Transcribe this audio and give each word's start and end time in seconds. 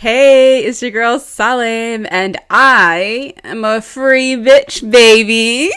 Hey, 0.00 0.62
it's 0.64 0.82
your 0.82 0.90
girl 0.90 1.18
Salim, 1.18 2.06
and 2.10 2.36
I 2.50 3.32
am 3.44 3.64
a 3.64 3.80
free 3.80 4.34
bitch, 4.36 4.88
baby. 4.90 5.72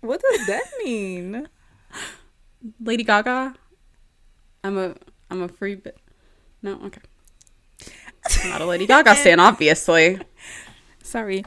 What 0.00 0.20
does 0.20 0.46
that 0.48 0.64
mean? 0.84 1.48
Lady 2.82 3.04
Gaga. 3.04 3.54
I'm 4.64 4.78
a 4.78 4.94
I'm 5.30 5.42
a 5.42 5.48
free 5.48 5.76
bit. 5.76 5.96
No, 6.62 6.80
okay. 6.86 7.00
I'm 8.42 8.50
not 8.50 8.60
a 8.62 8.66
Lady 8.66 8.86
Gaga 8.86 9.14
stan, 9.20 9.38
obviously. 9.38 10.18
Sorry. 11.02 11.44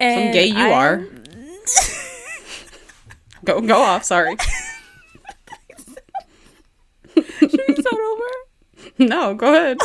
Some 0.00 0.32
gay 0.32 0.46
you 0.46 0.56
I'm- 0.56 0.72
are. 0.72 1.04
Go 3.44 3.60
go 3.62 3.80
off. 3.80 4.04
Sorry. 4.04 4.36
Should 7.14 7.60
we 7.68 7.74
start 7.74 7.94
over? 7.94 8.24
No, 8.98 9.34
go 9.34 9.54
ahead. 9.54 9.78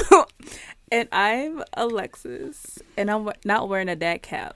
And 0.96 1.10
I'm 1.12 1.62
Alexis, 1.74 2.80
and 2.96 3.12
I'm 3.12 3.30
not 3.44 3.68
wearing 3.68 3.90
a 3.90 3.98
dad 3.98 4.22
cap, 4.22 4.56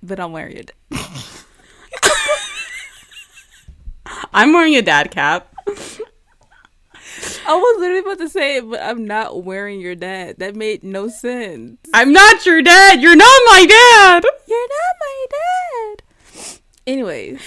but 0.00 0.20
I'm 0.20 0.30
wearing 0.30 0.58
it. 0.58 0.70
I'm 4.32 4.52
wearing 4.52 4.76
a 4.76 4.82
dad 4.82 5.10
cap. 5.10 5.52
I 5.66 7.56
was 7.56 7.80
literally 7.80 7.98
about 7.98 8.18
to 8.18 8.28
say 8.28 8.58
it, 8.58 8.70
but 8.70 8.80
I'm 8.80 9.08
not 9.08 9.42
wearing 9.42 9.80
your 9.80 9.96
dad. 9.96 10.38
That 10.38 10.54
made 10.54 10.84
no 10.84 11.08
sense. 11.08 11.78
I'm 11.92 12.12
not 12.12 12.46
your 12.46 12.62
dad. 12.62 13.02
You're 13.02 13.16
not 13.16 13.40
my 13.46 13.66
dad. 13.68 14.24
You're 14.46 14.68
not 14.68 14.94
my 15.00 15.26
dad. 15.32 16.60
Anyways, 16.86 17.40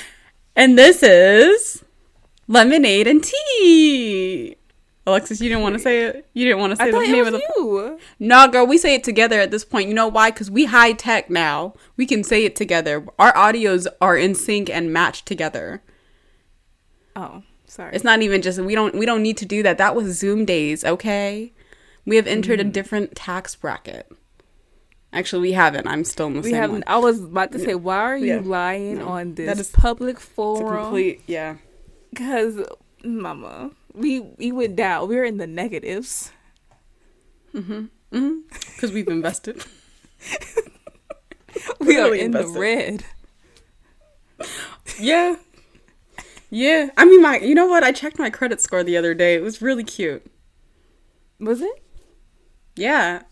And 0.58 0.77
this 0.77 1.02
is 1.04 1.86
lemonade 2.49 3.08
and 3.08 3.24
tea. 3.24 4.58
Alexis, 5.09 5.41
you 5.41 5.49
didn't 5.49 5.63
want 5.63 5.73
to 5.73 5.80
say 5.80 6.04
it. 6.05 6.27
You 6.34 6.45
didn't 6.45 6.59
want 6.59 6.72
to 6.72 6.77
say 6.77 6.91
the 6.91 6.99
name 6.99 7.26
it 7.26 7.27
of 7.27 7.34
the. 7.34 7.54
you. 7.58 7.99
No, 8.20 8.48
girl, 8.48 8.66
we 8.66 8.77
say 8.77 8.95
it 8.95 9.04
together 9.04 9.40
at 9.40 9.52
this 9.52 9.66
point. 9.66 9.88
You 9.88 9.94
know 9.94 10.08
why? 10.08 10.32
Because 10.32 10.49
we 10.49 10.65
high 10.65 10.93
tech 10.93 11.29
now. 11.29 11.74
We 11.98 12.05
can 12.05 12.24
say 12.24 12.46
it 12.46 12.55
together. 12.55 13.05
Our 13.18 13.34
audios 13.34 13.87
are 13.99 14.18
in 14.18 14.35
sync 14.35 14.70
and 14.70 14.93
matched 14.93 15.26
together. 15.26 15.82
Oh, 17.15 17.43
sorry. 17.65 17.93
It's 17.93 18.04
not 18.04 18.21
even 18.21 18.41
just 18.41 18.60
we 18.60 18.76
don't 18.76 18.96
we 18.96 19.05
don't 19.05 19.21
need 19.24 19.37
to 19.37 19.46
do 19.46 19.63
that. 19.63 19.77
That 19.77 19.96
was 19.96 20.18
Zoom 20.18 20.46
days, 20.46 20.85
okay? 20.85 21.52
We 22.05 22.15
have 22.15 22.27
entered 22.27 22.60
a 22.60 22.63
mm-hmm. 22.63 22.71
different 22.71 23.15
tax 23.15 23.55
bracket. 23.55 24.12
Actually, 25.12 25.41
we 25.41 25.52
haven't. 25.54 25.87
I'm 25.87 26.04
still 26.04 26.27
in 26.27 26.34
the 26.34 26.41
we 26.41 26.52
same 26.52 26.55
haven't. 26.62 26.71
one. 26.71 26.84
I 26.87 26.98
was 26.98 27.24
about 27.24 27.52
to 27.54 27.60
say, 27.60 27.74
why 27.74 27.98
are 27.98 28.18
you 28.18 28.27
Yeah. 28.35 28.41
lying 28.43 28.99
No, 28.99 29.07
on 29.07 29.34
this 29.35 29.48
That 29.48 29.60
is 29.60 29.70
public 29.71 30.20
forum? 30.20 30.84
complete 30.84 31.21
yeah. 31.26 31.55
Because, 32.12 32.63
Mama, 33.04 33.71
we 33.93 34.20
we 34.21 34.51
went 34.51 34.76
down. 34.76 35.07
We 35.07 35.15
were 35.15 35.23
in 35.23 35.37
the 35.37 35.48
negatives. 35.48 36.32
Mm-hmm. 37.54 37.85
Because 38.76 38.91
we've 38.91 39.07
invested. 39.07 39.63
We 41.79 41.98
are 41.98 42.05
Really 42.05 42.21
in 42.21 42.31
the 42.31 42.48
red. 42.48 43.04
Yeah. 44.99 45.35
Yeah. 46.49 46.90
I 46.98 47.05
mean, 47.05 47.21
my, 47.21 47.40
you 47.40 47.55
know 47.55 47.65
what? 47.68 47.84
I 47.84 47.91
checked 47.91 48.20
my 48.20 48.29
credit 48.29 48.62
score 48.62 48.84
the 48.84 48.98
other 48.98 49.13
day. 49.13 49.35
It 49.35 49.41
was 49.41 49.62
really 49.62 49.84
cute. 49.84 50.26
Was 51.40 51.62
it? 51.62 51.84
Yeah. 52.76 53.24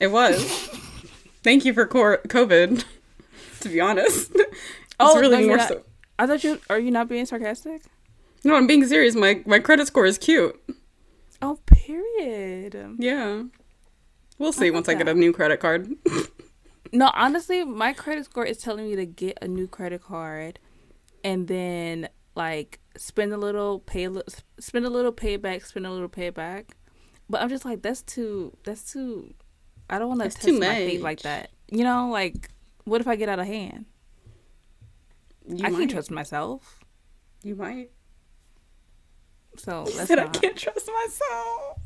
It 0.00 0.08
was. 0.08 0.42
Thank 1.42 1.64
you 1.64 1.72
for 1.74 1.86
cor- 1.86 2.20
COVID, 2.28 2.84
to 3.60 3.68
be 3.68 3.80
honest. 3.80 4.30
It's 4.34 4.56
Oh, 5.00 5.18
really 5.20 5.40
no, 5.42 5.46
more 5.48 5.56
not- 5.58 5.68
so. 5.68 5.82
I 6.18 6.26
thought 6.26 6.44
you. 6.44 6.60
Are 6.70 6.78
you 6.78 6.90
not 6.92 7.08
being 7.08 7.26
sarcastic? 7.26 7.82
No, 8.44 8.54
I'm 8.56 8.66
being 8.66 8.86
serious. 8.86 9.14
My, 9.14 9.42
my 9.46 9.58
credit 9.58 9.86
score 9.86 10.06
is 10.06 10.18
cute. 10.18 10.60
Oh, 11.42 11.58
period. 11.66 12.96
Yeah. 12.98 13.44
We'll 14.38 14.52
see 14.52 14.66
like 14.66 14.74
once 14.74 14.88
I 14.88 14.94
get 14.94 15.08
a 15.08 15.14
new 15.14 15.32
credit 15.32 15.60
card. 15.60 15.88
No, 16.92 17.10
honestly, 17.12 17.64
my 17.64 17.92
credit 17.92 18.24
score 18.26 18.46
is 18.46 18.58
telling 18.58 18.88
me 18.88 18.94
to 18.94 19.04
get 19.04 19.36
a 19.42 19.48
new 19.48 19.66
credit 19.66 20.00
card, 20.00 20.60
and 21.24 21.48
then 21.48 22.08
like 22.36 22.78
spend 22.96 23.32
a 23.32 23.36
little, 23.36 23.80
pay 23.80 24.08
spend 24.60 24.86
a 24.86 24.90
little, 24.90 25.12
payback, 25.12 25.66
spend 25.66 25.88
a 25.88 25.90
little, 25.90 26.08
pay 26.08 26.28
it 26.28 26.34
back. 26.34 26.76
But 27.28 27.42
I'm 27.42 27.48
just 27.48 27.64
like, 27.64 27.82
that's 27.82 28.00
too. 28.02 28.56
That's 28.62 28.92
too. 28.92 29.34
I 29.90 29.98
don't 29.98 30.06
want 30.08 30.20
to 30.22 30.30
test 30.30 30.46
my 30.60 30.66
fate 30.66 31.02
like 31.02 31.22
that. 31.22 31.50
You 31.68 31.82
know, 31.82 32.10
like 32.10 32.50
what 32.84 33.00
if 33.00 33.08
I 33.08 33.16
get 33.16 33.28
out 33.28 33.40
of 33.40 33.46
hand? 33.46 33.86
You 35.48 35.66
I 35.66 35.70
might. 35.70 35.78
can't 35.78 35.90
trust 35.90 36.12
myself. 36.12 36.78
You 37.42 37.56
might. 37.56 37.90
So 39.56 39.82
I 39.82 39.90
that's 39.90 40.08
said 40.08 40.18
I 40.18 40.28
can't 40.28 40.56
trust 40.56 40.88
myself. 41.04 41.78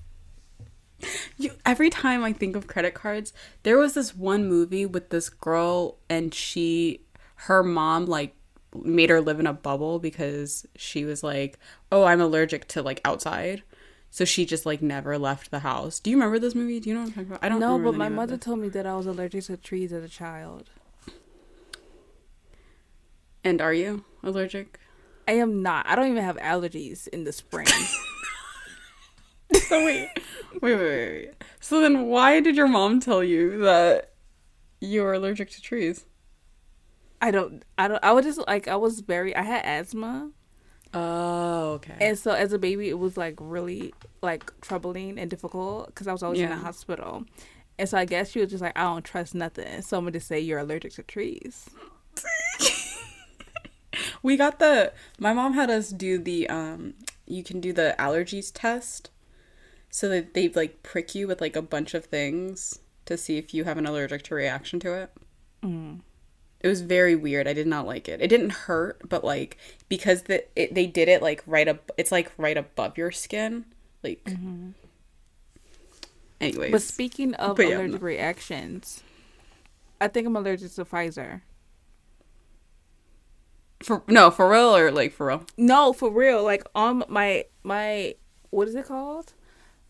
You, 1.37 1.53
every 1.65 1.91
time 1.91 2.25
I 2.25 2.33
think 2.33 2.56
of 2.56 2.67
credit 2.67 2.95
cards, 2.95 3.33
there 3.62 3.79
was 3.79 3.95
this 3.95 4.17
one 4.17 4.49
movie 4.49 4.84
with 4.84 5.11
this 5.11 5.29
girl 5.29 5.99
and 6.11 6.34
she, 6.34 7.03
her 7.37 7.62
mom 7.62 8.06
like 8.06 8.34
made 8.75 9.11
her 9.11 9.21
live 9.21 9.39
in 9.39 9.47
a 9.47 9.53
bubble 9.53 9.99
because 9.99 10.67
she 10.77 11.05
was 11.05 11.23
like, 11.23 11.59
"Oh, 11.93 12.05
I'm 12.05 12.21
allergic 12.21 12.67
to 12.69 12.83
like 12.83 13.01
outside." 13.05 13.62
So 14.11 14.25
she 14.25 14.47
just 14.47 14.67
like 14.67 14.83
never 14.83 15.19
left 15.19 15.50
the 15.50 15.61
house. 15.61 16.00
Do 16.00 16.11
you 16.11 16.17
remember 16.17 16.39
this 16.39 16.55
movie? 16.55 16.81
Do 16.81 16.89
you 16.89 16.95
know 16.95 17.03
what 17.03 17.09
I'm 17.09 17.12
talking 17.12 17.29
about? 17.29 17.45
I 17.45 17.49
don't 17.49 17.61
No, 17.61 17.79
but 17.79 17.95
my 17.95 18.09
mother 18.09 18.37
told 18.37 18.59
me 18.59 18.69
that 18.71 18.87
I 18.87 18.97
was 18.97 19.06
allergic 19.06 19.45
to 19.45 19.56
trees 19.56 19.93
as 19.93 20.03
a 20.03 20.09
child. 20.09 20.71
And 23.45 23.61
are 23.61 23.73
you 23.73 24.05
allergic? 24.23 24.81
I 25.28 25.33
am 25.33 25.62
not. 25.62 25.87
I 25.87 25.94
don't 25.94 26.11
even 26.11 26.25
have 26.25 26.39
allergies 26.39 27.06
in 27.09 27.22
the 27.25 27.33
spring. 27.33 27.66
So 29.69 29.83
wait, 29.84 30.11
wait, 30.61 30.62
wait, 30.62 30.77
wait, 30.77 31.11
wait. 31.11 31.31
So 31.61 31.81
then, 31.81 32.06
why 32.06 32.41
did 32.41 32.55
your 32.55 32.69
mom 32.69 33.00
tell 33.00 33.25
you 33.25 33.59
that 33.61 34.12
you 34.81 35.05
are 35.05 35.15
allergic 35.15 35.50
to 35.53 35.62
trees? 35.62 36.05
I 37.22 37.31
don't. 37.31 37.62
I 37.78 37.88
don't. 37.88 38.03
I 38.05 38.12
was 38.12 38.27
just 38.27 38.47
like 38.47 38.69
I 38.69 38.77
was 38.77 39.00
very. 39.00 39.34
I 39.34 39.43
had 39.43 39.65
asthma, 39.65 40.31
Oh, 40.93 41.72
okay. 41.77 41.94
and 41.99 42.19
so 42.19 42.33
as 42.33 42.53
a 42.53 42.59
baby, 42.59 42.91
it 42.91 42.99
was 42.99 43.17
like 43.17 43.37
really 43.41 43.94
like 44.22 44.53
troubling 44.61 45.19
and 45.19 45.31
difficult 45.31 45.87
because 45.87 46.06
I 46.06 46.12
was 46.12 46.22
always 46.22 46.41
in 46.41 46.50
the 46.50 46.56
hospital. 46.56 47.25
And 47.78 47.88
so 47.88 47.97
I 47.97 48.05
guess 48.05 48.31
she 48.31 48.41
was 48.41 48.50
just 48.50 48.62
like, 48.62 48.77
I 48.78 48.83
don't 48.83 49.05
trust 49.05 49.34
nothing. 49.34 49.81
So 49.81 49.97
I'm 49.97 50.05
gonna 50.05 50.12
just 50.12 50.28
say 50.28 50.41
you're 50.41 50.59
allergic 50.59 50.93
to 50.94 51.03
trees. 51.03 51.71
we 54.23 54.37
got 54.37 54.59
the. 54.59 54.93
My 55.19 55.33
mom 55.33 55.55
had 55.55 55.71
us 55.71 55.91
do 55.91 56.19
the. 56.19 56.49
Um, 56.49 56.95
you 57.27 57.43
can 57.43 57.61
do 57.61 57.73
the 57.73 57.95
allergies 57.99 58.51
test, 58.53 59.11
so 59.91 60.09
that 60.09 60.35
they 60.35 60.49
like 60.49 60.83
prick 60.83 61.15
you 61.15 61.27
with 61.27 61.41
like 61.41 61.57
a 61.57 61.63
bunch 61.63 61.95
of 61.95 62.07
things 62.07 62.81
to 63.07 63.17
see 63.17 63.39
if 63.39 63.55
you 63.55 63.65
have 63.65 63.79
an 63.79 63.87
allergic 63.87 64.23
to 64.25 64.35
reaction 64.35 64.81
to 64.81 64.93
it. 64.95 65.11
Mm. 65.63 66.01
It 66.61 66.69
was 66.69 66.81
very 66.81 67.15
weird. 67.15 67.47
I 67.47 67.53
did 67.53 67.67
not 67.69 67.87
like 67.87 68.09
it. 68.09 68.21
It 68.21 68.29
didn't 68.29 68.51
hurt, 68.51 69.09
but 69.09 69.23
like 69.25 69.57
because 69.89 70.23
the 70.23 70.45
it, 70.61 70.75
they 70.75 70.87
did 70.87 71.09
it 71.09 71.23
like 71.23 71.43
right 71.47 71.69
up. 71.69 71.91
It's 71.97 72.11
like 72.13 72.33
right 72.37 72.57
above 72.57 72.99
your 72.99 73.11
skin, 73.13 73.65
like. 74.03 74.29
Anyways, 76.41 76.71
But 76.71 76.83
speaking 76.83 77.35
of 77.35 77.57
But 77.57 77.69
yeah, 77.69 77.79
allergic 77.79 78.01
no. 78.01 78.07
reactions, 78.07 79.03
I 80.01 80.09
think 80.09 80.27
I'm 80.27 80.37
allergic 80.37 80.73
to 80.75 80.85
Pfizer. 80.85 81.41
For 83.83 84.03
no 84.06 84.31
for 84.31 84.50
real 84.50 84.77
or 84.77 84.91
like 84.91 85.12
for 85.12 85.27
real. 85.28 85.44
No, 85.56 85.93
for 85.93 86.11
real. 86.11 86.43
Like 86.43 86.65
on 86.75 87.05
my 87.09 87.44
my 87.62 88.15
what 88.50 88.69
is 88.69 88.75
it 88.75 88.87
called? 88.87 89.34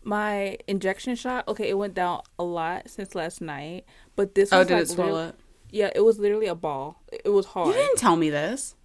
My 0.03 0.57
injection 0.67 1.15
shot. 1.15 1.47
Okay, 1.47 1.69
it 1.69 1.77
went 1.77 1.93
down 1.93 2.21
a 2.37 2.43
lot 2.43 2.89
since 2.89 3.15
last 3.15 3.41
night, 3.41 3.85
but 4.15 4.35
this. 4.35 4.51
Oh, 4.51 4.59
was 4.59 4.67
did 4.67 4.73
like 4.75 4.83
it 4.83 4.89
swell 4.89 5.15
up? 5.15 5.35
Yeah, 5.71 5.91
it 5.93 6.01
was 6.01 6.19
literally 6.19 6.47
a 6.47 6.55
ball. 6.55 7.01
It 7.11 7.29
was 7.29 7.47
hard. 7.47 7.67
You 7.67 7.73
didn't 7.73 7.97
tell 7.97 8.15
me 8.15 8.29
this. 8.29 8.75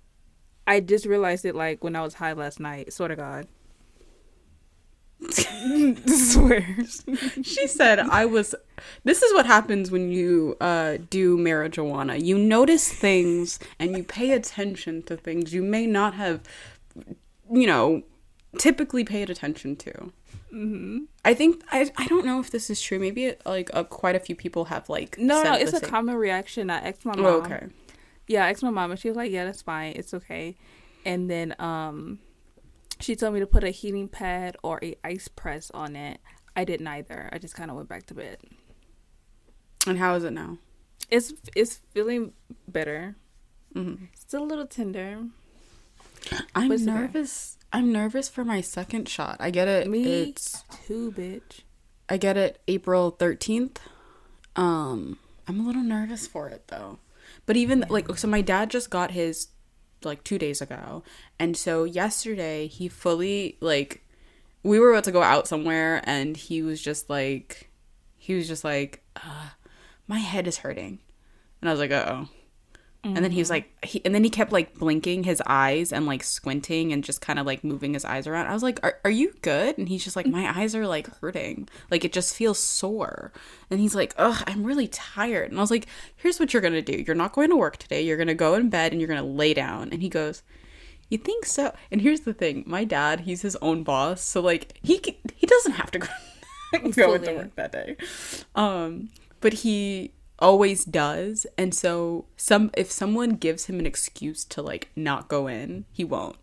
I 0.66 0.80
just 0.80 1.06
realized 1.06 1.44
it 1.44 1.54
like 1.54 1.84
when 1.84 1.96
I 1.96 2.02
was 2.02 2.14
high 2.14 2.32
last 2.32 2.60
night. 2.60 2.92
Swear 2.92 3.08
to 3.08 3.16
God. 3.16 3.46
swear. 6.06 6.76
She 7.42 7.66
said 7.66 7.98
I 7.98 8.24
was 8.26 8.54
This 9.04 9.22
is 9.22 9.32
what 9.34 9.46
happens 9.46 9.90
when 9.90 10.10
you 10.10 10.56
uh 10.60 10.98
do 11.10 11.36
marijuana. 11.38 12.22
You 12.22 12.38
notice 12.38 12.92
things 12.92 13.58
and 13.78 13.96
you 13.96 14.02
pay 14.04 14.32
attention 14.32 15.02
to 15.04 15.16
things 15.16 15.52
you 15.54 15.62
may 15.62 15.86
not 15.86 16.14
have 16.14 16.40
you 17.50 17.66
know 17.66 18.02
typically 18.58 19.04
paid 19.04 19.30
attention 19.30 19.76
to. 19.76 20.12
hmm 20.50 20.98
I 21.24 21.34
think 21.34 21.62
I 21.72 21.90
I 21.96 22.06
don't 22.06 22.24
know 22.24 22.40
if 22.40 22.50
this 22.50 22.70
is 22.70 22.80
true. 22.80 22.98
Maybe 22.98 23.34
like 23.44 23.70
uh, 23.74 23.84
quite 23.84 24.16
a 24.16 24.20
few 24.20 24.36
people 24.36 24.66
have 24.66 24.88
like 24.88 25.18
No, 25.18 25.42
no, 25.42 25.54
it's 25.54 25.72
a 25.72 25.78
same- 25.80 25.90
common 25.90 26.16
reaction. 26.16 26.70
I 26.70 26.78
asked 26.88 27.04
my 27.04 27.16
mom. 27.16 27.26
Oh, 27.26 27.38
okay. 27.42 27.66
Yeah, 28.26 28.46
I 28.46 28.50
asked 28.50 28.62
my 28.62 28.70
mom, 28.70 28.90
and 28.90 28.98
she 28.98 29.08
was 29.08 29.16
like, 29.18 29.30
"Yeah, 29.30 29.44
that's 29.44 29.60
fine. 29.62 29.92
It's 29.96 30.14
okay." 30.14 30.56
And 31.04 31.28
then 31.28 31.54
um, 31.58 32.20
she 33.04 33.14
told 33.16 33.34
me 33.34 33.40
to 33.40 33.46
put 33.46 33.64
a 33.64 33.70
heating 33.70 34.08
pad 34.08 34.56
or 34.62 34.80
a 34.82 34.96
ice 35.04 35.28
press 35.28 35.70
on 35.72 35.94
it. 35.94 36.20
I 36.56 36.64
did 36.64 36.80
neither. 36.80 37.28
I 37.32 37.38
just 37.38 37.54
kind 37.54 37.70
of 37.70 37.76
went 37.76 37.88
back 37.88 38.06
to 38.06 38.14
bed. 38.14 38.38
And 39.86 39.98
how 39.98 40.14
is 40.14 40.24
it 40.24 40.32
now? 40.32 40.58
It's 41.10 41.34
it's 41.54 41.80
feeling 41.92 42.32
better. 42.66 43.16
Mm-hmm. 43.74 44.06
Still 44.14 44.44
a 44.44 44.46
little 44.46 44.66
tender. 44.66 45.24
I'm 46.54 46.68
But 46.68 46.74
it's 46.74 46.84
okay. 46.84 46.92
nervous. 46.92 47.58
I'm 47.72 47.92
nervous 47.92 48.28
for 48.28 48.44
my 48.44 48.60
second 48.62 49.08
shot. 49.08 49.36
I 49.40 49.50
get 49.50 49.68
it. 49.68 49.88
Me 49.88 50.22
It's 50.22 50.62
too, 50.86 51.12
bitch. 51.12 51.60
I 52.08 52.16
get 52.16 52.36
it 52.36 52.62
April 52.68 53.12
13th. 53.12 53.76
Um, 54.56 55.18
I'm 55.46 55.60
a 55.60 55.66
little 55.66 55.82
nervous 55.82 56.26
for 56.26 56.48
it 56.48 56.68
though. 56.68 56.98
But 57.44 57.56
even 57.56 57.84
like 57.90 58.16
so 58.16 58.28
my 58.28 58.40
dad 58.40 58.70
just 58.70 58.88
got 58.88 59.10
his 59.10 59.48
like 60.04 60.24
2 60.24 60.38
days 60.38 60.60
ago. 60.60 61.02
And 61.38 61.56
so 61.56 61.84
yesterday 61.84 62.66
he 62.66 62.88
fully 62.88 63.56
like 63.60 64.02
we 64.62 64.78
were 64.78 64.90
about 64.90 65.04
to 65.04 65.12
go 65.12 65.22
out 65.22 65.46
somewhere 65.46 66.02
and 66.04 66.36
he 66.36 66.62
was 66.62 66.80
just 66.80 67.10
like 67.10 67.70
he 68.16 68.34
was 68.34 68.48
just 68.48 68.64
like 68.64 69.02
uh, 69.16 69.50
my 70.06 70.18
head 70.18 70.46
is 70.46 70.58
hurting. 70.58 70.98
And 71.60 71.68
I 71.68 71.72
was 71.72 71.80
like, 71.80 71.92
"Uh-oh." 73.04 73.14
And 73.14 73.24
then 73.24 73.32
he 73.32 73.38
was 73.38 73.50
like, 73.50 73.70
he, 73.84 74.04
and 74.04 74.14
then 74.14 74.24
he 74.24 74.30
kept 74.30 74.52
like 74.52 74.74
blinking 74.74 75.24
his 75.24 75.42
eyes 75.46 75.92
and 75.92 76.06
like 76.06 76.22
squinting 76.22 76.92
and 76.92 77.04
just 77.04 77.20
kind 77.20 77.38
of 77.38 77.46
like 77.46 77.62
moving 77.64 77.94
his 77.94 78.04
eyes 78.04 78.26
around. 78.26 78.46
I 78.46 78.54
was 78.54 78.62
like, 78.62 78.80
are, 78.82 78.98
are 79.04 79.10
you 79.10 79.32
good? 79.42 79.78
And 79.78 79.88
he's 79.88 80.04
just 80.04 80.16
like, 80.16 80.26
my 80.26 80.58
eyes 80.58 80.74
are 80.74 80.86
like 80.86 81.08
hurting. 81.20 81.68
Like 81.90 82.04
it 82.04 82.12
just 82.12 82.34
feels 82.34 82.58
sore. 82.58 83.32
And 83.70 83.80
he's 83.80 83.94
like, 83.94 84.14
ugh, 84.16 84.42
I'm 84.46 84.64
really 84.64 84.88
tired. 84.88 85.50
And 85.50 85.58
I 85.58 85.62
was 85.62 85.70
like, 85.70 85.86
here's 86.16 86.40
what 86.40 86.52
you're 86.52 86.62
going 86.62 86.74
to 86.74 86.82
do. 86.82 87.02
You're 87.06 87.14
not 87.16 87.32
going 87.32 87.50
to 87.50 87.56
work 87.56 87.76
today. 87.76 88.02
You're 88.02 88.16
going 88.16 88.28
to 88.28 88.34
go 88.34 88.54
in 88.54 88.70
bed 88.70 88.92
and 88.92 89.00
you're 89.00 89.08
going 89.08 89.22
to 89.22 89.26
lay 89.26 89.54
down. 89.54 89.90
And 89.92 90.02
he 90.02 90.08
goes, 90.08 90.42
you 91.08 91.18
think 91.18 91.44
so? 91.44 91.74
And 91.90 92.00
here's 92.00 92.20
the 92.20 92.34
thing 92.34 92.64
my 92.66 92.84
dad, 92.84 93.20
he's 93.20 93.42
his 93.42 93.56
own 93.56 93.82
boss. 93.84 94.20
So 94.22 94.40
like 94.40 94.78
he, 94.82 95.00
he 95.34 95.46
doesn't 95.46 95.72
have 95.72 95.90
to 95.92 95.98
go, 96.00 96.08
go 96.92 97.14
into 97.14 97.34
work 97.34 97.54
that 97.56 97.72
day. 97.72 97.96
Um, 98.54 99.10
but 99.40 99.52
he 99.52 100.12
always 100.38 100.84
does. 100.84 101.46
And 101.56 101.74
so 101.74 102.26
some 102.36 102.70
if 102.76 102.90
someone 102.90 103.30
gives 103.36 103.66
him 103.66 103.78
an 103.78 103.86
excuse 103.86 104.44
to 104.46 104.62
like 104.62 104.90
not 104.96 105.28
go 105.28 105.46
in 105.46 105.84
he 105.92 106.04
won't. 106.04 106.36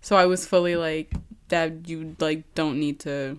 So 0.00 0.16
i 0.16 0.26
was 0.26 0.46
fully 0.46 0.76
like 0.76 1.12
dad 1.48 1.84
you 1.86 2.16
like 2.18 2.54
don't 2.54 2.78
need 2.78 3.00
to 3.00 3.38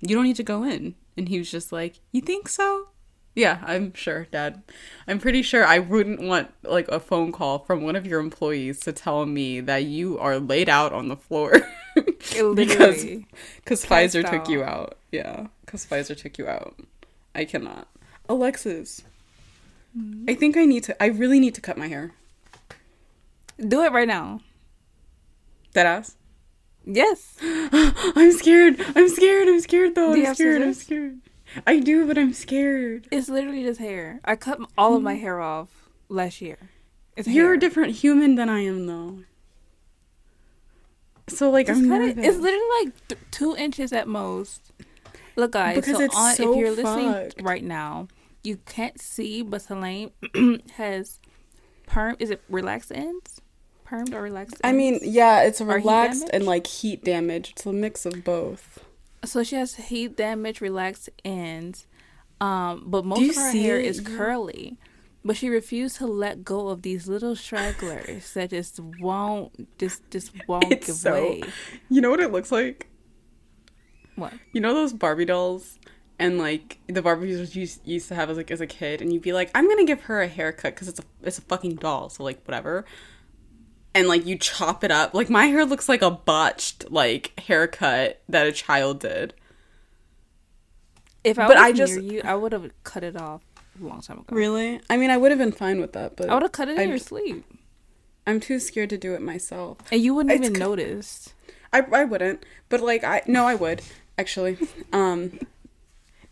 you 0.00 0.14
don't 0.14 0.24
need 0.24 0.36
to 0.36 0.42
go 0.42 0.62
in. 0.64 0.94
And 1.16 1.28
he 1.28 1.38
was 1.38 1.50
just 1.50 1.72
like 1.72 2.00
you 2.12 2.20
think 2.20 2.48
so? 2.48 2.88
Yeah 3.34 3.58
i'm 3.64 3.92
sure 3.94 4.26
dad. 4.30 4.62
I'm 5.08 5.18
pretty 5.18 5.42
sure 5.42 5.64
i 5.64 5.78
wouldn't 5.78 6.20
want 6.20 6.50
like 6.62 6.88
a 6.88 7.00
phone 7.00 7.32
call 7.32 7.60
from 7.60 7.82
one 7.82 7.96
of 7.96 8.06
your 8.06 8.20
employees 8.20 8.80
to 8.80 8.92
tell 8.92 9.24
me 9.26 9.60
that 9.60 9.84
you 9.84 10.18
are 10.18 10.38
laid 10.38 10.68
out 10.68 10.92
on 10.92 11.08
the 11.08 11.16
floor. 11.16 11.52
Because 12.54 13.02
because 13.56 13.84
pfizer 13.86 14.28
took 14.30 14.48
you 14.50 14.62
out. 14.62 14.98
yeah 15.12 15.46
because 15.64 15.86
pfizer 15.86 16.14
took 16.14 16.36
you 16.36 16.46
out. 16.46 16.78
I 17.34 17.46
cannot 17.46 17.88
alexis 18.28 19.02
i 20.28 20.34
think 20.34 20.56
i 20.56 20.64
need 20.64 20.82
to 20.84 21.02
i 21.02 21.06
really 21.06 21.40
need 21.40 21.54
to 21.54 21.60
cut 21.60 21.78
my 21.78 21.88
hair 21.88 22.12
do 23.68 23.82
it 23.82 23.92
right 23.92 24.08
now. 24.08 24.40
that 25.72 25.86
ass 25.86 26.16
Yes. 26.84 27.36
i'm 27.42 28.32
scared 28.32 28.80
i'm 28.94 29.08
scared 29.08 29.48
i'm 29.48 29.60
scared 29.60 29.94
though 29.94 30.14
Do 30.14 30.24
i'm 30.24 30.34
scared 30.34 30.62
i'm 30.62 30.74
scared 30.74 31.18
i 31.66 31.80
do 31.80 32.06
but 32.06 32.16
i'm 32.18 32.32
scared 32.32 33.08
It's 33.10 33.28
literally 33.28 33.62
just 33.64 33.80
hair. 33.80 34.20
I 34.24 34.36
cut 34.36 34.60
all 34.78 34.94
of 34.94 35.02
my 35.02 35.14
mm-hmm. 35.14 35.22
hair 35.22 35.40
off 35.40 35.68
last 36.08 36.40
year. 36.40 36.58
It's 37.16 37.26
you're 37.26 37.46
hair. 37.46 37.54
a 37.54 37.58
different 37.58 37.94
human 37.96 38.34
than 38.36 38.48
i 38.48 38.60
am 38.60 38.86
though 38.86 39.20
so 41.28 41.50
like 41.50 41.68
It's, 41.68 41.78
i'm 41.78 41.88
kinda, 41.88 42.08
it's 42.22 42.38
literally 42.38 42.84
like 42.84 43.08
th- 43.08 43.20
two 43.30 43.56
inches 43.56 43.92
at 43.92 44.06
most. 44.06 44.72
Look, 45.34 45.52
guys. 45.52 45.74
Because 45.76 45.96
so 45.96 46.02
it's 46.04 46.16
on, 46.16 46.34
so 46.34 46.52
if 46.52 46.58
you're 46.58 46.70
listening 46.70 47.32
right 47.44 47.62
now, 47.62 48.08
you 48.46 48.58
can't 48.66 49.00
see, 49.00 49.42
but 49.42 49.62
Selene 49.62 50.10
has 50.76 51.18
perm. 51.86 52.16
Is 52.18 52.30
it 52.30 52.42
relaxed 52.48 52.92
ends? 52.94 53.40
Permed 53.86 54.14
or 54.14 54.22
relaxed? 54.22 54.56
I 54.64 54.72
mean, 54.72 54.98
yeah, 55.02 55.42
it's 55.42 55.60
a 55.60 55.64
relaxed 55.64 56.28
and 56.32 56.44
like 56.44 56.66
heat 56.66 57.04
damage. 57.04 57.50
It's 57.52 57.66
a 57.66 57.72
mix 57.72 58.04
of 58.06 58.24
both. 58.24 58.84
so 59.24 59.42
she 59.44 59.54
has 59.56 59.74
heat 59.76 60.16
damage, 60.16 60.60
relaxed 60.60 61.08
ends. 61.24 61.86
Um, 62.40 62.84
but 62.86 63.04
most 63.04 63.30
of 63.30 63.36
her 63.36 63.52
hair 63.52 63.78
it? 63.78 63.86
is 63.86 64.00
curly. 64.00 64.76
But 65.24 65.36
she 65.36 65.48
refused 65.48 65.96
to 65.96 66.06
let 66.06 66.44
go 66.44 66.68
of 66.68 66.82
these 66.82 67.08
little 67.08 67.34
stragglers 67.34 68.32
that 68.34 68.50
just 68.50 68.78
won't, 69.00 69.78
just 69.78 70.08
just 70.10 70.32
won't 70.48 70.70
It's 70.72 70.86
give 70.86 70.96
so- 70.96 71.12
way. 71.14 71.42
You 71.88 72.00
know 72.00 72.10
what 72.10 72.20
it 72.20 72.30
looks 72.32 72.50
like? 72.52 72.88
What? 74.16 74.32
You 74.52 74.60
know 74.60 74.72
those 74.74 74.92
Barbie 74.92 75.24
dolls, 75.26 75.78
and 76.18 76.38
like 76.38 76.78
the 76.86 77.02
Barbies 77.02 77.54
you 77.54 77.68
used, 77.84 78.08
to 78.08 78.14
have 78.14 78.30
as 78.30 78.36
like 78.36 78.50
as 78.50 78.60
a 78.60 78.66
kid, 78.66 79.02
and 79.02 79.12
you'd 79.12 79.22
be 79.22 79.32
like, 79.32 79.50
I'm 79.54 79.68
gonna 79.68 79.84
give 79.84 80.02
her 80.02 80.22
a 80.22 80.28
haircut 80.28 80.74
because 80.74 80.88
it's 80.88 80.98
a 81.00 81.04
it's 81.22 81.38
a 81.38 81.42
fucking 81.42 81.76
doll, 81.76 82.08
so 82.08 82.22
like 82.24 82.42
whatever. 82.46 82.84
And 83.94 84.08
like 84.08 84.26
you 84.26 84.36
chop 84.36 84.84
it 84.84 84.90
up, 84.90 85.14
like 85.14 85.30
my 85.30 85.46
hair 85.46 85.64
looks 85.64 85.88
like 85.88 86.02
a 86.02 86.10
botched 86.10 86.90
like 86.90 87.38
haircut 87.40 88.20
that 88.28 88.46
a 88.46 88.52
child 88.52 89.00
did. 89.00 89.32
If 91.24 91.38
I 91.38 91.46
But 91.48 91.56
was 91.56 91.64
I 91.64 91.72
just- 91.72 92.00
you, 92.00 92.20
I 92.24 92.34
would 92.34 92.52
have 92.52 92.70
cut 92.84 93.02
it 93.02 93.16
off 93.20 93.42
a 93.80 93.84
long 93.84 94.00
time 94.00 94.18
ago. 94.18 94.26
Really? 94.36 94.80
I 94.88 94.96
mean, 94.96 95.10
I 95.10 95.16
would 95.16 95.30
have 95.32 95.38
been 95.38 95.52
fine 95.52 95.80
with 95.80 95.92
that, 95.94 96.16
but 96.16 96.28
I 96.30 96.34
would 96.34 96.42
have 96.42 96.52
cut 96.52 96.68
it 96.68 96.72
in 96.72 96.80
I- 96.80 96.84
your 96.84 96.98
sleep, 96.98 97.44
I'm 98.26 98.38
too 98.40 98.58
scared 98.58 98.90
to 98.90 98.98
do 98.98 99.14
it 99.14 99.22
myself. 99.22 99.78
and 99.90 100.00
you 100.00 100.14
wouldn't 100.14 100.32
It's 100.34 100.42
even 100.44 100.54
c- 100.54 100.60
notice. 100.60 101.30
I 101.72 101.80
I 101.92 102.04
wouldn't, 102.04 102.44
but 102.68 102.80
like 102.80 103.02
I 103.04 103.22
no, 103.26 103.44
I 103.46 103.54
would 103.54 103.82
actually. 104.18 104.56
Um, 104.92 105.38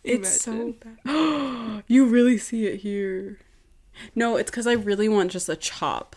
it's 0.05 0.41
so 0.41 0.73
bad. 1.03 1.83
you 1.87 2.05
really 2.05 2.37
see 2.37 2.67
it 2.67 2.81
here. 2.81 3.39
No, 4.13 4.35
it's 4.37 4.51
because 4.51 4.67
I 4.67 4.73
really 4.73 5.07
want 5.09 5.31
just 5.31 5.49
a 5.49 5.55
chop. 5.55 6.15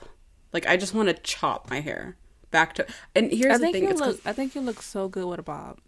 Like 0.52 0.66
I 0.66 0.76
just 0.76 0.94
want 0.94 1.08
to 1.08 1.14
chop 1.14 1.70
my 1.70 1.80
hair 1.80 2.16
back 2.50 2.74
to. 2.74 2.86
And 3.14 3.30
here's 3.30 3.60
the 3.60 3.70
thing: 3.72 3.84
you 3.84 3.90
it's 3.90 4.00
'cause 4.00 4.14
look. 4.16 4.26
I 4.26 4.32
think 4.32 4.54
you 4.54 4.60
look 4.60 4.82
so 4.82 5.08
good 5.08 5.26
with 5.26 5.38
a 5.38 5.42
bob. 5.42 5.78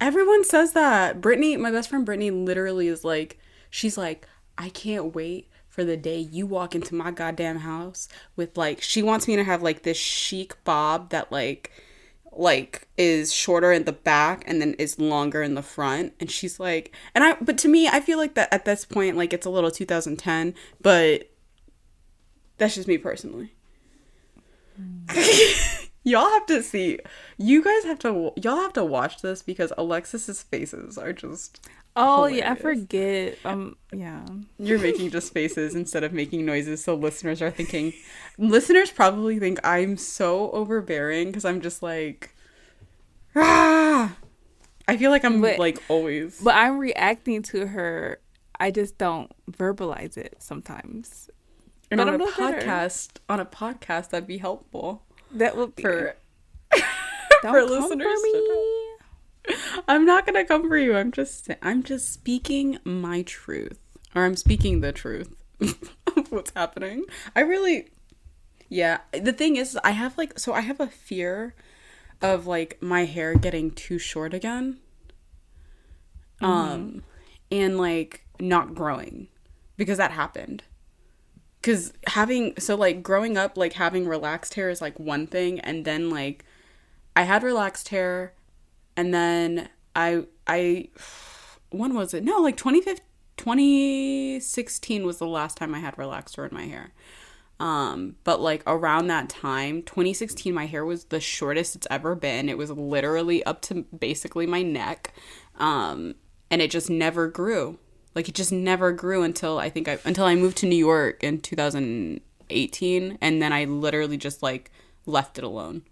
everyone 0.00 0.44
says 0.44 0.72
that. 0.72 1.20
Brittany, 1.20 1.56
my 1.56 1.70
best 1.70 1.88
friend 1.88 2.04
Brittany, 2.04 2.30
literally 2.30 2.88
is 2.88 3.04
like, 3.04 3.38
she's 3.70 3.96
like, 3.96 4.26
I 4.58 4.68
can't 4.68 5.14
wait 5.14 5.48
for 5.68 5.84
the 5.84 5.96
day 5.96 6.18
you 6.18 6.46
walk 6.46 6.74
into 6.74 6.94
my 6.94 7.10
goddamn 7.10 7.58
house 7.58 8.08
with 8.36 8.56
like, 8.58 8.82
she 8.82 9.02
wants 9.02 9.26
me 9.26 9.36
to 9.36 9.44
have 9.44 9.62
like 9.62 9.82
this 9.82 9.96
chic 9.96 10.62
bob 10.64 11.10
that 11.10 11.32
like, 11.32 11.70
like 12.32 12.88
is 12.96 13.32
shorter 13.32 13.72
in 13.72 13.84
the 13.84 13.92
back 13.92 14.44
and 14.46 14.60
then 14.60 14.74
is 14.74 14.98
longer 14.98 15.42
in 15.42 15.54
the 15.54 15.62
front. 15.62 16.14
And 16.20 16.30
she's 16.30 16.58
like 16.58 16.94
and 17.14 17.24
i 17.24 17.36
but 17.40 17.58
to 17.58 17.68
me 17.68 17.88
i 17.88 18.00
feel 18.00 18.18
like 18.18 18.34
that 18.34 18.52
at 18.52 18.64
this 18.64 18.84
point 18.84 19.16
like 19.16 19.32
it's 19.32 19.46
a 19.46 19.50
little 19.50 19.70
2010 19.70 20.54
but 20.80 21.30
that's 22.58 22.74
just 22.74 22.88
me 22.88 22.98
personally. 22.98 23.54
Y'all 26.04 26.30
have 26.30 26.46
to 26.46 26.62
see 26.62 26.98
you 27.36 27.62
guys 27.62 27.84
have 27.84 27.98
to 28.00 28.32
y'all 28.36 28.56
have 28.56 28.72
to 28.72 28.84
watch 28.84 29.22
this 29.22 29.40
because 29.42 29.72
alexis's 29.78 30.42
faces 30.42 30.98
are 30.98 31.12
just 31.12 31.60
Oh 31.94 32.24
yeah, 32.26 32.52
I 32.52 32.54
forget. 32.54 33.38
Um, 33.44 33.76
yeah. 33.92 34.24
you're 34.58 34.78
making 34.78 35.10
just 35.10 35.32
faces 35.34 35.74
instead 35.74 36.04
of 36.04 36.12
making 36.12 36.46
noises 36.46 36.82
so 36.82 36.94
listeners 36.94 37.42
are 37.42 37.50
thinking 37.50 37.92
listeners 38.38 38.90
probably 38.90 39.38
think 39.38 39.58
i'm 39.64 39.98
so 39.98 40.50
overbearing 40.52 41.26
because 41.26 41.44
i'm 41.44 41.60
just 41.60 41.82
like 41.82 42.34
ah! 43.36 44.16
i 44.88 44.96
feel 44.96 45.10
like 45.10 45.24
i'm 45.24 45.40
But- 45.42 45.58
like 45.58 45.82
always 45.88 46.40
But 46.42 46.54
I'm 46.54 46.78
reacting 46.78 47.42
to 47.42 47.66
her. 47.66 48.18
I 48.58 48.70
just 48.70 48.96
don't 48.96 49.30
verbalize 49.50 50.16
it 50.16 50.36
sometimes. 50.38 51.28
and 51.90 51.98
but 51.98 52.08
on 52.08 52.20
a 52.20 52.24
I'm 52.24 52.30
better. 52.30 52.66
podcast 52.66 53.08
on 53.28 53.40
a 53.40 53.44
podcast 53.44 54.10
that'd 54.10 54.26
be 54.26 54.38
helpful 54.38 55.02
That 55.32 55.56
would 55.56 55.74
be 55.76 55.82
for 55.82 56.14
for 57.42 57.62
listeners 57.64 58.20
for 58.20 58.28
to 58.32 58.32
me. 58.32 58.81
I'm 59.88 60.04
not 60.04 60.26
gonna 60.26 60.44
come 60.44 60.68
for 60.68 60.76
you. 60.76 60.96
I'm 60.96 61.10
just 61.10 61.50
I'm 61.62 61.82
just 61.82 62.12
speaking 62.12 62.78
my 62.84 63.22
truth, 63.22 63.78
or 64.14 64.24
I'm 64.24 64.36
speaking 64.36 64.80
the 64.80 64.92
truth 64.92 65.34
of 65.60 66.30
what's 66.30 66.52
happening. 66.54 67.04
I 67.34 67.40
really, 67.40 67.88
yeah. 68.68 68.98
The 69.12 69.32
thing 69.32 69.56
is, 69.56 69.78
I 69.82 69.90
have 69.92 70.16
like 70.16 70.38
so 70.38 70.52
I 70.52 70.60
have 70.60 70.80
a 70.80 70.86
fear 70.86 71.54
of 72.20 72.46
like 72.46 72.80
my 72.80 73.04
hair 73.04 73.34
getting 73.34 73.70
too 73.70 73.98
short 73.98 74.32
again, 74.32 74.78
um, 76.40 77.02
and 77.50 77.78
like 77.78 78.24
not 78.40 78.74
growing 78.74 79.28
because 79.76 79.98
that 79.98 80.12
happened. 80.12 80.62
Because 81.60 81.92
having 82.08 82.54
so 82.58 82.74
like 82.76 83.02
growing 83.02 83.36
up, 83.36 83.56
like 83.56 83.74
having 83.74 84.06
relaxed 84.06 84.54
hair 84.54 84.70
is 84.70 84.80
like 84.80 84.98
one 84.98 85.26
thing, 85.26 85.58
and 85.60 85.84
then 85.84 86.10
like 86.10 86.44
I 87.14 87.22
had 87.22 87.42
relaxed 87.42 87.88
hair 87.88 88.34
and 88.96 89.12
then 89.12 89.68
I 89.94 90.24
I 90.46 90.88
when 91.70 91.94
was 91.94 92.14
it? 92.14 92.24
No, 92.24 92.38
like 92.38 92.56
2015 92.56 93.06
2016 93.36 95.04
was 95.04 95.18
the 95.18 95.26
last 95.26 95.56
time 95.56 95.74
I 95.74 95.80
had 95.80 95.98
relaxed 95.98 96.36
hair 96.36 96.44
in 96.44 96.54
my 96.54 96.64
hair. 96.64 96.92
Um, 97.58 98.16
but 98.24 98.40
like 98.40 98.62
around 98.66 99.06
that 99.08 99.28
time, 99.28 99.82
2016, 99.82 100.52
my 100.52 100.66
hair 100.66 100.84
was 100.84 101.04
the 101.06 101.20
shortest 101.20 101.76
it's 101.76 101.86
ever 101.90 102.14
been. 102.14 102.48
It 102.48 102.58
was 102.58 102.70
literally 102.70 103.42
up 103.44 103.60
to 103.62 103.82
basically 103.98 104.46
my 104.46 104.62
neck. 104.62 105.12
Um, 105.58 106.16
and 106.50 106.60
it 106.60 106.70
just 106.70 106.90
never 106.90 107.28
grew. 107.28 107.78
Like 108.14 108.28
it 108.28 108.34
just 108.34 108.52
never 108.52 108.92
grew 108.92 109.22
until 109.22 109.58
I 109.58 109.70
think 109.70 109.88
I 109.88 109.98
until 110.04 110.26
I 110.26 110.34
moved 110.34 110.58
to 110.58 110.66
New 110.66 110.76
York 110.76 111.24
in 111.24 111.40
2018 111.40 113.18
and 113.20 113.42
then 113.42 113.52
I 113.52 113.64
literally 113.64 114.18
just 114.18 114.42
like 114.42 114.70
left 115.06 115.38
it 115.38 115.44
alone. 115.44 115.82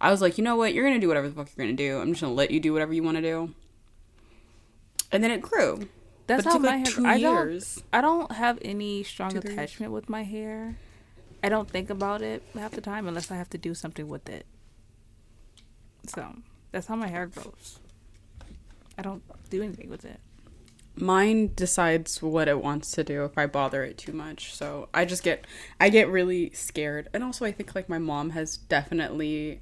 I 0.00 0.10
was 0.10 0.20
like, 0.20 0.36
you 0.38 0.44
know 0.44 0.56
what? 0.56 0.74
You're 0.74 0.84
gonna 0.84 1.00
do 1.00 1.08
whatever 1.08 1.28
the 1.28 1.34
fuck 1.34 1.48
you're 1.56 1.66
gonna 1.66 1.76
do. 1.76 1.98
I'm 1.98 2.10
just 2.10 2.20
gonna 2.20 2.34
let 2.34 2.50
you 2.50 2.60
do 2.60 2.72
whatever 2.72 2.92
you 2.92 3.02
want 3.02 3.16
to 3.16 3.22
do. 3.22 3.54
and 5.12 5.22
then 5.24 5.30
it 5.30 5.40
grew. 5.40 5.88
That's 6.26 6.42
but 6.44 6.50
how 6.50 6.56
took 6.58 6.62
my 6.66 6.76
like 6.78 6.88
hair. 6.94 7.06
I 7.06 7.14
years. 7.16 7.74
don't. 7.76 7.84
I 7.92 8.00
don't 8.00 8.32
have 8.32 8.58
any 8.62 9.02
strong 9.04 9.30
Two, 9.30 9.36
years. 9.44 9.52
attachment 9.52 9.92
with 9.92 10.08
my 10.08 10.24
hair. 10.24 10.76
I 11.42 11.48
don't 11.48 11.70
think 11.70 11.88
about 11.90 12.22
it 12.22 12.42
half 12.54 12.72
the 12.72 12.80
time 12.80 13.06
unless 13.06 13.30
I 13.30 13.36
have 13.36 13.48
to 13.50 13.58
do 13.58 13.74
something 13.74 14.08
with 14.08 14.28
it. 14.28 14.44
So 16.08 16.34
that's 16.72 16.86
how 16.88 16.96
my 16.96 17.08
hair 17.08 17.26
grows. 17.26 17.78
I 18.98 19.02
don't 19.02 19.22
do 19.50 19.62
anything 19.62 19.88
with 19.88 20.04
it. 20.04 20.18
Mine 20.96 21.52
decides 21.54 22.22
what 22.22 22.48
it 22.48 22.62
wants 22.62 22.90
to 22.92 23.04
do 23.04 23.24
if 23.24 23.36
I 23.36 23.46
bother 23.46 23.84
it 23.84 23.98
too 23.98 24.12
much. 24.12 24.54
So 24.54 24.88
I 24.94 25.04
just 25.04 25.22
get 25.22 25.46
I 25.78 25.90
get 25.90 26.08
really 26.08 26.50
scared. 26.50 27.08
And 27.12 27.22
also 27.22 27.44
I 27.44 27.52
think 27.52 27.74
like 27.74 27.88
my 27.88 27.98
mom 27.98 28.30
has 28.30 28.56
definitely 28.56 29.60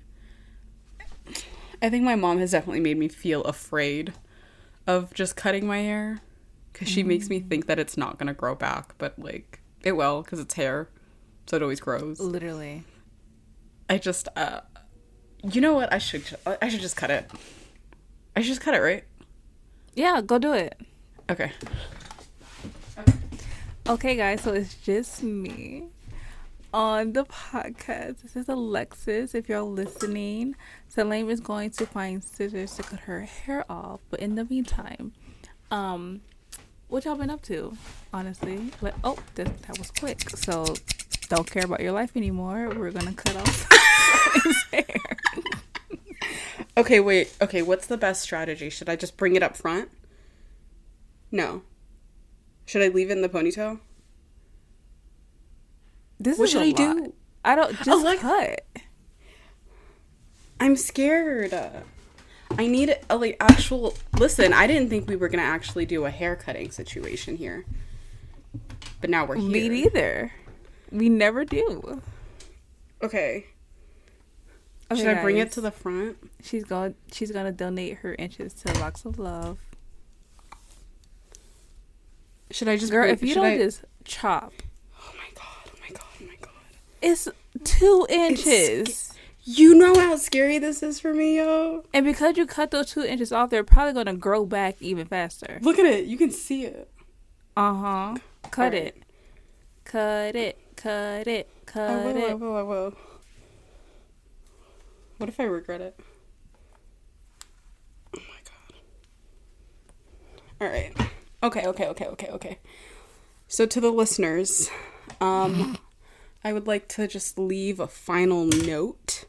I 1.83 1.91
think 1.91 2.05
my 2.05 2.15
mom 2.17 2.39
has 2.39 2.53
definitely 2.53 2.81
made 2.81 2.97
me 2.97 3.09
feel 3.09 3.43
afraid 3.43 4.13
of 4.87 5.13
just 5.15 5.37
cutting 5.37 5.67
my 5.67 5.79
hair 5.79 6.21
cuz 6.73 6.89
she 6.89 7.03
makes 7.03 7.29
me 7.29 7.41
think 7.41 7.67
that 7.67 7.79
it's 7.79 7.97
not 7.97 8.19
going 8.19 8.27
to 8.27 8.35
grow 8.35 8.55
back, 8.55 8.95
but 8.99 9.19
like 9.19 9.61
it 9.83 9.93
will 9.93 10.23
cuz 10.23 10.39
it's 10.39 10.55
hair. 10.55 10.89
So 11.47 11.57
it 11.57 11.63
always 11.63 11.81
grows. 11.81 12.21
Literally. 12.21 12.85
I 13.89 13.99
just 13.99 14.29
uh 14.37 14.61
you 15.43 15.61
know 15.61 15.75
what? 15.75 15.93
I 15.93 15.99
should 15.99 16.25
I 16.47 16.69
should 16.69 16.81
just 16.81 16.97
cut 16.97 17.11
it. 17.11 17.31
I 18.35 18.41
should 18.41 18.49
just 18.49 18.61
cut 18.61 18.75
it, 18.75 18.81
right? 18.81 19.05
Yeah, 19.95 20.23
go 20.23 20.39
do 20.39 20.53
it. 20.53 20.81
Okay. 21.31 21.53
Okay, 23.87 24.17
guys, 24.17 24.41
so 24.41 24.55
it's 24.55 24.75
just 24.75 25.23
me 25.23 25.89
on 26.75 27.13
the 27.13 27.25
podcast. 27.25 28.23
This 28.23 28.35
is 28.35 28.49
Alexis. 28.49 29.33
If 29.33 29.49
you're 29.49 29.63
listening, 29.63 30.57
Salame 30.89 31.31
is 31.31 31.39
going 31.39 31.71
to 31.71 31.87
find 31.87 32.23
scissors 32.23 32.75
to 32.75 32.83
cut 32.83 32.99
her 33.01 33.21
hair 33.21 33.65
off. 33.71 34.01
But 34.11 34.19
in 34.19 34.35
the 34.35 34.45
meantime, 34.45 35.13
um, 35.71 36.21
what 36.89 37.05
y'all 37.05 37.15
been 37.15 37.31
up 37.31 37.43
to? 37.43 37.77
Honestly, 38.13 38.73
like, 38.83 38.95
oh, 39.05 39.17
that, 39.37 39.63
that 39.63 39.79
was 39.79 39.93
quick. 39.93 40.29
So 40.31 40.75
don't 41.29 41.49
care 41.49 41.65
about 41.65 41.79
your 41.79 41.93
life 41.93 42.17
anymore. 42.17 42.73
We're 42.77 42.91
gonna 42.91 43.15
cut 43.15 43.37
off 43.37 43.69
hair. 44.73 44.85
Okay, 46.77 46.99
wait. 46.99 47.33
Okay, 47.41 47.63
what's 47.63 47.87
the 47.87 47.97
best 47.97 48.21
strategy? 48.21 48.69
Should 48.69 48.89
I 48.89 48.97
just 48.97 49.17
bring 49.17 49.37
it 49.37 49.45
up 49.45 49.57
front? 49.57 49.91
No. 51.31 51.63
Should 52.67 52.83
I 52.83 52.89
leave 52.89 53.11
it 53.11 53.13
in 53.13 53.23
the 53.23 53.29
ponytail? 53.29 53.79
This 56.25 56.39
What 56.39 56.45
is 56.45 56.51
should 56.53 56.63
I 56.63 56.67
lot. 56.69 56.77
do? 56.97 57.13
I 57.45 57.55
don't 57.55 57.77
just 57.83 58.21
cut. 58.21 58.65
I'm 60.59 60.75
scared. 60.77 61.53
I 62.57 62.67
need 62.67 62.97
a 63.11 63.17
like 63.17 63.37
actual 63.41 63.95
listen, 64.19 64.53
I 64.55 64.67
didn't 64.67 64.89
think 64.89 65.07
we 65.09 65.17
were 65.17 65.29
gonna 65.29 65.43
actually 65.43 65.85
do 65.85 66.07
a 66.07 66.11
hair 66.11 66.35
cutting 66.35 66.71
situation 66.71 67.37
here. 67.37 67.67
But 69.03 69.11
now 69.11 69.27
we're 69.27 69.37
here. 69.37 69.51
Me 69.51 69.69
neither. 69.69 70.33
We 70.91 71.09
never 71.11 71.45
do. 71.45 72.01
Okay. 73.03 73.45
Okay, 74.91 75.01
Should 75.03 75.19
I 75.19 75.21
bring 75.23 75.37
it 75.39 75.53
to 75.53 75.61
the 75.61 75.71
front? 75.71 76.17
She's 76.43 76.65
going. 76.65 76.95
She's 77.13 77.31
gonna 77.33 77.53
donate 77.53 77.99
her 77.99 78.15
inches 78.19 78.55
to 78.55 78.73
Locks 78.81 79.05
of 79.05 79.19
Love. 79.19 79.59
Should 82.51 82.69
I 82.69 82.77
just 82.77 82.93
Girl, 82.93 83.03
bring, 83.03 83.15
if 83.15 83.23
you 83.23 83.35
don't 83.35 83.45
I- 83.47 83.59
just 83.59 83.85
chop, 84.05 84.53
Oh 84.99 85.13
my 85.17 85.29
god, 85.35 85.71
oh 85.75 85.79
my 85.81 85.89
god, 85.93 86.05
oh 86.21 86.25
my 86.27 86.37
god. 86.41 86.51
It's 87.05 87.29
two 87.65 88.07
It's 88.09 88.47
inches. 88.47 89.11
You 89.47 89.75
know 89.75 89.95
how 89.95 90.17
scary 90.17 90.59
this 90.59 90.83
is 90.83 90.99
for 90.99 91.13
me, 91.13 91.37
yo. 91.37 91.85
and 91.93 92.05
because 92.07 92.39
you 92.39 92.47
cut 92.47 92.71
those 92.71 92.91
two 92.91 93.03
inches 93.03 93.31
off, 93.31 93.51
they're 93.51 93.63
probably 93.63 93.93
gonna 93.93 94.15
grow 94.17 94.47
back 94.47 94.77
even 94.81 95.07
faster. 95.07 95.59
Look 95.61 95.79
at 95.79 95.85
it. 95.85 96.07
You 96.07 96.17
can 96.17 96.31
see 96.31 96.65
it. 96.65 96.91
Uh 97.57 97.75
huh. 97.75 98.15
Cut 98.51 98.73
Alright. 98.75 98.87
it. 98.97 99.03
Cut 99.85 100.35
it. 100.35 100.59
Cut 100.77 101.27
it. 101.27 101.49
I 101.69 101.71
Cut 101.71 102.05
will, 102.05 102.17
I 102.17 102.21
it. 102.31 102.39
will, 102.41 102.57
I 102.57 102.63
will. 102.63 102.95
What 105.19 105.29
if 105.29 105.39
I 105.39 105.45
regret 105.45 105.81
it? 105.83 106.01
Oh 108.17 108.21
my 108.29 108.41
god. 110.61 110.67
Alright. 110.67 110.97
Okay, 111.43 111.67
okay, 111.67 111.87
okay, 111.89 112.07
okay, 112.07 112.29
okay. 112.29 112.59
So 113.47 113.67
to 113.67 113.81
the 113.81 113.91
listeners, 113.91 114.71
um 115.21 115.77
I 116.45 116.53
would 116.53 116.67
like 116.67 116.89
to 116.89 117.09
just 117.09 117.39
leave 117.39 117.81
a 117.81 117.87
final 117.87 118.45
note. 118.45 119.25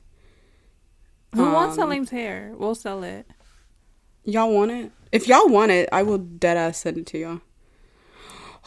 Who 1.34 1.44
wants 1.44 1.78
Um, 1.78 1.84
Salim's 1.86 2.10
hair? 2.10 2.54
We'll 2.58 2.76
sell 2.76 3.04
it. 3.04 3.26
Y'all 4.24 4.54
want 4.54 4.72
it? 4.72 4.92
If 5.12 5.28
y'all 5.28 5.48
want 5.48 5.72
it, 5.72 5.88
I 5.92 6.04
will 6.04 6.18
dead 6.18 6.58
ass 6.58 6.80
send 6.80 6.98
it 6.98 7.06
to 7.08 7.18
y'all. 7.18 7.42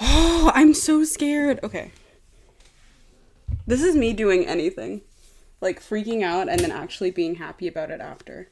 Oh, 0.00 0.50
I'm 0.54 0.72
so 0.74 1.04
scared. 1.04 1.60
Okay. 1.62 1.90
This 3.66 3.82
is 3.82 3.96
me 3.96 4.12
doing 4.12 4.46
anything. 4.46 5.02
Like 5.60 5.80
freaking 5.82 6.22
out 6.22 6.48
and 6.48 6.60
then 6.60 6.70
actually 6.70 7.10
being 7.10 7.34
happy 7.34 7.66
about 7.66 7.90
it 7.90 8.00
after. 8.00 8.50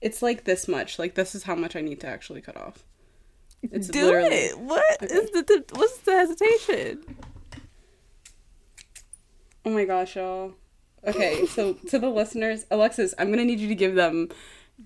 It's 0.00 0.22
like 0.22 0.44
this 0.44 0.66
much. 0.68 0.98
Like 0.98 1.14
this 1.14 1.34
is 1.34 1.44
how 1.44 1.54
much 1.54 1.76
I 1.76 1.80
need 1.80 2.00
to 2.00 2.06
actually 2.08 2.40
cut 2.40 2.56
off. 2.56 2.84
It's 3.62 3.88
Do 3.88 4.12
it. 4.14 4.58
What 4.58 4.84
Okay. 5.02 5.14
is 5.14 5.30
the, 5.30 5.42
the 5.42 5.64
what's 5.76 5.98
the 5.98 6.12
hesitation? 6.12 7.16
Oh 9.68 9.70
my 9.70 9.84
gosh, 9.84 10.16
y'all. 10.16 10.54
Okay, 11.06 11.44
so 11.44 11.74
to 11.74 11.98
the 11.98 12.08
listeners, 12.08 12.64
Alexis, 12.70 13.12
I'm 13.18 13.28
gonna 13.28 13.44
need 13.44 13.60
you 13.60 13.68
to 13.68 13.74
give 13.74 13.96
them. 13.96 14.30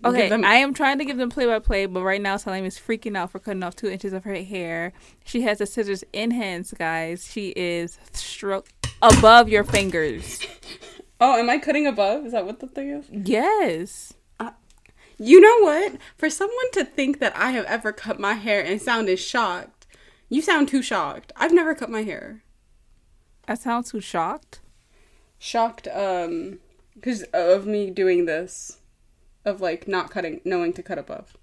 Okay, 0.04 0.22
give 0.22 0.30
them, 0.30 0.44
I 0.44 0.56
am 0.56 0.74
trying 0.74 0.98
to 0.98 1.04
give 1.04 1.18
them 1.18 1.30
play 1.30 1.46
by 1.46 1.60
play, 1.60 1.86
but 1.86 2.02
right 2.02 2.20
now 2.20 2.36
Salim 2.36 2.64
is 2.64 2.80
freaking 2.80 3.16
out 3.16 3.30
for 3.30 3.38
cutting 3.38 3.62
off 3.62 3.76
two 3.76 3.86
inches 3.86 4.12
of 4.12 4.24
her 4.24 4.34
hair. 4.34 4.92
She 5.24 5.42
has 5.42 5.58
the 5.58 5.66
scissors 5.66 6.02
in 6.12 6.32
hands, 6.32 6.74
guys. 6.76 7.30
She 7.30 7.50
is 7.50 7.96
stroke 8.12 8.70
above 9.00 9.48
your 9.48 9.62
fingers. 9.62 10.40
oh, 11.20 11.38
am 11.38 11.48
I 11.48 11.58
cutting 11.58 11.86
above? 11.86 12.26
Is 12.26 12.32
that 12.32 12.44
what 12.44 12.58
the 12.58 12.66
thing 12.66 12.90
is? 12.90 13.06
Yes. 13.08 14.14
Uh, 14.40 14.50
you 15.16 15.40
know 15.40 15.60
what? 15.60 15.92
For 16.16 16.28
someone 16.28 16.72
to 16.72 16.84
think 16.84 17.20
that 17.20 17.36
I 17.36 17.52
have 17.52 17.66
ever 17.66 17.92
cut 17.92 18.18
my 18.18 18.34
hair 18.34 18.60
and 18.64 18.82
sounded 18.82 19.20
shocked, 19.20 19.86
you 20.28 20.42
sound 20.42 20.66
too 20.66 20.82
shocked. 20.82 21.30
I've 21.36 21.54
never 21.54 21.72
cut 21.72 21.88
my 21.88 22.02
hair. 22.02 22.42
I 23.46 23.54
sound 23.54 23.86
too 23.86 24.00
shocked. 24.00 24.58
Shocked, 25.44 25.88
um, 25.88 26.60
because 26.94 27.24
of 27.32 27.66
me 27.66 27.90
doing 27.90 28.26
this, 28.26 28.78
of 29.44 29.60
like 29.60 29.88
not 29.88 30.08
cutting, 30.08 30.40
knowing 30.44 30.72
to 30.74 30.84
cut 30.84 30.98
above. 30.98 31.36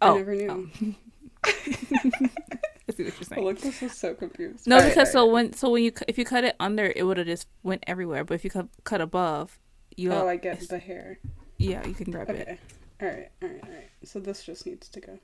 Oh, 0.00 0.14
I 0.14 0.18
never 0.18 0.34
knew. 0.36 0.70
I 1.44 1.50
see 2.94 3.02
what 3.02 3.14
you're 3.14 3.22
saying. 3.24 3.42
Alexis 3.42 3.80
was 3.80 3.92
so 3.98 4.14
confused. 4.14 4.68
No, 4.68 4.76
All 4.76 4.82
right, 4.82 4.88
because 4.90 5.08
all 5.08 5.12
so 5.12 5.26
right. 5.26 5.32
when 5.32 5.52
so 5.54 5.70
when 5.70 5.82
you 5.82 5.92
if 6.06 6.18
you 6.18 6.24
cut 6.24 6.44
it 6.44 6.54
under, 6.60 6.92
it 6.94 7.02
would 7.04 7.16
have 7.18 7.26
just 7.26 7.48
went 7.64 7.82
everywhere. 7.88 8.22
But 8.24 8.34
if 8.34 8.44
you 8.44 8.50
cut 8.50 8.68
cut 8.84 9.00
above, 9.00 9.58
you 9.96 10.12
oh, 10.12 10.28
I 10.28 10.36
get 10.36 10.60
the 10.68 10.78
hair. 10.78 11.18
yeah, 11.58 11.84
you 11.84 11.94
can 11.94 12.12
grab 12.12 12.30
it. 12.30 12.60
All 13.00 13.08
right, 13.08 13.28
all 13.42 13.48
right, 13.48 13.60
all 13.64 13.70
right. 13.70 13.90
So 14.04 14.20
this 14.20 14.44
just 14.44 14.66
needs 14.66 14.88
to 14.90 15.00
go. 15.00 15.18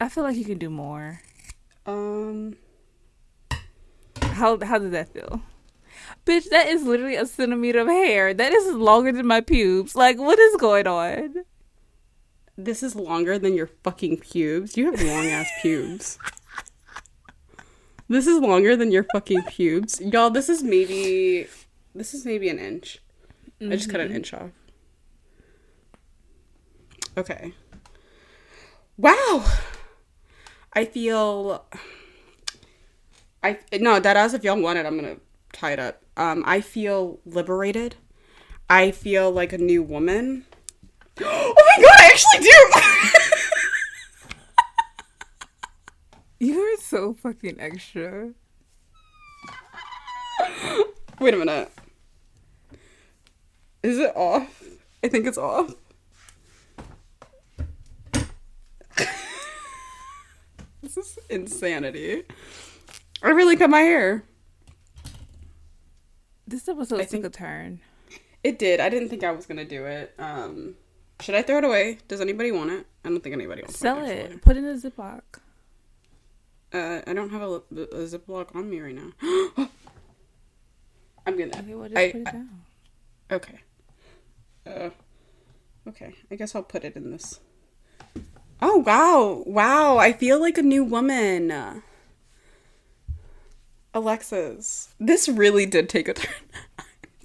I 0.00 0.08
feel 0.08 0.22
like 0.22 0.36
you 0.36 0.44
can 0.44 0.58
do 0.58 0.70
more. 0.70 1.20
Um, 1.84 2.54
How 4.22 4.56
how 4.64 4.78
did 4.78 4.92
that 4.92 5.12
feel? 5.12 5.42
Bitch, 6.26 6.48
that 6.50 6.68
is 6.68 6.82
literally 6.82 7.16
a 7.16 7.26
centimeter 7.26 7.80
of 7.80 7.88
hair. 7.88 8.34
That 8.34 8.52
is 8.52 8.72
longer 8.74 9.12
than 9.12 9.26
my 9.26 9.40
pubes. 9.40 9.94
Like, 9.94 10.18
what 10.18 10.38
is 10.38 10.56
going 10.56 10.86
on? 10.86 11.44
this 12.64 12.82
is 12.82 12.94
longer 12.94 13.38
than 13.38 13.54
your 13.54 13.68
fucking 13.82 14.18
pubes. 14.18 14.76
You 14.76 14.90
have 14.90 15.02
long 15.02 15.26
ass 15.26 15.50
pubes. 15.62 16.18
This 18.08 18.26
is 18.26 18.40
longer 18.40 18.76
than 18.76 18.90
your 18.90 19.06
fucking 19.12 19.42
pubes, 19.44 20.00
y'all. 20.00 20.30
This 20.30 20.48
is 20.48 20.62
maybe, 20.62 21.46
this 21.94 22.12
is 22.12 22.24
maybe 22.24 22.48
an 22.48 22.58
inch. 22.58 22.98
I 23.60 23.76
just 23.76 23.90
cut 23.90 24.00
an 24.00 24.08
mm-hmm. 24.08 24.16
inch 24.16 24.34
off. 24.34 24.50
Okay. 27.16 27.52
Wow. 28.96 29.44
I 30.72 30.86
feel. 30.86 31.64
I 33.42 33.58
no 33.74 34.00
that 34.00 34.16
as 34.16 34.34
if 34.34 34.44
y'all 34.44 34.60
want 34.60 34.78
it, 34.78 34.86
I'm 34.86 34.96
gonna 34.96 35.16
tie 35.52 35.72
it 35.72 35.78
up. 35.78 36.02
Um, 36.16 36.42
I 36.46 36.60
feel 36.60 37.20
liberated. 37.24 37.96
I 38.68 38.90
feel 38.90 39.30
like 39.30 39.52
a 39.52 39.58
new 39.58 39.82
woman. 39.82 40.44
Oh 41.22 41.54
my 41.54 41.82
god, 41.82 41.96
I 41.98 42.06
actually 42.06 42.38
do. 42.38 42.70
You 46.42 46.58
are 46.58 46.76
so 46.78 47.12
fucking 47.12 47.60
extra. 47.60 48.30
Wait 51.20 51.34
a 51.34 51.36
minute. 51.36 51.70
Is 53.82 53.98
it 53.98 54.16
off? 54.16 54.62
I 55.04 55.08
think 55.08 55.26
it's 55.26 55.36
off. 55.36 55.74
this 60.82 60.96
is 60.96 61.18
insanity. 61.28 62.22
I 63.22 63.28
really 63.28 63.56
cut 63.56 63.68
my 63.68 63.80
hair. 63.80 64.24
This 66.50 66.68
episode 66.68 67.00
I 67.00 67.04
took 67.04 67.22
a 67.24 67.30
turn. 67.30 67.78
It 68.42 68.58
did. 68.58 68.80
I 68.80 68.88
didn't 68.88 69.08
think 69.08 69.22
I 69.22 69.30
was 69.30 69.46
gonna 69.46 69.64
do 69.64 69.86
it. 69.86 70.12
Um, 70.18 70.74
should 71.20 71.36
I 71.36 71.42
throw 71.42 71.58
it 71.58 71.64
away? 71.64 71.98
Does 72.08 72.20
anybody 72.20 72.50
want 72.50 72.72
it? 72.72 72.86
I 73.04 73.08
don't 73.08 73.22
think 73.22 73.34
anybody 73.34 73.62
wants 73.62 73.78
Sell 73.78 73.94
my 74.00 74.10
actual 74.12 74.32
it. 74.36 74.42
Put 74.42 74.56
it 74.56 74.64
in 74.64 74.64
a 74.66 74.74
Ziploc. 74.74 75.22
Uh, 76.72 77.02
I 77.06 77.12
don't 77.12 77.30
have 77.30 77.42
a, 77.42 77.54
a 77.54 78.04
Ziploc 78.06 78.56
on 78.56 78.68
me 78.68 78.80
right 78.80 78.96
now. 78.96 79.12
I'm 81.24 81.38
gonna. 81.38 81.52
Okay, 81.56 81.74
well, 81.74 81.88
just 81.88 81.98
I- 81.98 82.10
put 82.10 82.20
it 82.22 82.26
I- 82.28 82.32
down. 82.32 82.48
Okay. 83.30 83.60
Uh, 84.66 84.90
okay. 85.88 86.14
I 86.32 86.34
guess 86.34 86.56
I'll 86.56 86.64
put 86.64 86.84
it 86.84 86.96
in 86.96 87.12
this. 87.12 87.38
Oh 88.60 88.78
wow, 88.78 89.44
wow! 89.46 89.98
I 89.98 90.12
feel 90.12 90.40
like 90.40 90.58
a 90.58 90.62
new 90.62 90.82
woman. 90.82 91.82
Alexis, 93.92 94.94
this 95.00 95.28
really 95.28 95.66
did 95.66 95.88
take 95.88 96.08
a 96.08 96.14
turn. 96.14 96.32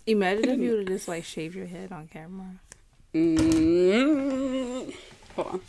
Imagine 0.07 0.49
if 0.49 0.59
you 0.59 0.69
would 0.77 0.79
have 0.79 0.87
just 0.87 1.07
like 1.07 1.23
shaved 1.23 1.55
your 1.55 1.67
head 1.67 1.91
on 1.91 2.07
camera. 2.07 2.47
Mm. 3.13 4.93
Hold 5.35 5.47
on. 5.47 5.61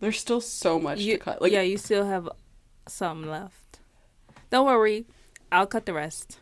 There's 0.00 0.18
still 0.20 0.40
so 0.40 0.78
much 0.78 0.98
You- 1.00 1.14
to 1.14 1.18
cut. 1.18 1.40
Like, 1.42 1.52
yeah, 1.52 1.62
you 1.62 1.78
still 1.78 2.04
have 2.06 2.28
some 2.86 3.26
left. 3.26 3.78
Don't 4.50 4.66
worry, 4.66 5.06
I'll 5.50 5.66
cut 5.66 5.86
the 5.86 5.92
rest. 5.94 6.38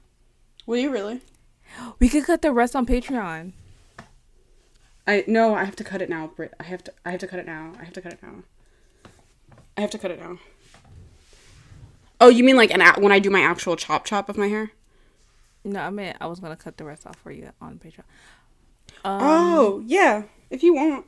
will 0.66 0.78
you 0.78 0.90
really? 0.90 1.21
We 1.99 2.09
could 2.09 2.25
cut 2.25 2.42
the 2.42 2.52
rest 2.52 2.76
on 2.76 2.85
Patreon. 2.85 3.52
I 5.07 5.25
no, 5.26 5.54
I 5.54 5.64
have 5.64 5.76
to 5.76 5.85
cut 5.85 6.02
it 6.02 6.11
now, 6.11 6.26
Brit. 6.28 6.52
I 6.61 6.64
have 6.64 6.85
to. 6.85 6.92
I 7.04 7.11
have 7.11 7.21
to 7.21 7.26
cut 7.26 7.38
it 7.40 7.47
now. 7.47 7.73
I 7.81 7.85
have 7.85 7.95
to 7.95 8.00
cut 8.02 8.12
it 8.12 8.23
now. 8.23 8.42
I 9.76 9.81
have 9.81 9.90
to 9.90 9.99
cut 9.99 10.11
it 10.11 10.21
now. 10.21 10.38
Oh, 12.23 12.29
you 12.29 12.45
mean 12.45 12.57
like 12.57 12.71
an 12.71 12.81
a- 12.81 13.00
when 13.00 13.11
I 13.11 13.19
do 13.19 13.31
my 13.31 13.41
actual 13.41 13.75
chop 13.75 14.05
chop 14.05 14.29
of 14.29 14.38
my 14.38 14.47
hair? 14.47 14.71
No, 15.64 15.81
I 15.81 15.91
meant 15.91 16.19
I 16.21 16.26
was 16.26 16.38
gonna 16.38 16.55
cut 16.57 16.76
the 16.76 16.85
rest 16.85 17.05
off 17.05 17.17
for 17.17 17.33
you 17.33 17.50
on 17.61 17.79
Patreon. 17.79 18.05
Um, 19.05 19.19
oh 19.21 19.83
yeah, 19.85 20.23
if 20.49 20.62
you 20.62 20.73
want. 20.75 21.05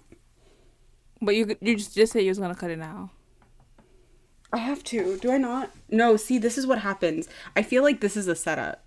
but 1.22 1.36
you 1.36 1.56
you 1.60 1.76
just 1.76 1.94
just 1.94 2.12
said 2.12 2.22
you 2.24 2.30
was 2.30 2.40
gonna 2.40 2.56
cut 2.56 2.70
it 2.72 2.78
now. 2.78 3.12
I 4.52 4.58
have 4.58 4.82
to. 4.84 5.16
Do 5.18 5.30
I 5.30 5.38
not? 5.38 5.70
No. 5.88 6.16
See, 6.16 6.38
this 6.38 6.58
is 6.58 6.66
what 6.66 6.80
happens. 6.80 7.28
I 7.54 7.62
feel 7.62 7.84
like 7.84 8.00
this 8.00 8.16
is 8.16 8.26
a 8.26 8.34
setup. 8.34 8.84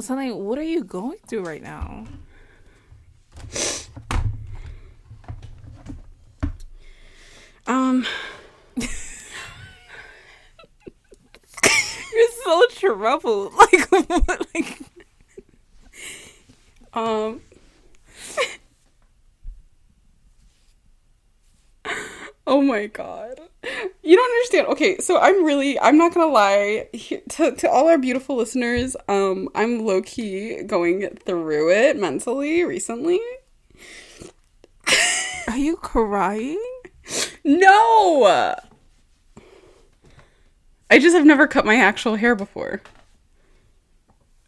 Something. 0.00 0.44
What 0.44 0.58
are 0.58 0.62
you 0.64 0.82
going 0.82 1.18
through 1.28 1.44
right 1.44 1.62
now? 1.62 2.06
Um. 7.66 8.06
You're 12.50 12.68
so 12.68 12.96
troubled. 12.96 13.52
Like 13.58 13.90
what? 13.90 14.46
Like 14.54 14.78
Um. 16.92 17.40
oh 22.46 22.60
my 22.62 22.86
god. 22.86 23.40
You 24.02 24.16
don't 24.16 24.30
understand. 24.32 24.66
Okay, 24.68 24.98
so 24.98 25.20
I'm 25.20 25.44
really 25.44 25.78
I'm 25.78 25.96
not 25.96 26.12
to 26.26 26.26
lie 26.26 26.88
to 27.30 27.52
to 27.52 27.70
all 27.70 27.88
our 27.88 27.98
beautiful 27.98 28.34
listeners, 28.36 28.96
um 29.08 29.48
I'm 29.54 29.84
low 29.86 30.02
key 30.02 30.62
going 30.64 31.08
through 31.24 31.70
it 31.70 31.96
mentally 31.96 32.64
recently. 32.64 33.20
Are 35.46 35.58
you 35.58 35.76
crying? 35.76 36.60
No. 37.42 38.54
I 40.90 40.98
just 40.98 41.14
have 41.14 41.24
never 41.24 41.46
cut 41.46 41.64
my 41.64 41.76
actual 41.76 42.16
hair 42.16 42.34
before. 42.34 42.82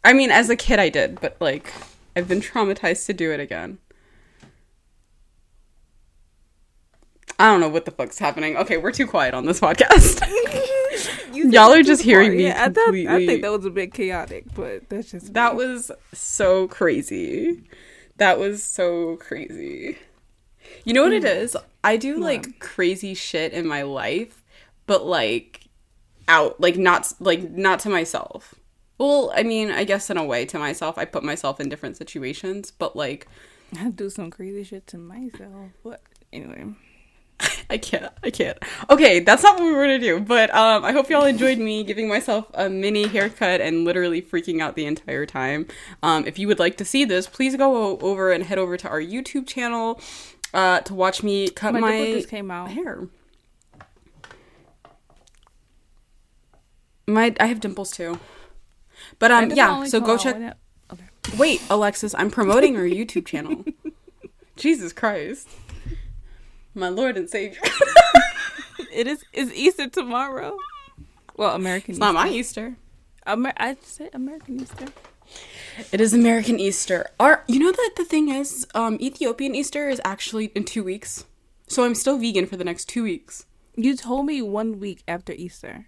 I 0.03 0.13
mean, 0.13 0.29
as 0.29 0.49
a 0.49 0.55
kid 0.55 0.79
I 0.79 0.89
did, 0.89 1.21
but 1.21 1.37
like 1.39 1.73
I've 2.15 2.27
been 2.27 2.41
traumatized 2.41 3.05
to 3.07 3.13
do 3.13 3.31
it 3.31 3.39
again. 3.39 3.77
I 7.39 7.49
don't 7.49 7.61
know 7.61 7.69
what 7.69 7.85
the 7.85 7.91
fuck's 7.91 8.19
happening. 8.19 8.57
Okay, 8.57 8.77
we're 8.77 8.91
too 8.91 9.07
quiet 9.07 9.33
on 9.33 9.45
this 9.45 9.59
podcast. 9.59 10.21
Y'all 11.33 11.73
are 11.73 11.81
just 11.81 12.01
hearing 12.01 12.37
me 12.37 12.43
Yeah, 12.43 12.65
I, 12.65 12.69
thought, 12.69 12.93
I 12.93 13.25
think 13.25 13.41
that 13.41 13.51
was 13.51 13.65
a 13.65 13.71
bit 13.71 13.93
chaotic, 13.93 14.45
but 14.53 14.87
that's 14.89 15.11
just 15.11 15.33
that 15.33 15.55
me. 15.55 15.65
was 15.65 15.91
so 16.13 16.67
crazy. 16.67 17.63
That 18.17 18.37
was 18.37 18.63
so 18.63 19.17
crazy. 19.17 19.97
You 20.85 20.93
know 20.93 21.03
what 21.03 21.13
it 21.13 21.23
mm. 21.23 21.35
is? 21.35 21.57
I 21.83 21.97
do 21.97 22.17
like 22.17 22.59
crazy 22.59 23.13
shit 23.13 23.51
in 23.51 23.67
my 23.67 23.81
life, 23.81 24.43
but 24.85 25.05
like 25.05 25.62
out 26.27 26.59
like 26.59 26.77
not 26.77 27.11
like 27.19 27.51
not 27.51 27.79
to 27.81 27.89
myself. 27.89 28.55
Well, 28.97 29.31
I 29.35 29.43
mean, 29.43 29.71
I 29.71 29.83
guess 29.83 30.09
in 30.09 30.17
a 30.17 30.23
way 30.23 30.45
to 30.45 30.59
myself. 30.59 30.97
I 30.97 31.05
put 31.05 31.23
myself 31.23 31.59
in 31.59 31.69
different 31.69 31.97
situations, 31.97 32.71
but 32.71 32.95
like 32.95 33.27
I 33.79 33.89
do 33.89 34.09
some 34.09 34.29
crazy 34.29 34.63
shit 34.63 34.87
to 34.87 34.97
myself. 34.97 35.71
What? 35.81 36.01
Anyway, 36.31 36.73
I 37.69 37.77
can't. 37.77 38.11
I 38.23 38.29
can't. 38.29 38.57
Okay, 38.89 39.19
that's 39.19 39.43
not 39.43 39.55
what 39.55 39.63
we 39.63 39.71
were 39.71 39.83
gonna 39.83 39.99
do. 39.99 40.19
But 40.19 40.53
um, 40.53 40.85
I 40.85 40.91
hope 40.91 41.09
y'all 41.09 41.25
enjoyed 41.25 41.57
me 41.57 41.83
giving 41.85 42.07
myself 42.07 42.45
a 42.53 42.69
mini 42.69 43.07
haircut 43.07 43.61
and 43.61 43.85
literally 43.85 44.21
freaking 44.21 44.61
out 44.61 44.75
the 44.75 44.85
entire 44.85 45.25
time. 45.25 45.67
Um, 46.01 46.25
if 46.27 46.37
you 46.39 46.47
would 46.47 46.59
like 46.59 46.77
to 46.77 46.85
see 46.85 47.05
this, 47.05 47.27
please 47.27 47.55
go 47.55 47.97
over 47.99 48.31
and 48.31 48.43
head 48.43 48.57
over 48.57 48.77
to 48.77 48.89
our 48.89 49.01
YouTube 49.01 49.47
channel 49.47 49.99
uh, 50.53 50.81
to 50.81 50.93
watch 50.93 51.23
me 51.23 51.49
cut 51.49 51.73
my, 51.73 51.79
my, 51.79 52.25
came 52.27 52.51
out. 52.51 52.71
hair. 52.71 53.07
My 57.07 57.33
I 57.39 57.45
have 57.47 57.59
dimples 57.59 57.91
too. 57.91 58.19
But 59.19 59.31
um, 59.31 59.51
yeah. 59.51 59.83
So 59.85 59.99
go 59.99 60.17
check. 60.17 60.35
it- 60.37 60.53
Okay. 60.91 61.03
Wait, 61.37 61.61
Alexis, 61.69 62.13
I'm 62.15 62.29
promoting 62.29 62.75
our 62.77 62.83
YouTube 62.83 63.25
channel. 63.25 63.63
Jesus 64.55 64.93
Christ, 64.93 65.47
my 66.75 66.89
Lord 66.89 67.17
and 67.17 67.29
Savior. 67.29 67.61
It 68.91 69.07
is. 69.07 69.23
is 69.33 69.51
Easter 69.53 69.87
tomorrow. 69.89 70.55
Well, 71.35 71.55
American. 71.55 71.91
It's 71.93 71.99
not 71.99 72.13
my 72.13 72.27
Easter. 72.29 72.67
Easter. 72.69 72.75
Amer- 73.25 73.53
I 73.57 73.75
said 73.81 74.11
American 74.13 74.59
Easter. 74.61 74.85
It 75.91 75.99
is 75.99 76.13
American 76.13 76.59
Easter. 76.59 77.07
Our, 77.19 77.43
you 77.47 77.57
know 77.59 77.71
that 77.71 77.91
the 77.97 78.05
thing 78.05 78.29
is, 78.29 78.67
um, 78.75 78.97
Ethiopian 79.01 79.55
Easter 79.55 79.89
is 79.89 79.99
actually 80.05 80.45
in 80.53 80.63
two 80.63 80.83
weeks. 80.83 81.25
So 81.67 81.83
I'm 81.85 81.95
still 81.95 82.19
vegan 82.19 82.45
for 82.45 82.55
the 82.57 82.63
next 82.63 82.85
two 82.85 83.01
weeks. 83.03 83.45
You 83.75 83.95
told 83.97 84.27
me 84.27 84.41
one 84.43 84.79
week 84.79 85.01
after 85.07 85.33
Easter. 85.33 85.87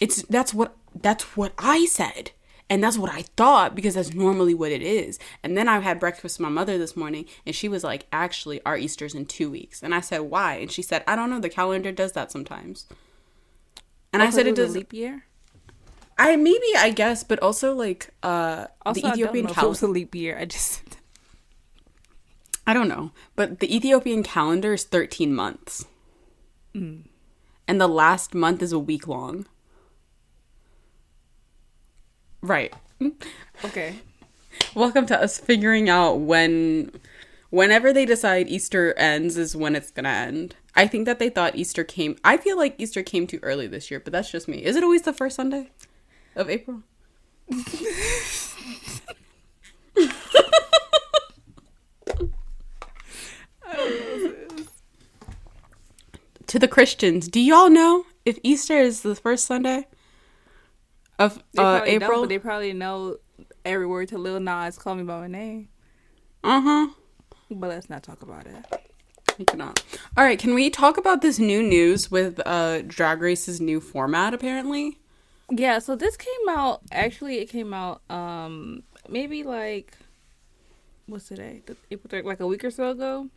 It's 0.00 0.22
that's 0.22 0.52
what 0.54 0.76
that's 0.94 1.36
what 1.36 1.52
I 1.58 1.86
said. 1.86 2.32
And 2.70 2.84
that's 2.84 2.98
what 2.98 3.10
I 3.10 3.22
thought 3.36 3.74
because 3.74 3.94
that's 3.94 4.12
normally 4.12 4.52
what 4.52 4.70
it 4.70 4.82
is. 4.82 5.18
And 5.42 5.56
then 5.56 5.68
I 5.68 5.80
had 5.80 5.98
breakfast 5.98 6.36
with 6.36 6.40
my 6.40 6.50
mother 6.50 6.76
this 6.76 6.94
morning 6.96 7.24
and 7.46 7.54
she 7.54 7.66
was 7.66 7.82
like, 7.82 8.06
actually, 8.12 8.60
our 8.66 8.76
Easter's 8.76 9.14
in 9.14 9.24
two 9.24 9.50
weeks. 9.50 9.82
And 9.82 9.94
I 9.94 10.00
said, 10.00 10.18
why? 10.20 10.56
And 10.56 10.70
she 10.70 10.82
said, 10.82 11.02
I 11.08 11.16
don't 11.16 11.30
know. 11.30 11.40
The 11.40 11.48
calendar 11.48 11.92
does 11.92 12.12
that 12.12 12.30
sometimes. 12.30 12.84
And 14.12 14.20
I 14.22 14.26
Oh, 14.26 14.28
'cause 14.28 14.34
said, 14.34 14.46
it 14.48 14.54
does. 14.54 14.74
leap 14.74 14.92
year. 14.92 15.24
I 16.18 16.36
maybe, 16.36 16.66
I 16.76 16.90
guess, 16.90 17.24
but 17.24 17.38
also 17.40 17.74
like 17.74 18.10
uh, 18.22 18.66
Also, 18.84 19.00
the 19.00 19.08
Ethiopian 19.08 19.46
I 19.46 19.48
don't 19.48 19.56
know 19.56 19.62
if 19.62 19.64
it 19.64 19.68
was 19.68 19.80
calendar. 19.80 19.86
a 19.86 20.00
leap 20.00 20.14
year. 20.14 20.38
I 20.38 20.44
just. 20.44 20.82
I 22.66 22.74
don't 22.74 22.88
know. 22.88 23.12
But 23.34 23.60
the 23.60 23.74
Ethiopian 23.74 24.22
calendar 24.22 24.74
is 24.74 24.84
13 24.84 25.34
months. 25.34 25.86
Mm. 26.74 27.04
And 27.66 27.80
the 27.80 27.88
last 27.88 28.34
month 28.34 28.62
is 28.62 28.72
a 28.72 28.78
week 28.78 29.08
long. 29.08 29.46
Right. 32.42 32.72
Okay. 33.64 33.96
Welcome 34.74 35.06
to 35.06 35.20
us 35.20 35.38
figuring 35.38 35.88
out 35.88 36.20
when 36.20 36.92
whenever 37.50 37.92
they 37.92 38.06
decide 38.06 38.48
Easter 38.48 38.94
ends 38.94 39.36
is 39.36 39.56
when 39.56 39.74
it's 39.74 39.90
going 39.90 40.04
to 40.04 40.10
end. 40.10 40.54
I 40.76 40.86
think 40.86 41.06
that 41.06 41.18
they 41.18 41.30
thought 41.30 41.56
Easter 41.56 41.82
came 41.82 42.16
I 42.22 42.36
feel 42.36 42.56
like 42.56 42.76
Easter 42.78 43.02
came 43.02 43.26
too 43.26 43.40
early 43.42 43.66
this 43.66 43.90
year, 43.90 43.98
but 43.98 44.12
that's 44.12 44.30
just 44.30 44.46
me. 44.46 44.64
Is 44.64 44.76
it 44.76 44.84
always 44.84 45.02
the 45.02 45.12
first 45.12 45.34
Sunday 45.34 45.70
of 46.36 46.48
April? 46.48 46.82
to 56.46 56.58
the 56.58 56.68
Christians, 56.68 57.26
do 57.26 57.40
y'all 57.40 57.68
know 57.68 58.04
if 58.24 58.38
Easter 58.44 58.78
is 58.78 59.02
the 59.02 59.16
first 59.16 59.44
Sunday 59.44 59.88
of 61.18 61.38
uh, 61.56 61.78
don't, 61.78 61.88
April? 61.88 62.20
but 62.22 62.28
they 62.28 62.38
probably 62.38 62.72
know 62.72 63.16
every 63.64 63.86
word 63.86 64.08
to 64.08 64.18
Lil 64.18 64.40
Nas. 64.40 64.78
Call 64.78 64.94
me 64.94 65.02
by 65.02 65.20
my 65.20 65.26
name. 65.26 65.68
Uh 66.44 66.60
huh. 66.60 66.88
But 67.50 67.68
let's 67.70 67.90
not 67.90 68.02
talk 68.02 68.22
about 68.22 68.46
it. 68.46 68.64
I 69.40 69.44
cannot. 69.44 69.82
All 70.16 70.24
right, 70.24 70.38
can 70.38 70.52
we 70.54 70.68
talk 70.68 70.96
about 70.96 71.22
this 71.22 71.38
new 71.38 71.62
news 71.62 72.10
with 72.10 72.40
uh 72.46 72.82
Drag 72.82 73.20
Race's 73.20 73.60
new 73.60 73.80
format? 73.80 74.34
Apparently, 74.34 74.98
Yeah, 75.50 75.78
so 75.78 75.96
this 75.96 76.16
came 76.16 76.48
out 76.48 76.82
actually 76.92 77.38
it 77.38 77.46
came 77.46 77.72
out 77.72 78.02
um 78.10 78.82
maybe 79.08 79.42
like 79.44 79.96
what's 81.06 81.28
today? 81.28 81.62
April 81.90 82.08
third, 82.10 82.24
like 82.24 82.40
a 82.40 82.46
week 82.46 82.64
or 82.64 82.70
so 82.70 82.90
ago 82.90 83.28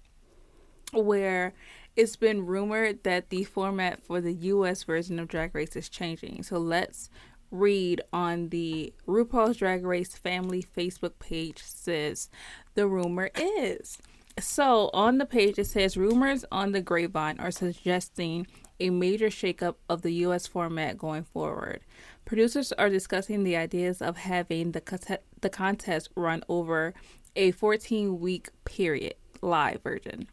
where 0.93 1.53
it's 1.95 2.15
been 2.15 2.45
rumored 2.45 3.03
that 3.03 3.29
the 3.29 3.43
format 3.43 4.01
for 4.03 4.21
the 4.21 4.33
US 4.33 4.83
version 4.83 5.19
of 5.19 5.27
Drag 5.27 5.53
Race 5.53 5.75
is 5.75 5.89
changing. 5.89 6.43
So 6.43 6.57
let's 6.57 7.09
read 7.51 8.01
on 8.13 8.49
the 8.49 8.93
RuPaul's 9.07 9.57
Drag 9.57 9.85
Race 9.85 10.15
family 10.15 10.63
Facebook 10.63 11.19
page 11.19 11.61
says 11.63 12.29
the 12.75 12.87
rumor 12.87 13.29
is 13.35 13.97
So 14.39 14.89
on 14.93 15.17
the 15.17 15.25
page 15.25 15.59
it 15.59 15.65
says 15.67 15.97
rumors 15.97 16.45
on 16.51 16.71
the 16.71 16.81
grapevine 16.81 17.39
are 17.39 17.51
suggesting 17.51 18.47
a 18.79 18.89
major 18.89 19.27
shakeup 19.27 19.75
of 19.89 20.01
the 20.01 20.11
U.S. 20.25 20.47
format 20.47 20.97
going 20.97 21.23
forward. 21.23 21.81
Producers 22.25 22.71
are 22.73 22.89
discussing 22.89 23.43
the 23.43 23.55
ideas 23.57 24.01
of 24.01 24.17
having 24.17 24.71
the 24.71 25.19
the 25.41 25.49
contest 25.49 26.09
run 26.15 26.43
over 26.49 26.93
a 27.35 27.51
14 27.51 28.19
week 28.19 28.49
period, 28.65 29.15
live 29.41 29.81
version 29.83 30.27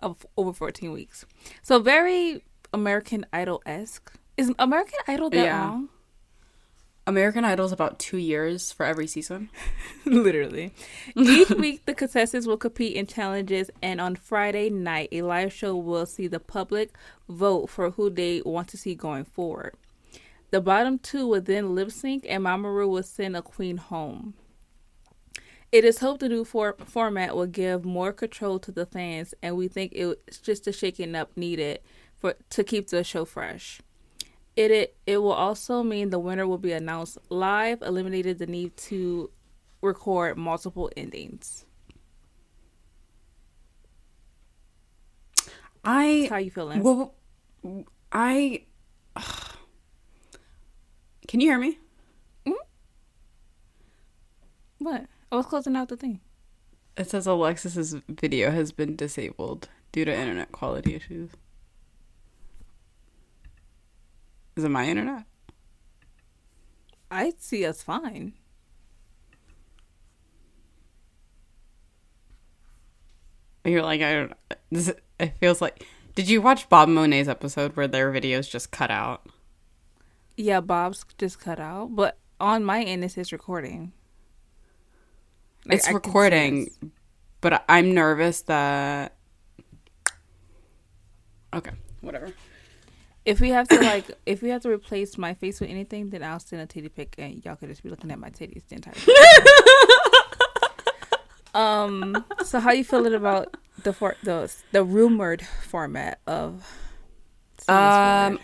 of 0.00 0.26
over 0.36 0.52
14 0.52 0.90
weeks. 0.92 1.24
So 1.62 1.78
very 1.80 2.42
American 2.72 3.26
Idol 3.32 3.62
esque. 3.66 4.12
Is 4.36 4.52
American 4.58 4.98
Idol 5.06 5.30
that 5.30 5.44
Yeah. 5.44 5.68
long? 5.68 5.88
American 7.08 7.42
Idol's 7.42 7.72
about 7.72 7.98
two 7.98 8.18
years 8.18 8.70
for 8.70 8.84
every 8.84 9.06
season. 9.06 9.48
Literally. 10.04 10.74
Each 11.16 11.48
week, 11.58 11.86
the 11.86 11.94
contestants 11.94 12.46
will 12.46 12.58
compete 12.58 12.96
in 12.96 13.06
challenges, 13.06 13.70
and 13.80 13.98
on 13.98 14.14
Friday 14.14 14.68
night, 14.68 15.08
a 15.10 15.22
live 15.22 15.50
show 15.50 15.74
will 15.74 16.04
see 16.04 16.26
the 16.26 16.38
public 16.38 16.94
vote 17.26 17.70
for 17.70 17.92
who 17.92 18.10
they 18.10 18.42
want 18.44 18.68
to 18.68 18.76
see 18.76 18.94
going 18.94 19.24
forward. 19.24 19.74
The 20.50 20.60
bottom 20.60 20.98
two 20.98 21.26
will 21.26 21.40
then 21.40 21.74
lip 21.74 21.90
sync, 21.92 22.26
and 22.28 22.42
Mama 22.42 22.70
Ru 22.70 22.86
will 22.86 23.02
send 23.02 23.38
a 23.38 23.40
queen 23.40 23.78
home. 23.78 24.34
It 25.72 25.86
is 25.86 26.00
hoped 26.00 26.20
the 26.20 26.28
new 26.28 26.44
for- 26.44 26.76
format 26.84 27.34
will 27.34 27.46
give 27.46 27.86
more 27.86 28.12
control 28.12 28.58
to 28.58 28.70
the 28.70 28.84
fans, 28.84 29.32
and 29.42 29.56
we 29.56 29.66
think 29.66 29.92
it's 29.94 30.36
just 30.36 30.66
a 30.66 30.72
shaking 30.72 31.14
up 31.14 31.34
needed 31.38 31.80
for 32.18 32.34
to 32.50 32.62
keep 32.62 32.88
the 32.88 33.02
show 33.02 33.24
fresh. 33.24 33.80
It, 34.58 34.72
it 34.72 34.96
it 35.06 35.18
will 35.18 35.30
also 35.30 35.84
mean 35.84 36.10
the 36.10 36.18
winner 36.18 36.44
will 36.44 36.58
be 36.58 36.72
announced 36.72 37.16
live, 37.28 37.80
eliminated 37.80 38.40
the 38.40 38.46
need 38.48 38.76
to 38.88 39.30
record 39.82 40.36
multiple 40.36 40.90
endings. 40.96 41.64
I 45.84 46.26
How 46.28 46.38
you 46.38 46.50
feeling? 46.50 46.82
well, 46.82 47.14
I 48.10 48.64
can 51.28 51.38
you 51.38 51.50
hear 51.50 51.60
me? 51.60 51.78
mm 52.44 52.54
what? 54.78 55.06
I 55.30 55.36
was 55.36 55.46
closing 55.46 55.76
out 55.76 55.88
the 55.88 55.96
thing. 55.96 56.20
It 56.96 57.08
says 57.08 57.28
Alexis's 57.28 57.94
video 58.08 58.50
has 58.50 58.72
been 58.72 58.96
disabled 58.96 59.68
due 59.92 60.04
to 60.04 60.12
internet 60.12 60.50
quality 60.50 60.96
issues. 60.96 61.30
Is 64.58 64.64
it 64.64 64.70
my 64.70 64.88
internet? 64.88 65.22
I 67.12 67.32
see 67.38 67.64
us 67.64 67.80
fine. 67.80 68.32
You're 73.64 73.84
like 73.84 74.02
I 74.02 74.12
don't. 74.14 74.32
This, 74.72 74.92
it 75.20 75.34
feels 75.38 75.60
like. 75.60 75.86
Did 76.16 76.28
you 76.28 76.42
watch 76.42 76.68
Bob 76.68 76.88
Monet's 76.88 77.28
episode 77.28 77.76
where 77.76 77.86
their 77.86 78.12
videos 78.12 78.50
just 78.50 78.72
cut 78.72 78.90
out? 78.90 79.28
Yeah, 80.36 80.60
Bob's 80.60 81.04
just 81.18 81.38
cut 81.38 81.60
out, 81.60 81.94
but 81.94 82.18
on 82.40 82.64
my 82.64 82.82
end 82.82 83.04
it 83.04 83.12
says 83.12 83.30
recording. 83.30 83.92
Like, 85.66 85.76
it's 85.76 85.86
I 85.86 85.92
recording, 85.92 86.68
but 87.40 87.64
I'm 87.68 87.94
nervous 87.94 88.40
that. 88.42 89.14
Okay, 91.54 91.70
whatever. 92.00 92.32
If 93.28 93.40
we 93.40 93.50
have 93.50 93.68
to 93.68 93.78
like, 93.80 94.10
if 94.26 94.40
we 94.40 94.48
have 94.48 94.62
to 94.62 94.70
replace 94.70 95.18
my 95.18 95.34
face 95.34 95.60
with 95.60 95.68
anything, 95.68 96.08
then 96.08 96.22
I'll 96.22 96.40
send 96.40 96.62
a 96.62 96.66
titty 96.66 96.88
pic, 96.88 97.14
and 97.18 97.44
y'all 97.44 97.56
could 97.56 97.68
just 97.68 97.82
be 97.82 97.90
looking 97.90 98.10
at 98.10 98.18
my 98.18 98.30
titties 98.30 98.66
the 98.68 98.76
entire 98.76 98.94
time. 101.54 101.54
um. 101.62 102.24
So 102.42 102.58
how 102.58 102.72
you 102.72 102.84
feeling 102.84 103.12
about 103.12 103.56
the 103.82 103.92
for 103.92 104.16
the 104.22 104.50
the 104.72 104.82
rumored 104.82 105.42
format 105.42 106.20
of? 106.26 106.66
Um, 107.68 108.38
Forward? 108.38 108.40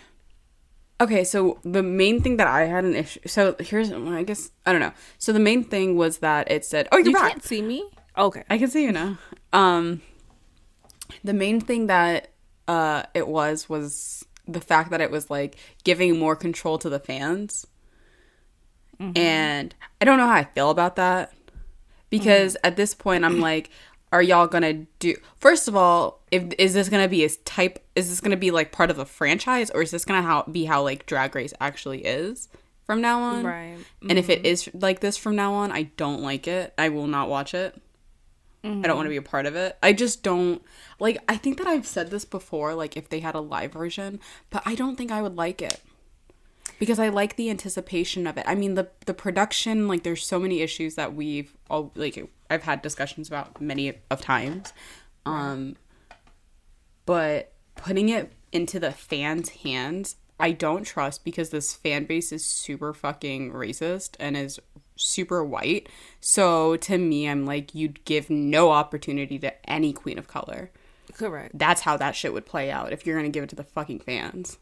Okay, 1.01 1.23
so 1.23 1.59
the 1.63 1.81
main 1.81 2.21
thing 2.21 2.37
that 2.37 2.47
I 2.47 2.65
had 2.65 2.85
an 2.85 2.95
issue. 2.95 3.21
So 3.25 3.55
here's, 3.59 3.91
I 3.91 4.21
guess 4.21 4.51
I 4.67 4.71
don't 4.71 4.81
know. 4.81 4.93
So 5.17 5.33
the 5.33 5.39
main 5.39 5.63
thing 5.63 5.97
was 5.97 6.19
that 6.19 6.51
it 6.51 6.63
said, 6.63 6.87
"Oh, 6.91 6.97
you're 6.97 7.07
you 7.07 7.13
back." 7.13 7.31
can't 7.31 7.43
see 7.43 7.63
me. 7.63 7.89
Okay. 8.15 8.43
I 8.51 8.59
can 8.59 8.69
see 8.69 8.83
you 8.83 8.91
now. 8.91 9.17
Um, 9.51 10.03
the 11.23 11.33
main 11.33 11.59
thing 11.59 11.87
that 11.87 12.29
uh 12.67 13.03
it 13.15 13.27
was 13.27 13.67
was 13.67 14.25
the 14.47 14.61
fact 14.61 14.91
that 14.91 15.01
it 15.01 15.11
was 15.11 15.29
like 15.29 15.57
giving 15.83 16.17
more 16.17 16.35
control 16.35 16.77
to 16.79 16.89
the 16.89 16.99
fans, 16.99 17.67
mm-hmm. 18.99 19.17
and 19.17 19.75
I 19.99 20.05
don't 20.05 20.17
know 20.17 20.27
how 20.27 20.33
I 20.33 20.43
feel 20.43 20.69
about 20.69 20.95
that 20.97 21.33
because 22.09 22.53
mm-hmm. 22.53 22.67
at 22.67 22.75
this 22.75 22.93
point 22.93 23.25
I'm 23.25 23.39
like, 23.39 23.69
are 24.11 24.21
y'all 24.21 24.47
gonna 24.47 24.85
do? 24.99 25.15
First 25.37 25.67
of 25.67 25.75
all, 25.75 26.21
if 26.31 26.53
is 26.57 26.73
this 26.73 26.89
gonna 26.89 27.07
be 27.07 27.25
a 27.25 27.29
type? 27.29 27.83
Is 27.95 28.09
this 28.09 28.21
gonna 28.21 28.37
be 28.37 28.51
like 28.51 28.71
part 28.71 28.89
of 28.89 28.97
the 28.97 29.05
franchise, 29.05 29.69
or 29.71 29.81
is 29.81 29.91
this 29.91 30.05
gonna 30.05 30.21
how, 30.21 30.43
be 30.43 30.65
how 30.65 30.83
like 30.83 31.05
Drag 31.05 31.35
Race 31.35 31.53
actually 31.59 32.05
is 32.05 32.47
from 32.85 33.01
now 33.01 33.21
on? 33.21 33.43
Right. 33.43 33.77
And 34.07 34.17
if 34.17 34.29
it 34.29 34.39
mm-hmm. 34.39 34.47
is 34.47 34.69
like 34.73 35.01
this 35.01 35.17
from 35.17 35.35
now 35.35 35.53
on, 35.53 35.71
I 35.71 35.83
don't 35.97 36.21
like 36.21 36.47
it. 36.47 36.73
I 36.77 36.89
will 36.89 37.07
not 37.07 37.29
watch 37.29 37.53
it. 37.53 37.79
I 38.65 38.87
don't 38.87 38.95
want 38.95 39.05
to 39.05 39.11
be 39.11 39.17
a 39.17 39.21
part 39.21 39.45
of 39.45 39.55
it. 39.55 39.77
I 39.83 39.93
just 39.93 40.23
don't 40.23 40.61
like 40.99 41.17
I 41.29 41.37
think 41.37 41.57
that 41.57 41.67
I've 41.67 41.85
said 41.85 42.09
this 42.09 42.25
before 42.25 42.73
like 42.73 42.97
if 42.97 43.09
they 43.09 43.19
had 43.19 43.35
a 43.35 43.39
live 43.39 43.73
version, 43.73 44.19
but 44.49 44.63
I 44.65 44.75
don't 44.75 44.95
think 44.95 45.11
I 45.11 45.21
would 45.21 45.35
like 45.35 45.61
it. 45.61 45.81
Because 46.79 46.99
I 46.99 47.09
like 47.09 47.35
the 47.35 47.49
anticipation 47.49 48.27
of 48.27 48.37
it. 48.37 48.45
I 48.47 48.55
mean 48.55 48.73
the 48.73 48.89
the 49.05 49.13
production 49.13 49.87
like 49.87 50.03
there's 50.03 50.25
so 50.25 50.39
many 50.39 50.61
issues 50.61 50.95
that 50.95 51.13
we've 51.13 51.55
all 51.69 51.91
like 51.95 52.29
I've 52.49 52.63
had 52.63 52.81
discussions 52.81 53.27
about 53.27 53.61
many 53.61 53.93
of 54.09 54.21
times. 54.21 54.73
Um 55.25 55.75
but 57.05 57.53
putting 57.75 58.09
it 58.09 58.33
into 58.51 58.79
the 58.79 58.91
fans' 58.91 59.49
hands, 59.49 60.15
I 60.39 60.51
don't 60.51 60.83
trust 60.83 61.23
because 61.23 61.51
this 61.51 61.73
fan 61.73 62.05
base 62.05 62.31
is 62.31 62.45
super 62.45 62.93
fucking 62.93 63.51
racist 63.53 64.15
and 64.19 64.35
is 64.35 64.59
super 64.95 65.43
white. 65.43 65.89
So 66.21 66.75
to 66.77 66.97
me, 66.97 67.27
I'm 67.29 67.45
like, 67.45 67.75
you'd 67.75 68.03
give 68.05 68.29
no 68.29 68.71
opportunity 68.71 69.37
to 69.39 69.69
any 69.69 69.93
queen 69.93 70.17
of 70.17 70.27
color. 70.27 70.71
Correct. 71.13 71.57
That's 71.57 71.81
how 71.81 71.97
that 71.97 72.15
shit 72.15 72.33
would 72.33 72.45
play 72.45 72.71
out 72.71 72.91
if 72.91 73.05
you're 73.05 73.15
gonna 73.17 73.29
give 73.29 73.43
it 73.43 73.49
to 73.51 73.55
the 73.55 73.63
fucking 73.63 73.99
fans. 73.99 74.57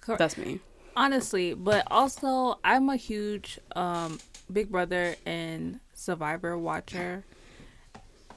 Correct. 0.00 0.18
That's 0.18 0.36
me. 0.36 0.60
honestly 0.94 1.54
but 1.54 1.84
also 1.90 2.58
i'm 2.64 2.90
a 2.90 2.96
huge 2.96 3.58
um 3.74 4.18
big 4.52 4.70
brother 4.70 5.16
and 5.24 5.80
survivor 5.94 6.58
watcher 6.58 7.24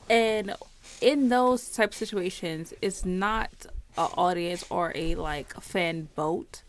and 0.10 0.56
in 1.02 1.28
those 1.30 1.70
type 1.72 1.90
of 1.90 1.96
situations 1.96 2.74
it's 2.82 3.04
not 3.04 3.52
an 3.98 4.08
audience 4.16 4.64
or 4.70 4.94
a 4.96 5.16
like 5.16 5.54
fan 5.62 6.08
vote 6.16 6.62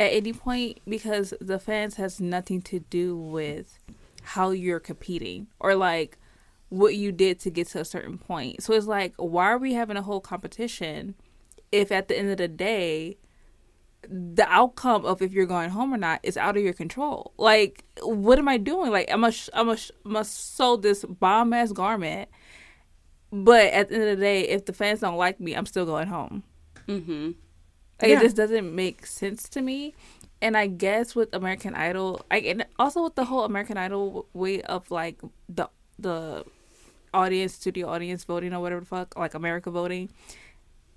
at 0.00 0.12
any 0.12 0.32
point 0.32 0.78
because 0.88 1.34
the 1.40 1.58
fans 1.58 1.96
has 1.96 2.18
nothing 2.20 2.62
to 2.62 2.80
do 2.80 3.14
with 3.16 3.78
how 4.26 4.50
you're 4.50 4.80
competing 4.80 5.46
or 5.60 5.74
like 5.74 6.18
what 6.68 6.96
you 6.96 7.12
did 7.12 7.38
to 7.38 7.50
get 7.50 7.68
to 7.68 7.80
a 7.80 7.84
certain 7.84 8.18
point 8.18 8.62
so 8.62 8.74
it's 8.74 8.86
like 8.86 9.14
why 9.16 9.46
are 9.46 9.58
we 9.58 9.74
having 9.74 9.96
a 9.96 10.02
whole 10.02 10.20
competition 10.20 11.14
if 11.70 11.92
at 11.92 12.08
the 12.08 12.18
end 12.18 12.30
of 12.30 12.38
the 12.38 12.48
day 12.48 13.16
the 14.08 14.46
outcome 14.48 15.04
of 15.04 15.22
if 15.22 15.32
you're 15.32 15.46
going 15.46 15.70
home 15.70 15.92
or 15.92 15.96
not 15.96 16.20
is 16.22 16.36
out 16.36 16.56
of 16.56 16.62
your 16.62 16.72
control. 16.72 17.32
Like, 17.38 17.84
what 18.02 18.38
am 18.38 18.48
I 18.48 18.56
doing? 18.56 18.90
Like, 18.90 19.10
I'm 19.10 19.24
a, 19.24 19.32
I'm 19.52 19.68
a, 19.68 19.76
must 20.04 20.56
sew 20.56 20.76
this 20.76 21.04
bomb 21.04 21.52
ass 21.52 21.72
garment, 21.72 22.28
but 23.32 23.66
at 23.66 23.88
the 23.88 23.94
end 23.96 24.04
of 24.04 24.18
the 24.18 24.22
day, 24.22 24.42
if 24.42 24.66
the 24.66 24.72
fans 24.72 25.00
don't 25.00 25.16
like 25.16 25.40
me, 25.40 25.54
I'm 25.54 25.66
still 25.66 25.86
going 25.86 26.08
home. 26.08 26.42
Mm-hmm. 26.88 27.32
Like, 28.00 28.10
Yeah. 28.10 28.18
It 28.18 28.22
just 28.22 28.36
doesn't 28.36 28.74
make 28.74 29.06
sense 29.06 29.48
to 29.50 29.62
me. 29.62 29.94
And 30.46 30.56
I 30.56 30.66
guess 30.68 31.14
with 31.18 31.34
American 31.34 31.74
Idol, 31.74 32.24
I 32.30 32.38
and 32.38 32.66
also 32.78 33.02
with 33.04 33.16
the 33.16 33.24
whole 33.24 33.44
American 33.44 33.76
Idol 33.76 34.26
way 34.32 34.62
of 34.62 34.90
like 34.90 35.18
the 35.48 35.66
the 35.98 36.44
audience, 37.12 37.54
studio 37.54 37.88
audience 37.88 38.22
voting 38.24 38.52
or 38.54 38.60
whatever 38.60 38.80
the 38.80 38.86
fuck, 38.86 39.16
like 39.16 39.34
America 39.34 39.70
voting 39.70 40.10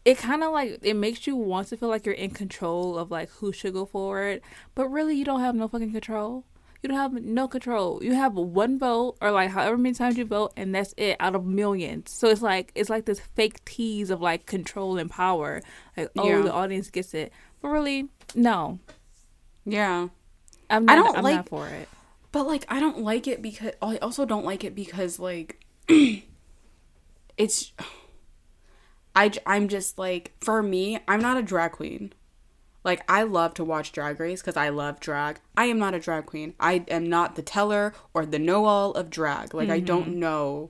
it 0.05 0.17
kind 0.17 0.43
of 0.43 0.51
like 0.51 0.79
it 0.81 0.95
makes 0.95 1.27
you 1.27 1.35
want 1.35 1.67
to 1.67 1.77
feel 1.77 1.89
like 1.89 2.05
you're 2.05 2.15
in 2.15 2.31
control 2.31 2.97
of 2.97 3.11
like 3.11 3.29
who 3.29 3.51
should 3.51 3.73
go 3.73 3.85
forward, 3.85 4.41
but 4.75 4.87
really 4.87 5.15
you 5.15 5.25
don't 5.25 5.41
have 5.41 5.55
no 5.55 5.67
fucking 5.67 5.91
control. 5.91 6.45
You 6.81 6.87
don't 6.89 6.97
have 6.97 7.13
no 7.13 7.47
control. 7.49 8.01
You 8.01 8.13
have 8.13 8.33
one 8.35 8.79
vote 8.79 9.17
or 9.21 9.31
like 9.31 9.49
however 9.51 9.77
many 9.77 9.93
times 9.93 10.17
you 10.17 10.25
vote, 10.25 10.53
and 10.55 10.73
that's 10.73 10.93
it 10.95 11.17
out 11.19 11.35
of 11.35 11.45
millions. 11.45 12.11
So 12.11 12.29
it's 12.29 12.41
like 12.41 12.71
it's 12.75 12.89
like 12.89 13.05
this 13.05 13.19
fake 13.19 13.63
tease 13.65 14.09
of 14.09 14.21
like 14.21 14.45
control 14.45 14.97
and 14.97 15.11
power. 15.11 15.61
Like 15.97 16.09
oh, 16.17 16.27
Yeah. 16.29 16.41
the 16.43 16.53
audience 16.53 16.89
gets 16.89 17.13
it, 17.13 17.33
but 17.61 17.67
really 17.69 18.07
no. 18.33 18.79
Yeah. 19.71 20.07
I'm 20.69 20.85
not. 20.85 20.93
I 20.93 20.95
don't 20.95 21.17
I'm 21.17 21.23
like- 21.23 21.35
not 21.35 21.49
for 21.49 21.67
it. 21.67 21.87
But 22.31 22.45
like 22.45 22.65
I 22.69 22.79
don't 22.79 22.99
like 22.99 23.27
it 23.27 23.41
because 23.41 23.71
I 23.81 23.97
also 23.97 24.23
don't 24.23 24.45
like 24.45 24.63
it 24.63 24.75
because 24.75 25.17
like 25.17 25.65
it's 27.37 27.73
I 29.15 29.31
I'm 29.45 29.67
just 29.67 29.97
like 29.97 30.33
for 30.39 30.61
me, 30.61 30.99
I'm 31.07 31.21
not 31.21 31.37
a 31.37 31.41
drag 31.41 31.71
queen. 31.71 32.13
Like 32.83 33.03
I 33.09 33.23
love 33.23 33.55
to 33.55 33.63
watch 33.63 33.91
Drag 33.91 34.19
Race 34.19 34.43
cuz 34.43 34.55
I 34.55 34.69
love 34.69 34.99
drag. 34.99 35.39
I 35.57 35.65
am 35.65 35.79
not 35.79 35.95
a 35.95 35.99
drag 35.99 36.27
queen. 36.27 36.53
I 36.59 36.85
am 36.87 37.09
not 37.09 37.35
the 37.35 37.41
teller 37.41 37.93
or 38.13 38.25
the 38.25 38.39
know-all 38.39 38.91
of 38.91 39.09
drag. 39.09 39.53
Like 39.55 39.69
I 39.69 39.79
don't 39.79 40.09
mm-hmm. 40.09 40.19
know 40.19 40.69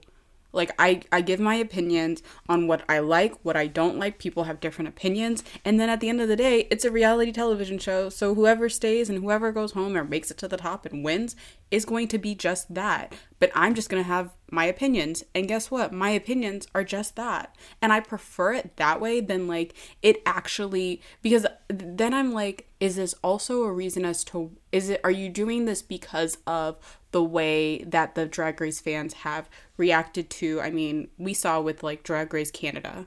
Like 0.51 0.71
I 0.79 1.01
I 1.11 1.21
give 1.21 1.39
my 1.39 1.55
opinions 1.55 2.23
on 2.47 2.67
what 2.67 2.83
I 2.89 2.99
like, 2.99 3.33
what 3.43 3.55
I 3.55 3.67
don't 3.67 3.97
like. 3.97 4.17
People 4.17 4.45
have 4.45 4.59
different 4.59 4.87
opinions, 4.87 5.43
and 5.63 5.79
then 5.79 5.89
at 5.89 5.99
the 5.99 6.09
end 6.09 6.21
of 6.21 6.27
the 6.27 6.35
day, 6.35 6.67
it's 6.71 6.85
a 6.85 6.91
reality 6.91 7.31
television 7.31 7.77
show. 7.77 8.09
So 8.09 8.33
whoever 8.33 8.69
stays 8.69 9.09
and 9.09 9.19
whoever 9.19 9.51
goes 9.51 9.73
home 9.73 9.95
or 9.95 10.03
makes 10.03 10.31
it 10.31 10.37
to 10.39 10.47
the 10.47 10.57
top 10.57 10.85
and 10.85 11.03
wins 11.03 11.35
is 11.71 11.85
going 11.85 12.07
to 12.09 12.17
be 12.17 12.35
just 12.35 12.73
that. 12.73 13.13
But 13.39 13.51
I'm 13.55 13.75
just 13.75 13.89
going 13.89 14.03
to 14.03 14.07
have 14.07 14.31
my 14.51 14.65
opinions. 14.65 15.23
And 15.35 15.47
guess 15.47 15.69
what? 15.69 15.93
My 15.93 16.09
opinions 16.09 16.67
are 16.73 16.83
just 16.83 17.15
that. 17.15 17.55
And 17.81 17.93
I 17.93 17.99
prefer 17.99 18.53
it 18.53 18.77
that 18.77 18.99
way 18.99 19.21
than 19.21 19.47
like 19.47 19.75
it 20.01 20.21
actually 20.25 21.01
because 21.21 21.45
then 21.67 22.13
I'm 22.13 22.33
like 22.33 22.69
is 22.79 22.95
this 22.95 23.13
also 23.23 23.63
a 23.63 23.71
reason 23.71 24.05
as 24.05 24.23
to 24.23 24.51
is 24.71 24.89
it 24.89 25.01
are 25.03 25.11
you 25.11 25.29
doing 25.29 25.65
this 25.65 25.81
because 25.81 26.37
of 26.47 26.99
the 27.11 27.23
way 27.23 27.83
that 27.83 28.15
the 28.15 28.25
drag 28.25 28.59
race 28.61 28.79
fans 28.79 29.13
have 29.13 29.49
reacted 29.77 30.29
to 30.29 30.61
i 30.61 30.69
mean 30.69 31.09
we 31.17 31.33
saw 31.33 31.59
with 31.59 31.83
like 31.83 32.03
drag 32.03 32.33
race 32.33 32.51
canada 32.51 33.05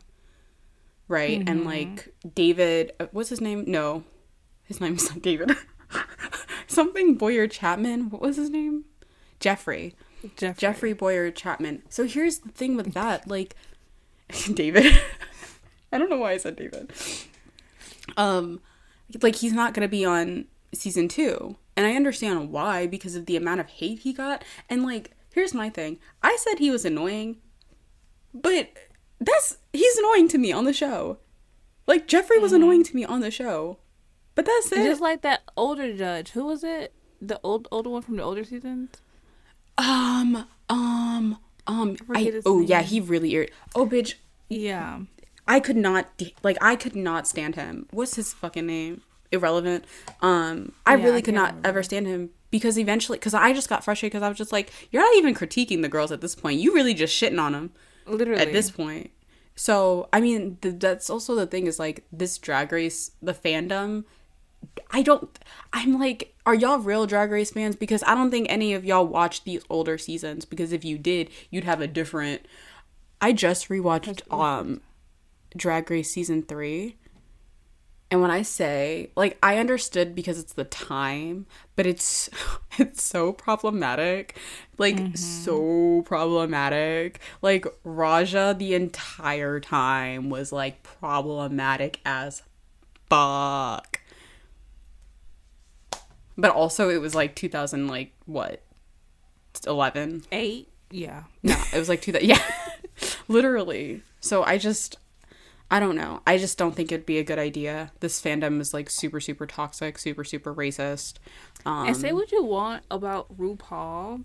right 1.08 1.40
mm-hmm. 1.40 1.48
and 1.48 1.64
like 1.64 2.14
david 2.34 2.92
uh, 3.00 3.06
what's 3.12 3.30
his 3.30 3.40
name 3.40 3.64
no 3.66 4.02
his 4.64 4.80
name's 4.80 5.08
not 5.10 5.22
david 5.22 5.50
something 6.66 7.14
bowyer 7.16 7.46
chapman 7.46 8.10
what 8.10 8.22
was 8.22 8.36
his 8.36 8.50
name 8.50 8.84
jeffrey 9.40 9.94
jeffrey, 10.36 10.60
jeffrey 10.60 10.92
bowyer 10.92 11.30
chapman 11.30 11.82
so 11.88 12.06
here's 12.06 12.38
the 12.38 12.50
thing 12.50 12.76
with 12.76 12.94
that 12.94 13.26
like 13.28 13.56
david 14.54 15.00
i 15.92 15.98
don't 15.98 16.10
know 16.10 16.18
why 16.18 16.32
i 16.32 16.36
said 16.36 16.56
david 16.56 16.90
um 18.16 18.60
like 19.20 19.36
he's 19.36 19.52
not 19.52 19.74
gonna 19.74 19.88
be 19.88 20.04
on 20.04 20.46
season 20.72 21.08
two 21.08 21.56
and 21.76 21.86
I 21.86 21.94
understand 21.94 22.50
why 22.50 22.86
because 22.86 23.14
of 23.14 23.26
the 23.26 23.36
amount 23.36 23.60
of 23.60 23.68
hate 23.68 24.00
he 24.00 24.12
got. 24.12 24.44
And 24.68 24.84
like, 24.84 25.12
here's 25.30 25.54
my 25.54 25.70
thing. 25.70 25.98
I 26.22 26.36
said 26.40 26.58
he 26.58 26.70
was 26.70 26.84
annoying, 26.84 27.38
but 28.34 28.70
that's 29.20 29.58
he's 29.72 29.96
annoying 29.98 30.28
to 30.28 30.38
me 30.38 30.52
on 30.52 30.64
the 30.64 30.72
show. 30.72 31.18
Like 31.86 32.06
Jeffrey 32.06 32.38
was 32.38 32.52
mm-hmm. 32.52 32.62
annoying 32.62 32.84
to 32.84 32.96
me 32.96 33.04
on 33.04 33.20
the 33.20 33.30
show. 33.30 33.78
But 34.34 34.46
that's 34.46 34.72
it. 34.72 34.84
Just 34.84 35.00
like 35.00 35.22
that 35.22 35.42
older 35.56 35.94
judge. 35.96 36.30
Who 36.30 36.46
was 36.46 36.64
it? 36.64 36.92
The 37.20 37.40
old 37.42 37.68
older 37.70 37.90
one 37.90 38.02
from 38.02 38.16
the 38.16 38.22
older 38.22 38.44
seasons? 38.44 38.90
Um 39.78 40.46
um 40.68 41.38
um 41.66 41.96
I, 42.14 42.40
oh 42.44 42.58
name. 42.58 42.68
yeah, 42.68 42.82
he 42.82 43.00
really 43.00 43.48
Oh 43.74 43.86
bitch. 43.86 44.14
Yeah. 44.48 45.00
I 45.46 45.60
could 45.60 45.76
not 45.76 46.08
like 46.42 46.56
I 46.60 46.76
could 46.76 46.96
not 46.96 47.26
stand 47.26 47.56
him. 47.56 47.86
What's 47.90 48.16
his 48.16 48.32
fucking 48.32 48.66
name? 48.66 49.02
irrelevant. 49.32 49.84
Um, 50.20 50.72
I 50.86 50.94
yeah, 50.94 51.04
really 51.04 51.18
I 51.18 51.22
could 51.22 51.34
not 51.34 51.48
remember. 51.48 51.68
ever 51.68 51.82
stand 51.82 52.06
him 52.06 52.30
because 52.50 52.78
eventually, 52.78 53.18
because 53.18 53.34
I 53.34 53.52
just 53.52 53.68
got 53.68 53.82
frustrated 53.82 54.12
because 54.12 54.22
I 54.24 54.28
was 54.28 54.38
just 54.38 54.52
like, 54.52 54.70
you're 54.90 55.02
not 55.02 55.16
even 55.16 55.34
critiquing 55.34 55.82
the 55.82 55.88
girls 55.88 56.12
at 56.12 56.20
this 56.20 56.34
point. 56.34 56.60
You 56.60 56.74
really 56.74 56.94
just 56.94 57.20
shitting 57.20 57.40
on 57.40 57.52
them. 57.52 57.72
Literally. 58.06 58.40
At 58.40 58.52
this 58.52 58.70
point. 58.70 59.10
So, 59.54 60.08
I 60.12 60.20
mean, 60.20 60.58
th- 60.62 60.76
that's 60.78 61.10
also 61.10 61.34
the 61.34 61.46
thing 61.46 61.66
is 61.66 61.78
like 61.78 62.04
this 62.12 62.38
drag 62.38 62.70
race, 62.72 63.12
the 63.20 63.34
fandom. 63.34 64.04
I 64.90 65.02
don't, 65.02 65.38
I'm 65.72 65.98
like, 65.98 66.34
are 66.44 66.54
y'all 66.54 66.78
real 66.78 67.06
drag 67.06 67.30
race 67.30 67.50
fans? 67.50 67.76
Because 67.76 68.02
I 68.04 68.14
don't 68.14 68.30
think 68.30 68.46
any 68.50 68.74
of 68.74 68.84
y'all 68.84 69.06
watched 69.06 69.44
these 69.44 69.64
older 69.70 69.98
seasons 69.98 70.44
because 70.44 70.72
if 70.72 70.84
you 70.84 70.98
did, 70.98 71.30
you'd 71.50 71.64
have 71.64 71.80
a 71.80 71.86
different. 71.86 72.46
I 73.20 73.32
just 73.32 73.68
rewatched 73.68 74.30
um 74.32 74.80
Drag 75.56 75.90
Race 75.90 76.10
season 76.10 76.42
three 76.42 76.96
and 78.12 78.20
when 78.20 78.30
I 78.30 78.42
say, 78.42 79.08
like, 79.16 79.38
I 79.42 79.56
understood 79.56 80.14
because 80.14 80.38
it's 80.38 80.52
the 80.52 80.64
time, 80.64 81.46
but 81.76 81.86
it's 81.86 82.28
it's 82.78 83.02
so 83.02 83.32
problematic. 83.32 84.36
Like 84.76 84.96
mm-hmm. 84.96 85.14
so 85.14 86.02
problematic. 86.04 87.20
Like 87.40 87.64
Raja 87.84 88.54
the 88.56 88.74
entire 88.74 89.60
time 89.60 90.28
was 90.28 90.52
like 90.52 90.82
problematic 90.82 92.00
as 92.04 92.42
fuck. 93.08 94.01
But 96.36 96.50
also 96.52 96.88
it 96.88 97.00
was 97.00 97.14
like 97.14 97.34
2000 97.34 97.88
like 97.88 98.12
what? 98.26 98.62
11? 99.66 100.24
8? 100.32 100.68
Yeah. 100.90 101.24
No, 101.42 101.56
it 101.72 101.78
was 101.78 101.88
like 101.88 102.02
2000 102.02 102.28
yeah. 102.28 102.40
Literally. 103.28 104.02
So 104.20 104.42
I 104.42 104.58
just 104.58 104.96
I 105.70 105.80
don't 105.80 105.96
know. 105.96 106.20
I 106.26 106.36
just 106.36 106.58
don't 106.58 106.76
think 106.76 106.92
it'd 106.92 107.06
be 107.06 107.16
a 107.16 107.24
good 107.24 107.38
idea. 107.38 107.92
This 108.00 108.20
fandom 108.20 108.60
is 108.60 108.74
like 108.74 108.90
super, 108.90 109.20
super 109.20 109.46
toxic, 109.46 109.98
super, 109.98 110.22
super 110.22 110.54
racist. 110.54 111.14
Um, 111.64 111.88
and 111.88 111.96
say 111.96 112.12
what 112.12 112.30
you 112.30 112.44
want 112.44 112.84
about 112.90 113.34
RuPaul, 113.38 114.24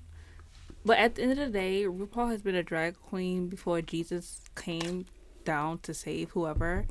but 0.84 0.98
at 0.98 1.15
the 1.15 1.24
end 1.24 1.32
of 1.32 1.38
the 1.38 1.48
day, 1.48 1.84
RuPaul 1.84 2.32
has 2.32 2.41
been 2.41 2.56
a 2.56 2.63
drag 2.63 3.00
queen 3.00 3.48
before 3.48 3.82
Jesus 3.82 4.41
came 4.56 5.06
down 5.46 5.80
to 5.80 5.93
save 5.93 6.32
whoever. 6.32 6.86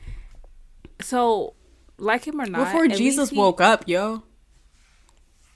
So, 1.00 1.54
like 1.98 2.26
him 2.26 2.40
or 2.40 2.46
not, 2.46 2.64
before 2.64 2.88
Jesus 2.88 3.30
he, 3.30 3.38
woke 3.38 3.60
up, 3.60 3.86
yo. 3.86 4.22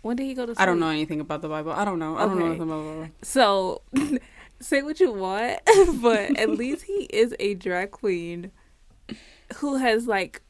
When 0.03 0.17
did 0.17 0.25
he 0.25 0.35
go 0.35 0.47
to? 0.47 0.55
Sleep? 0.55 0.61
I 0.61 0.67
don't 0.67 0.81
know 0.81 0.89
anything 0.89 1.21
about 1.21 1.43
the 1.43 1.49
Bible. 1.49 1.73
I 1.73 1.85
don't 1.85 1.99
know. 1.99 2.17
I 2.17 2.27
don't 2.27 2.39
know 2.39 2.47
anything 2.47 2.63
about 2.63 2.83
the 2.83 2.91
Bible. 2.91 3.09
So, 3.23 3.83
say 4.61 4.83
what 4.83 5.01
you 5.01 5.13
want, 5.13 5.61
but 6.03 6.39
at 6.39 6.51
least 6.51 6.85
he 6.85 7.05
is 7.05 7.35
a 7.39 7.55
drag 7.55 7.91
queen 7.91 8.51
who 9.57 9.77
has 9.77 10.07
like 10.07 10.43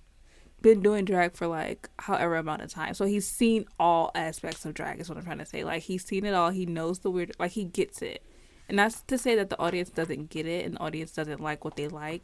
been 0.63 0.83
doing 0.83 1.05
drag 1.05 1.35
for 1.35 1.47
like 1.47 1.89
however 1.99 2.37
amount 2.37 2.63
of 2.63 2.71
time. 2.71 2.95
So 2.95 3.05
he's 3.07 3.27
seen 3.27 3.65
all 3.79 4.11
aspects 4.15 4.65
of 4.65 4.75
drag 4.75 5.01
is 5.01 5.09
what 5.09 5.19
I'm 5.19 5.25
trying 5.25 5.39
to 5.39 5.47
say. 5.47 5.65
Like 5.65 5.83
he's 5.83 6.05
seen 6.05 6.25
it 6.25 6.35
all. 6.35 6.51
He 6.51 6.67
knows 6.67 7.01
the 7.01 7.11
weird 7.11 7.33
like 7.39 7.53
he 7.53 7.65
gets 7.65 8.03
it. 8.03 8.23
And 8.69 8.79
that's 8.79 9.03
to 9.03 9.19
say 9.19 9.35
that 9.35 9.51
the 9.51 9.59
audience 9.59 9.91
doesn't 9.91 10.31
get 10.31 10.47
it 10.47 10.65
and 10.65 10.77
the 10.77 10.81
audience 10.81 11.13
doesn't 11.13 11.41
like 11.41 11.65
what 11.65 11.77
they 11.77 11.89
like. 11.89 12.23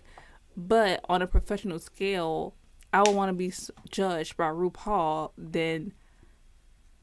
But 0.56 1.04
on 1.08 1.22
a 1.22 1.26
professional 1.26 1.78
scale, 1.78 2.54
I 2.92 3.00
would 3.00 3.14
want 3.14 3.30
to 3.30 3.34
be 3.34 3.52
judged 3.90 4.36
by 4.36 4.48
RuPaul 4.48 5.32
than 5.36 5.92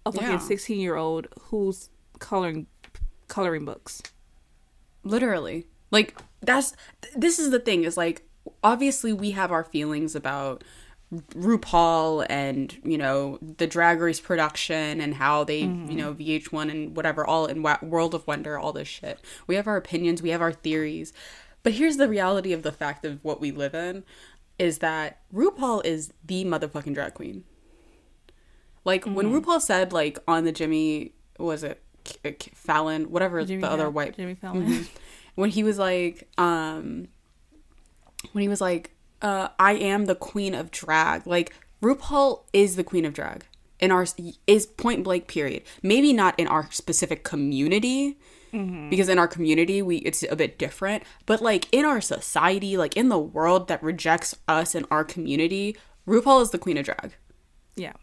a 0.06 0.12
fucking 0.12 0.39
16 0.39 0.80
year 0.80 0.96
old 0.96 1.28
who's 1.39 1.89
coloring 2.20 2.68
coloring 3.28 3.66
books. 3.66 4.02
Literally. 5.04 5.68
Like 5.92 6.18
that's 6.42 6.76
this 7.16 7.39
is 7.39 7.52
the 7.52 7.60
thing 7.60 7.84
is 7.84 7.98
like 7.98 8.28
obviously 8.63 9.13
we 9.13 9.32
have 9.32 9.52
our 9.52 9.63
feelings 9.63 10.16
about 10.16 10.63
RuPaul 11.13 12.26
and 12.30 12.76
you 12.84 12.98
know 12.98 13.38
the 13.42 13.68
Drag 13.68 14.00
Race 14.00 14.20
production 14.20 15.00
and 15.00 15.13
how 15.13 15.44
they 15.44 15.63
mm-hmm. 15.63 15.92
you 15.92 15.98
know 15.98 16.13
VH1 16.13 16.72
and 16.72 16.96
whatever 16.96 17.26
all 17.26 17.46
in 17.46 17.63
World 17.82 18.16
of 18.16 18.26
Wonder 18.26 18.58
all 18.58 18.74
this 18.74 18.88
shit. 18.88 19.20
We 19.48 19.56
have 19.56 19.68
our 19.68 19.78
opinions, 19.78 20.22
we 20.22 20.30
have 20.30 20.42
our 20.42 20.54
theories. 20.54 21.13
But 21.62 21.74
here's 21.74 21.98
the 21.98 22.10
reality 22.10 22.52
of 22.52 22.63
the 22.63 22.74
fact 22.74 23.06
of 23.06 23.24
what 23.24 23.39
we 23.39 23.52
live 23.52 23.74
in 23.74 24.04
is 24.60 24.80
that 24.80 25.22
RuPaul 25.34 25.86
is 25.86 26.13
the 26.26 26.44
motherfucking 26.46 26.94
drag 26.94 27.13
queen. 27.13 27.44
Like 28.86 29.06
mm-hmm. 29.06 29.13
when 29.13 29.32
RuPaul 29.32 29.62
said 29.62 29.93
like 29.93 30.19
on 30.28 30.43
the 30.46 30.52
Jimmy 30.52 31.13
was 31.39 31.63
it 31.63 31.82
Fallon 32.54 33.12
whatever 33.12 33.43
Jimmy 33.46 33.62
the 33.62 33.72
other 33.72 33.89
white 33.89 34.15
Jimmy 34.15 34.36
Fallon 34.36 34.67
mm-hmm. 34.67 34.84
when 35.36 35.50
he 35.50 35.63
was 35.63 35.78
like 35.80 36.28
um 36.38 37.08
when 38.32 38.41
he 38.41 38.48
was 38.48 38.62
like, 38.62 38.91
uh, 39.22 39.50
"I 39.60 39.74
am 39.74 40.06
the 40.06 40.15
queen 40.15 40.56
of 40.56 40.72
drag." 40.72 41.28
Like 41.28 41.54
RuPaul 41.82 42.43
is 42.54 42.76
the 42.76 42.84
queen 42.84 43.06
of 43.06 43.13
drag 43.13 43.46
in 43.80 43.91
our 43.91 44.06
is 44.48 44.65
point 44.65 45.04
blank 45.04 45.28
period. 45.28 45.63
Maybe 45.82 46.13
not 46.13 46.39
in 46.39 46.48
our 46.48 46.72
specific 46.72 47.24
community. 47.24 48.17
Mm-hmm. 48.54 48.91
Because 48.91 49.10
in 49.10 49.17
our 49.17 49.28
community, 49.28 49.82
we 49.82 49.98
it's 49.98 50.24
a 50.30 50.36
bit 50.36 50.60
different, 50.60 51.02
but 51.26 51.41
like 51.41 51.67
in 51.72 51.86
our 51.86 52.00
society, 52.00 52.78
like 52.78 52.96
in 52.96 53.10
the 53.10 53.17
world 53.17 53.67
that 53.67 53.82
rejects 53.82 54.36
us 54.48 54.76
and 54.76 54.86
our 54.91 55.04
community, 55.04 55.76
RuPaul 56.08 56.43
is 56.43 56.52
the 56.52 56.60
queen 56.60 56.78
of 56.78 56.86
drag. 56.86 57.15
Yeah, 57.76 57.93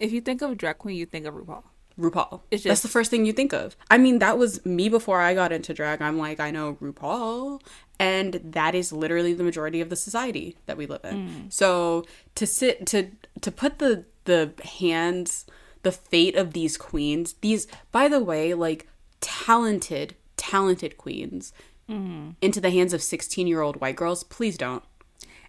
if 0.00 0.12
you 0.12 0.20
think 0.20 0.42
of 0.42 0.56
drag 0.56 0.78
queen, 0.78 0.96
you 0.96 1.06
think 1.06 1.26
of 1.26 1.34
RuPaul. 1.34 1.62
RuPaul. 1.98 2.40
It's 2.50 2.62
just, 2.62 2.70
That's 2.70 2.82
the 2.82 2.88
first 2.88 3.10
thing 3.10 3.26
you 3.26 3.32
think 3.32 3.52
of. 3.52 3.76
I 3.90 3.98
mean, 3.98 4.18
that 4.18 4.38
was 4.38 4.64
me 4.64 4.88
before 4.88 5.20
I 5.20 5.34
got 5.34 5.52
into 5.52 5.74
drag. 5.74 6.00
I'm 6.00 6.18
like, 6.18 6.40
I 6.40 6.50
know 6.50 6.74
RuPaul, 6.80 7.60
and 7.98 8.40
that 8.42 8.74
is 8.74 8.92
literally 8.92 9.34
the 9.34 9.44
majority 9.44 9.80
of 9.80 9.90
the 9.90 9.96
society 9.96 10.56
that 10.66 10.76
we 10.76 10.86
live 10.86 11.04
in. 11.04 11.28
Mm. 11.28 11.52
So 11.52 12.04
to 12.34 12.46
sit 12.46 12.86
to 12.86 13.10
to 13.40 13.52
put 13.52 13.78
the 13.78 14.04
the 14.24 14.52
hands, 14.78 15.46
the 15.82 15.92
fate 15.92 16.36
of 16.36 16.52
these 16.52 16.76
queens, 16.76 17.34
these 17.40 17.66
by 17.92 18.08
the 18.08 18.20
way, 18.20 18.54
like 18.54 18.88
talented, 19.20 20.16
talented 20.36 20.96
queens, 20.96 21.52
mm. 21.88 22.34
into 22.40 22.60
the 22.60 22.70
hands 22.70 22.94
of 22.94 23.02
16 23.02 23.46
year 23.46 23.60
old 23.60 23.80
white 23.80 23.96
girls, 23.96 24.24
please 24.24 24.56
don't. 24.56 24.84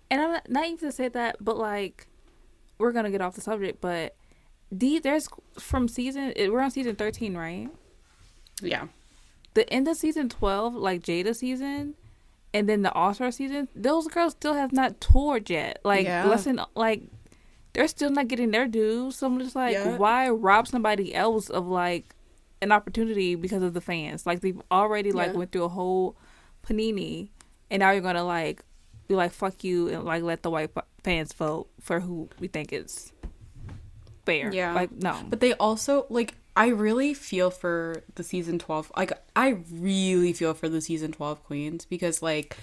And 0.09 0.21
I'm 0.21 0.31
not, 0.31 0.49
not 0.49 0.65
even 0.65 0.77
to 0.79 0.91
say 0.91 1.07
that, 1.07 1.37
but 1.39 1.57
like, 1.57 2.07
we're 2.77 2.91
gonna 2.91 3.11
get 3.11 3.21
off 3.21 3.35
the 3.35 3.41
subject, 3.41 3.79
but 3.79 4.15
these 4.71 5.01
there's 5.01 5.27
from 5.59 5.87
season 5.87 6.33
we're 6.37 6.61
on 6.61 6.71
season 6.71 6.95
13 6.95 7.35
right 7.35 7.69
yeah 8.61 8.87
the 9.53 9.71
end 9.71 9.87
of 9.87 9.97
season 9.97 10.29
12 10.29 10.75
like 10.75 11.01
jaida 11.01 11.27
essence 11.27 11.95
and 12.53 12.67
then 12.67 12.81
the 12.81 12.91
all-star 12.93 13.31
season 13.31 13.67
those 13.75 14.07
girls 14.07 14.33
still 14.33 14.53
have 14.53 14.71
not 14.71 14.99
toured 15.01 15.49
yet 15.49 15.79
like 15.83 16.05
yeah. 16.05 16.25
listen 16.25 16.59
like 16.75 17.03
they're 17.73 17.87
still 17.87 18.09
not 18.09 18.27
getting 18.27 18.51
their 18.51 18.67
dues 18.67 19.17
so 19.17 19.27
i'm 19.27 19.39
just 19.39 19.55
like 19.55 19.73
yeah. 19.73 19.97
why 19.97 20.29
rob 20.29 20.67
somebody 20.67 21.13
else 21.13 21.49
of 21.49 21.67
like 21.67 22.15
an 22.61 22.71
opportunity 22.71 23.35
because 23.35 23.63
of 23.63 23.73
the 23.73 23.81
fans 23.81 24.25
like 24.25 24.41
they've 24.41 24.61
already 24.71 25.11
like 25.11 25.31
yeah. 25.31 25.37
went 25.37 25.51
through 25.51 25.63
a 25.63 25.69
whole 25.69 26.15
Panini, 26.63 27.29
and 27.69 27.79
now 27.79 27.91
you're 27.91 28.01
gonna 28.01 28.23
like 28.23 28.63
be 29.07 29.15
like 29.15 29.31
fuck 29.31 29.63
you 29.63 29.89
and 29.89 30.03
like 30.03 30.23
let 30.23 30.43
the 30.43 30.49
white 30.49 30.69
fans 31.03 31.33
vote 31.33 31.67
for 31.79 31.99
who 31.99 32.29
we 32.39 32.47
think 32.47 32.71
is 32.71 33.11
fair. 34.25 34.53
Yeah. 34.53 34.73
like 34.73 34.91
no. 34.91 35.17
But 35.29 35.39
they 35.39 35.53
also 35.53 36.05
like 36.09 36.35
I 36.55 36.67
really 36.67 37.13
feel 37.13 37.49
for 37.49 38.03
the 38.15 38.23
season 38.23 38.59
12 38.59 38.91
like 38.97 39.13
I 39.35 39.57
really 39.71 40.33
feel 40.33 40.53
for 40.53 40.69
the 40.69 40.81
season 40.81 41.11
12 41.11 41.43
queens 41.43 41.85
because 41.85 42.21
like 42.21 42.57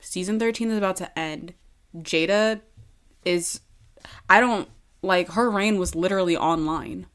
season 0.00 0.38
13 0.38 0.70
is 0.70 0.78
about 0.78 0.96
to 0.96 1.18
end. 1.18 1.54
Jaida 1.96 2.60
is 3.24 3.60
I 4.28 4.40
don't 4.40 4.68
like 5.02 5.30
her 5.32 5.50
reign 5.50 5.78
was 5.78 5.94
literally 5.94 6.36
online. 6.36 7.06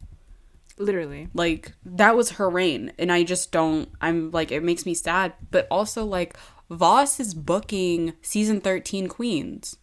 Literally. 0.78 1.28
Like 1.34 1.74
that 1.86 2.16
was 2.16 2.32
her 2.32 2.50
reign 2.50 2.94
and 2.98 3.12
I 3.12 3.24
just 3.24 3.52
don't 3.52 3.90
I'm 4.02 4.32
like 4.32 4.52
it 4.52 4.64
makes 4.64 4.86
me 4.86 4.94
sad, 4.94 5.34
but 5.52 5.68
also 5.70 6.06
like 6.06 6.38
Voss 6.70 7.20
is 7.20 7.34
booking 7.34 8.14
season 8.22 8.62
13 8.62 9.08
queens. 9.08 9.78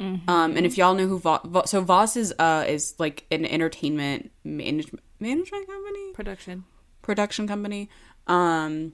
Mm-hmm. 0.00 0.28
Um, 0.28 0.56
and 0.56 0.66
if 0.66 0.76
y'all 0.76 0.94
know 0.94 1.06
who 1.06 1.18
Voss, 1.18 1.40
Voss 1.44 1.70
so 1.70 1.80
Voss 1.80 2.16
is 2.16 2.34
uh 2.38 2.64
is 2.68 2.94
like 2.98 3.24
an 3.30 3.46
entertainment 3.46 4.30
management 4.44 5.02
management 5.20 5.66
company 5.66 6.12
Production. 6.12 6.64
production 7.00 7.48
company 7.48 7.88
um 8.26 8.92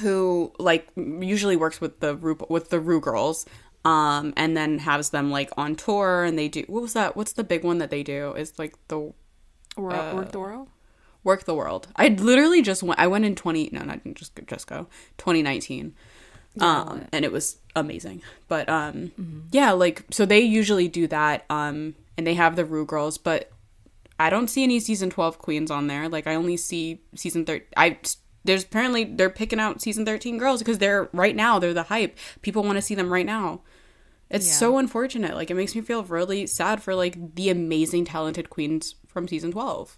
who 0.00 0.52
like 0.58 0.88
usually 0.96 1.56
works 1.56 1.80
with 1.80 2.00
the 2.00 2.16
Ru 2.16 2.38
with 2.48 2.70
the 2.70 2.80
Ru 2.80 3.00
girls 3.00 3.44
um 3.84 4.32
and 4.36 4.56
then 4.56 4.78
has 4.78 5.10
them 5.10 5.30
like 5.30 5.50
on 5.58 5.74
tour 5.74 6.22
and 6.24 6.38
they 6.38 6.48
do 6.48 6.64
what 6.68 6.80
was 6.82 6.92
that 6.94 7.16
what's 7.16 7.32
the 7.32 7.44
big 7.44 7.64
one 7.64 7.78
that 7.78 7.90
they 7.90 8.02
do 8.02 8.32
is 8.34 8.58
like 8.58 8.74
the 8.88 9.12
Or 9.76 9.92
Uh, 9.92 10.14
Werq 10.14 10.30
the 10.32 10.38
World. 10.38 10.68
Werq 11.26 11.44
the 11.44 11.54
World 11.54 11.88
i 11.96 12.08
literally 12.08 12.62
just 12.62 12.82
went 12.82 12.98
i 12.98 13.06
went 13.06 13.24
in 13.24 13.34
20 13.34 13.70
no 13.72 13.82
not 13.82 14.00
just 14.14 14.32
just 14.46 14.66
go 14.68 14.86
2019 16.54 17.02
um 17.02 17.08
and 17.12 17.24
it 17.24 17.32
was 17.32 17.56
amazing. 17.74 18.22
But 18.48 18.68
um 18.68 19.12
yeah 19.52 19.72
like 19.72 20.04
so 20.10 20.26
they 20.26 20.40
usually 20.40 20.88
do 20.88 21.06
that 21.08 21.44
um 21.50 21.94
and 22.16 22.26
they 22.26 22.34
have 22.34 22.56
the 22.56 22.64
Ru 22.64 22.84
girls 22.84 23.16
but 23.18 23.50
i 24.20 24.28
don't 24.30 24.48
see 24.48 24.62
any 24.62 24.78
season 24.78 25.08
12 25.10 25.38
queens 25.38 25.70
on 25.70 25.86
there. 25.86 26.08
Like 26.08 26.26
i 26.26 26.34
only 26.34 26.56
see 26.56 27.00
season 27.14 27.44
13 27.44 27.66
i 27.76 27.98
there's 28.44 28.64
apparently 28.64 29.04
they're 29.04 29.30
picking 29.30 29.60
out 29.60 29.80
season 29.80 30.04
13 30.04 30.36
girls 30.36 30.60
because 30.60 30.78
they're 30.78 31.08
right 31.12 31.34
now 31.36 31.58
they're 31.58 31.72
the 31.74 31.84
hype. 31.84 32.18
People 32.42 32.62
want 32.64 32.76
to 32.76 32.82
see 32.82 32.94
them 32.94 33.12
right 33.12 33.26
now. 33.26 33.60
It's 34.30 34.46
Yeah. 34.46 34.52
so 34.54 34.78
unfortunate. 34.78 35.34
Like 35.34 35.50
it 35.50 35.54
makes 35.54 35.74
me 35.74 35.80
feel 35.80 36.02
really 36.04 36.46
sad 36.46 36.82
for 36.82 36.94
like 36.94 37.34
the 37.36 37.50
amazing 37.50 38.04
talented 38.04 38.50
queens 38.50 38.94
from 39.06 39.28
season 39.28 39.52
12 39.52 39.96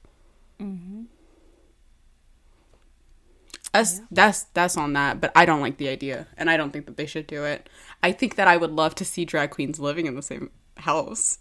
That's 3.75 4.01
that's 4.13 4.45
that's 4.55 4.77
on 4.77 4.93
that, 4.93 5.21
but 5.21 5.33
I 5.35 5.45
don't 5.45 5.61
like 5.61 5.79
the 5.79 5.89
idea, 5.89 6.29
and 6.37 6.49
I 6.49 6.57
don't 6.57 6.71
think 6.71 6.87
that 6.87 6.97
they 6.97 7.07
should 7.07 7.27
do 7.27 7.43
it. 7.43 7.69
I 8.05 8.13
think 8.13 8.37
that 8.37 8.47
I 8.47 8.57
would 8.57 8.71
love 8.71 8.95
to 8.95 9.05
see 9.05 9.25
drag 9.25 9.51
queens 9.51 9.81
living 9.81 10.07
in 10.07 10.15
the 10.15 10.23
same 10.23 10.51
house. 10.77 11.39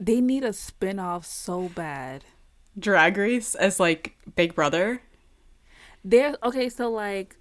They 0.00 0.22
need 0.22 0.44
a 0.44 0.54
spin 0.54 0.98
off 0.98 1.26
so 1.26 1.68
bad. 1.68 2.24
Drag 2.78 3.18
Race 3.18 3.54
as 3.56 3.78
like 3.78 4.16
Big 4.36 4.54
Brother. 4.54 5.02
There 6.02 6.34
okay, 6.42 6.70
so 6.70 6.90
like 6.90 7.36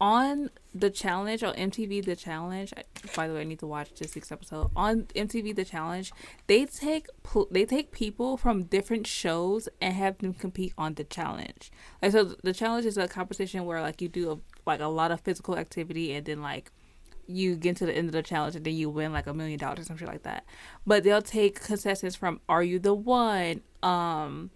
on 0.00 0.50
the 0.74 0.90
challenge 0.90 1.42
on 1.42 1.54
MTV 1.54 2.04
the 2.04 2.16
challenge. 2.16 2.74
By 3.14 3.28
the 3.28 3.34
way, 3.34 3.42
I 3.42 3.44
need 3.44 3.60
to 3.60 3.66
watch 3.66 3.94
this 3.94 4.14
week's 4.14 4.32
episode 4.32 4.70
on 4.74 5.04
MTV 5.14 5.54
the 5.54 5.64
challenge. 5.64 6.12
They 6.48 6.66
take 6.66 7.06
they 7.50 7.64
take 7.64 7.92
people 7.92 8.36
from 8.36 8.64
different 8.64 9.06
shows 9.06 9.68
and 9.80 9.94
have 9.94 10.18
them 10.18 10.34
compete 10.34 10.74
on 10.76 10.94
the 10.94 11.04
challenge. 11.04 11.70
Like 12.02 12.12
so, 12.12 12.34
the 12.42 12.52
challenge 12.52 12.86
is 12.86 12.98
a 12.98 13.06
competition 13.06 13.64
where 13.64 13.80
like 13.80 14.02
you 14.02 14.08
do 14.08 14.32
a, 14.32 14.38
like 14.68 14.80
a 14.80 14.86
lot 14.86 15.12
of 15.12 15.20
physical 15.20 15.56
activity 15.56 16.12
and 16.12 16.26
then 16.26 16.42
like 16.42 16.72
you 17.26 17.56
get 17.56 17.76
to 17.76 17.86
the 17.86 17.92
end 17.92 18.08
of 18.08 18.12
the 18.12 18.22
challenge 18.22 18.56
and 18.56 18.64
then 18.66 18.74
you 18.74 18.90
win 18.90 19.12
like 19.12 19.26
a 19.26 19.32
million 19.32 19.58
dollars 19.58 19.80
or 19.80 19.84
something 19.84 20.08
like 20.08 20.24
that. 20.24 20.44
But 20.86 21.04
they'll 21.04 21.22
take 21.22 21.62
contestants 21.62 22.16
from 22.16 22.40
Are 22.48 22.62
You 22.62 22.78
the 22.78 22.94
One? 22.94 23.62
Um, 23.82 24.50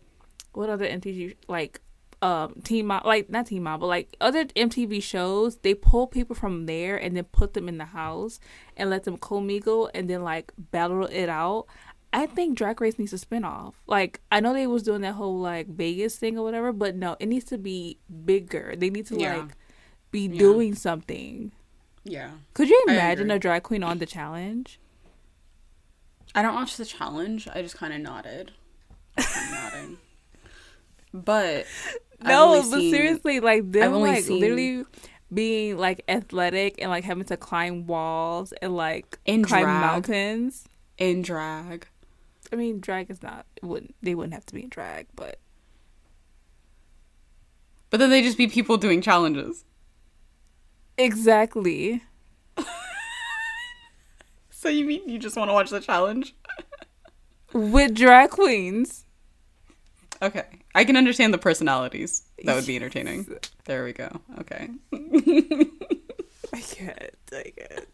what 0.53 0.69
other 0.69 0.87
MTV 0.87 1.37
like 1.47 1.81
um 2.21 2.55
Teen 2.65 2.87
Mom 2.87 3.03
like 3.05 3.31
not 3.31 3.47
Teen 3.47 3.63
Mom 3.63 3.81
but 3.81 3.87
like 3.87 4.17
other 4.21 4.45
MTV 4.45 5.03
shows. 5.03 5.57
They 5.59 5.75
pull 5.75 6.07
people 6.07 6.35
from 6.35 6.67
there 6.67 6.97
and 6.97 7.17
then 7.17 7.25
put 7.25 7.55
them 7.55 7.69
in 7.69 7.79
the 7.79 7.85
house 7.87 8.41
and 8.77 8.91
let 8.91 9.05
them 9.05 9.17
co-mingle 9.19 9.91
and 9.95 10.09
then 10.11 10.23
like 10.23 10.53
battle 10.59 11.05
it 11.05 11.29
out. 11.29 11.67
I 12.13 12.27
think 12.27 12.57
Drag 12.57 12.81
Race 12.81 12.99
needs 12.99 13.13
a 13.13 13.19
spinoff. 13.19 13.75
Like 13.87 14.21
I 14.33 14.41
know 14.41 14.53
they 14.53 14.67
was 14.67 14.83
doing 14.83 15.03
that 15.03 15.13
whole 15.15 15.39
like 15.39 15.69
Vegas 15.69 16.17
thing 16.17 16.39
or 16.39 16.43
whatever, 16.43 16.73
but 16.73 16.97
no, 16.97 17.17
it 17.21 17.27
needs 17.27 17.45
to 17.47 17.59
be 17.59 17.99
bigger. 18.25 18.75
They 18.77 18.91
need 18.91 19.07
to 19.09 19.19
Yeah. 19.19 19.37
like 19.37 19.57
be 20.11 20.23
Yeah. 20.27 20.39
doing 20.39 20.75
something. 20.75 21.53
Yeah, 22.05 22.31
Could 22.55 22.71
you 22.71 22.85
imagine 22.89 23.31
a 23.31 23.39
drag 23.39 23.65
queen 23.65 23.83
on 23.83 23.99
the 23.99 24.07
challenge? 24.07 24.81
I 26.35 26.41
don't 26.41 26.55
watch 26.55 26.77
the 26.79 26.87
challenge. 26.87 27.47
I 27.53 27.61
just 27.61 27.77
kind 27.77 27.93
of 27.93 28.01
nodded, 28.01 28.53
nodding. 29.19 29.99
But 31.13 31.67
No, 32.23 32.61
but 32.63 32.79
seen- 32.79 32.93
seriously, 32.93 33.41
like 33.41 33.71
them 33.71 33.93
like 33.95 34.25
seen- 34.25 34.41
literally 34.41 34.85
being 35.33 35.77
like 35.77 36.03
athletic 36.09 36.77
and 36.81 36.91
like 36.91 37.05
having 37.05 37.25
to 37.27 37.37
climb 37.37 37.87
walls 37.87 38.53
and 38.63 38.75
like 38.77 39.19
In 39.27 39.45
climb 39.45 39.63
drag. 39.65 39.81
mountains. 39.81 40.65
in 40.97 41.23
drag, 41.23 41.87
I 42.53 42.57
mean, 42.57 42.81
drag 42.81 43.11
is 43.11 43.23
not 43.23 43.47
it 43.57 43.65
wouldn't 43.65 43.95
they 44.03 44.15
wouldn't 44.15 44.35
have 44.35 44.47
to 44.47 44.55
be 44.55 44.63
in 44.65 44.69
drag, 44.69 45.07
but 45.15 45.39
but 47.91 47.99
then 48.01 48.11
they 48.11 48.23
just 48.23 48.37
be 48.39 48.47
people 48.49 48.77
doing 48.79 49.01
challenges. 49.01 49.65
exactly. 50.97 52.03
So 54.51 54.69
you 54.69 54.85
mean 54.85 55.09
you 55.09 55.21
just 55.21 55.37
want 55.37 55.51
to 55.51 55.53
watch 55.53 55.71
the 55.71 55.79
challenge? 55.81 56.35
With 57.53 57.95
drag 57.95 58.31
queens. 58.31 59.05
Okay, 60.21 60.45
I 60.75 60.85
can 60.85 60.97
understand 60.97 61.33
the 61.33 61.39
personalities. 61.39 62.23
That 62.45 62.55
would 62.57 62.67
be 62.67 62.77
entertaining. 62.77 63.27
There 63.67 63.85
we 63.85 63.93
go. 63.93 64.21
Okay. 64.41 64.69
I 64.93 66.61
can't. 66.61 67.15
I 67.33 67.53
can't. 67.57 67.87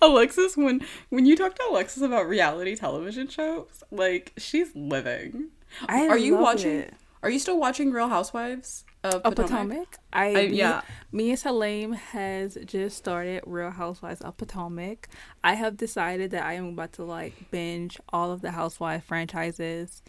Alexis, 0.00 0.56
when 0.56 0.80
when 1.10 1.24
you 1.24 1.36
talk 1.36 1.54
to 1.54 1.62
Alexis 1.70 2.02
about 2.02 2.26
reality 2.28 2.74
television 2.74 3.28
shows, 3.28 3.84
like 3.90 4.32
she's 4.36 4.74
living. 4.74 5.48
I 5.88 6.08
are 6.08 6.18
you 6.18 6.36
watching? 6.36 6.78
it. 6.80 6.94
Are 7.22 7.30
you 7.30 7.38
still 7.38 7.58
watching 7.58 7.92
Real 7.92 8.08
Housewives 8.08 8.84
of 9.04 9.22
Potomac? 9.22 9.36
Potomac. 9.46 9.98
I, 10.12 10.26
I- 10.30 10.34
me, 10.48 10.56
yeah. 10.56 10.80
Me 11.12 11.30
and 11.30 11.38
Salim 11.38 11.92
has 11.92 12.58
just 12.64 12.96
started 12.98 13.44
Real 13.46 13.70
Housewives 13.70 14.20
of 14.22 14.36
Potomac. 14.36 15.08
I 15.44 15.54
have 15.54 15.76
decided 15.76 16.32
that 16.32 16.42
I 16.44 16.54
am 16.54 16.66
about 16.70 16.94
to 16.94 17.04
like 17.04 17.50
binge 17.52 18.00
all 18.12 18.32
of 18.32 18.40
the 18.42 18.50
Housewives 18.50 19.04
franchises, 19.04 20.02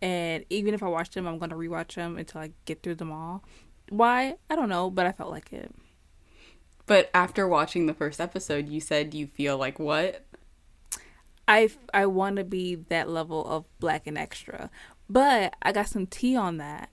and 0.00 0.44
even 0.50 0.74
if 0.74 0.82
I 0.82 0.88
watch 0.88 1.10
them, 1.10 1.26
I'm 1.26 1.38
gonna 1.38 1.56
rewatch 1.56 1.94
them 1.94 2.16
until 2.16 2.40
I 2.40 2.50
get 2.64 2.82
through 2.82 2.96
them 2.96 3.12
all. 3.12 3.44
Why? 3.90 4.36
I 4.50 4.56
don't 4.56 4.68
know, 4.68 4.90
but 4.90 5.06
I 5.06 5.12
felt 5.12 5.30
like 5.30 5.52
it. 5.52 5.74
But 6.86 7.10
after 7.12 7.46
watching 7.46 7.86
the 7.86 7.94
first 7.94 8.20
episode, 8.20 8.68
you 8.68 8.80
said 8.80 9.14
you 9.14 9.26
feel 9.26 9.58
like 9.58 9.78
what? 9.78 10.24
I 11.46 11.70
I 11.92 12.06
want 12.06 12.36
to 12.36 12.44
be 12.44 12.76
that 12.76 13.08
level 13.08 13.46
of 13.46 13.64
black 13.78 14.06
and 14.06 14.18
extra, 14.18 14.70
but 15.08 15.54
I 15.62 15.72
got 15.72 15.88
some 15.88 16.06
tea 16.06 16.36
on 16.36 16.58
that. 16.58 16.90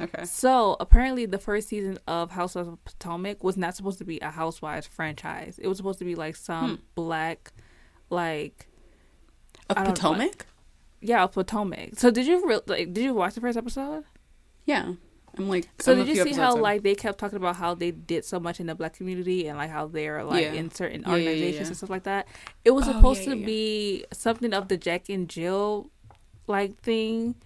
Okay. 0.00 0.24
So 0.24 0.76
apparently, 0.80 1.26
the 1.26 1.38
first 1.38 1.68
season 1.68 1.98
of 2.06 2.30
Housewives 2.30 2.68
of 2.68 2.82
Potomac 2.84 3.44
was 3.44 3.56
not 3.56 3.76
supposed 3.76 3.98
to 3.98 4.04
be 4.04 4.18
a 4.20 4.30
Housewives 4.30 4.86
franchise. 4.86 5.58
It 5.58 5.68
was 5.68 5.76
supposed 5.76 5.98
to 5.98 6.04
be 6.04 6.14
like 6.14 6.36
some 6.36 6.76
hmm. 6.76 6.82
black, 6.94 7.52
like 8.08 8.68
Of. 9.68 9.76
Potomac? 9.76 10.46
Yeah, 11.00 11.26
Potomac. 11.26 11.90
So 11.98 12.10
did 12.10 12.26
you 12.26 12.46
re- 12.46 12.60
like? 12.66 12.92
Did 12.92 13.04
you 13.04 13.14
watch 13.14 13.34
the 13.34 13.40
first 13.40 13.56
episode? 13.58 14.04
Yeah. 14.66 14.92
I'm 15.38 15.48
like. 15.48 15.68
So 15.78 15.94
did 15.94 16.08
you 16.08 16.22
see 16.22 16.32
how 16.32 16.56
in. 16.56 16.60
like 16.62 16.82
they 16.82 16.94
kept 16.94 17.18
talking 17.18 17.36
about 17.36 17.56
how 17.56 17.74
they 17.74 17.92
did 17.92 18.24
so 18.24 18.40
much 18.40 18.58
in 18.60 18.66
the 18.66 18.74
black 18.74 18.94
community 18.94 19.46
and 19.46 19.56
like 19.58 19.70
how 19.70 19.86
they're 19.86 20.24
like 20.24 20.42
Yeah. 20.44 20.52
in 20.54 20.70
certain 20.72 21.02
Yeah, 21.02 21.10
organizations 21.12 21.60
yeah. 21.60 21.66
and 21.68 21.76
stuff 21.76 21.90
like 21.90 22.02
that? 22.04 22.26
It 22.64 22.72
was 22.72 22.88
Oh, 22.88 22.92
supposed 22.92 23.24
to 23.24 23.36
be 23.36 24.04
something 24.12 24.52
of 24.52 24.68
the 24.68 24.76
Jack 24.76 25.08
and 25.08 25.28
Jill 25.28 25.90
like 26.48 26.80
thing, 26.80 27.36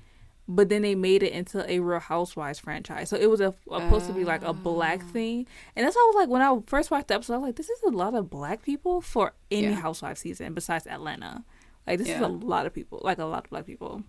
but 0.49 0.71
then 0.71 0.81
they 0.81 0.95
made 0.95 1.23
it 1.23 1.33
into 1.35 1.71
a 1.71 1.79
Real 1.81 2.01
Housewives 2.01 2.59
franchise. 2.59 3.11
So 3.11 3.17
it 3.19 3.27
was 3.29 3.41
a, 3.41 3.55
supposed 3.71 4.07
to 4.07 4.15
be 4.15 4.25
like 4.25 4.43
a 4.43 4.55
black 4.55 5.01
Ah. 5.05 5.13
thing, 5.13 5.47
and 5.77 5.85
that's 5.87 5.95
why 5.95 6.01
I 6.03 6.07
was 6.07 6.17
like 6.23 6.29
when 6.31 6.41
I 6.43 6.59
first 6.67 6.91
watched 6.91 7.09
the 7.09 7.15
episode, 7.17 7.35
I 7.35 7.37
was 7.39 7.47
like, 7.49 7.57
this 7.57 7.69
is 7.69 7.83
a 7.83 7.91
lot 7.91 8.15
of 8.15 8.31
black 8.31 8.63
people 8.63 9.03
for 9.03 9.35
any. 9.51 9.73
Housewives 9.75 10.21
season 10.21 10.55
besides 10.55 10.87
Atlanta. 10.87 11.45
Like 11.87 11.99
this 11.99 12.09
is 12.09 12.21
a 12.21 12.29
lot 12.29 12.67
of 12.67 12.73
people, 12.75 13.01
like 13.05 13.19
a 13.19 13.25
lot 13.25 13.45
of 13.45 13.51
black 13.51 13.67
people. 13.67 14.03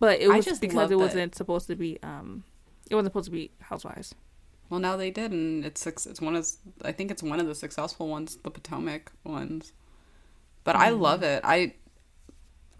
But 0.00 0.20
it 0.20 0.30
I 0.30 0.36
was 0.36 0.44
just 0.44 0.60
because 0.60 0.86
it 0.86 0.88
that- 0.90 0.98
wasn't 0.98 1.34
supposed 1.34 1.66
to 1.68 1.76
be 1.76 1.98
um, 2.02 2.44
it 2.90 2.94
wasn't 2.94 3.12
supposed 3.12 3.26
to 3.26 3.32
be 3.32 3.50
Housewives. 3.60 4.14
Well, 4.70 4.80
now 4.80 4.96
they 4.96 5.10
did, 5.10 5.32
and 5.32 5.64
it's 5.64 5.80
suc- 5.80 6.06
it's 6.06 6.20
one 6.20 6.36
of 6.36 6.46
I 6.84 6.92
think 6.92 7.10
it's 7.10 7.22
one 7.22 7.40
of 7.40 7.46
the 7.46 7.54
successful 7.54 8.06
ones, 8.08 8.36
the 8.36 8.50
Potomac 8.50 9.10
ones. 9.24 9.72
But 10.64 10.76
I 10.76 10.90
Mm-hmm. 10.90 11.00
love 11.02 11.22
it. 11.22 11.40
I 11.44 11.74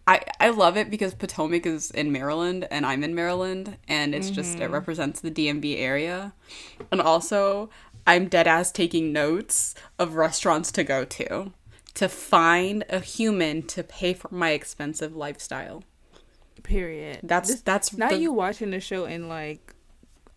I, 0.07 0.21
I 0.41 0.49
love 0.51 0.77
it 0.79 0.89
because 0.91 1.13
Potomac 1.15 1.67
is 1.67 1.91
in 1.91 2.13
Maryland 2.13 2.67
and 2.71 2.87
I'm 2.87 3.05
in 3.05 3.15
Maryland 3.15 3.77
and 3.89 4.15
it's 4.15 4.31
just 4.31 4.59
it 4.59 4.71
represents 4.71 5.21
the 5.21 5.31
DMV 5.31 5.79
area. 5.79 6.33
And 6.91 7.01
also 7.03 7.69
I'm 8.07 8.29
dead 8.29 8.47
ass 8.47 8.73
taking 8.73 9.13
notes 9.13 9.75
of 9.99 10.15
restaurants 10.15 10.73
to 10.73 10.85
go 10.85 11.05
to 11.05 11.53
to 11.99 12.09
find 12.09 12.85
a 12.89 13.01
human 13.01 13.61
to 13.67 13.83
pay 13.83 14.15
for 14.15 14.29
my 14.33 14.51
expensive 14.51 15.17
lifestyle. 15.17 15.83
Period. 16.63 17.21
That's 17.25 17.49
This- 17.51 17.61
that's 17.63 17.97
Not 17.97 18.11
the- 18.11 18.19
you 18.19 18.33
watching 18.33 18.71
the 18.71 18.79
show 18.81 19.05
and 19.05 19.29
like 19.29 19.75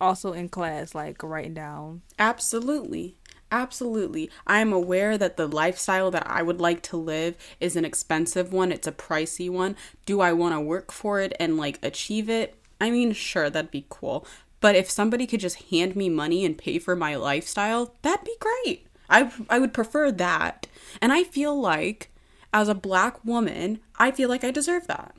also 0.00 0.32
in 0.32 0.48
class, 0.48 0.92
like 0.94 1.22
writing 1.22 1.54
down. 1.54 2.02
Absolutely. 2.18 3.16
Absolutely. 3.52 4.28
I 4.44 4.58
am 4.60 4.72
aware 4.72 5.16
that 5.18 5.36
the 5.36 5.46
lifestyle 5.46 6.10
that 6.10 6.26
I 6.26 6.42
would 6.42 6.60
like 6.60 6.82
to 6.84 6.96
live 6.96 7.36
is 7.60 7.76
an 7.76 7.84
expensive 7.84 8.52
one, 8.52 8.72
it's 8.72 8.88
a 8.88 8.92
pricey 8.92 9.48
one. 9.48 9.76
Do 10.06 10.20
I 10.20 10.32
want 10.32 10.54
to 10.54 10.60
work 10.60 10.90
for 10.90 11.20
it 11.20 11.32
and 11.38 11.56
like 11.56 11.78
achieve 11.84 12.28
it? 12.28 12.56
I 12.80 12.90
mean, 12.90 13.12
sure, 13.12 13.50
that'd 13.50 13.70
be 13.70 13.86
cool. 13.88 14.26
But 14.60 14.74
if 14.74 14.90
somebody 14.90 15.26
could 15.28 15.40
just 15.40 15.64
hand 15.70 15.94
me 15.94 16.08
money 16.08 16.44
and 16.44 16.58
pay 16.58 16.78
for 16.80 16.96
my 16.96 17.14
lifestyle, 17.14 17.94
that'd 18.02 18.24
be 18.24 18.36
great. 18.40 18.86
I 19.12 19.30
I 19.48 19.58
would 19.58 19.72
prefer 19.72 20.10
that. 20.12 20.66
And 21.00 21.12
I 21.12 21.24
feel 21.24 21.58
like 21.58 22.10
as 22.52 22.68
a 22.68 22.74
black 22.74 23.24
woman, 23.24 23.80
I 23.96 24.10
feel 24.10 24.28
like 24.28 24.44
I 24.44 24.50
deserve 24.50 24.86
that. 24.88 25.16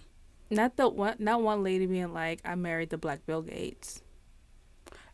Not 0.50 0.78
the 0.78 0.90
one. 0.90 1.16
Not 1.20 1.42
one 1.42 1.64
lady 1.64 1.86
being 1.86 2.14
like, 2.14 2.40
"I 2.46 2.56
married 2.56 2.90
the 2.90 2.98
Black 2.98 3.26
Bill 3.26 3.42
Gates." 3.42 4.02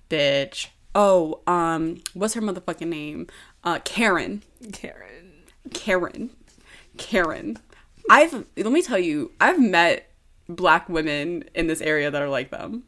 Bitch. 0.10 0.68
Oh, 0.96 1.42
um, 1.46 2.02
what's 2.14 2.34
her 2.34 2.42
motherfucking 2.42 2.88
name? 2.88 3.28
Uh, 3.64 3.80
Karen. 3.86 4.42
Karen. 4.74 5.44
Karen. 5.72 6.32
Karen. 6.98 7.58
I've 8.10 8.34
let 8.58 8.72
me 8.72 8.82
tell 8.82 8.98
you, 8.98 9.32
I've 9.40 9.62
met 9.62 10.12
black 10.48 10.90
women 10.90 11.44
in 11.54 11.68
this 11.68 11.80
area 11.82 12.10
that 12.10 12.22
are 12.22 12.30
like 12.30 12.50
them. 12.50 12.84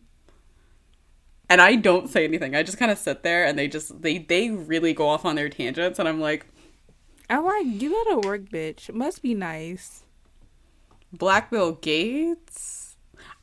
And 1.51 1.61
I 1.61 1.75
don't 1.75 2.09
say 2.09 2.23
anything. 2.23 2.55
I 2.55 2.63
just 2.63 2.77
kind 2.77 2.91
of 2.91 2.97
sit 2.97 3.23
there 3.23 3.43
and 3.43 3.59
they 3.59 3.67
just 3.67 4.01
they 4.01 4.19
they 4.19 4.51
really 4.51 4.93
go 4.93 5.09
off 5.09 5.25
on 5.25 5.35
their 5.35 5.49
tangents 5.49 5.99
and 5.99 6.07
I'm 6.07 6.21
like, 6.21 6.45
I'm 7.29 7.43
like, 7.43 7.65
you 7.65 7.89
gotta 7.89 8.25
work, 8.25 8.43
bitch. 8.43 8.93
Must 8.93 9.21
be 9.21 9.33
nice. 9.33 10.03
Black 11.11 11.51
Bill 11.51 11.73
Gates? 11.73 12.95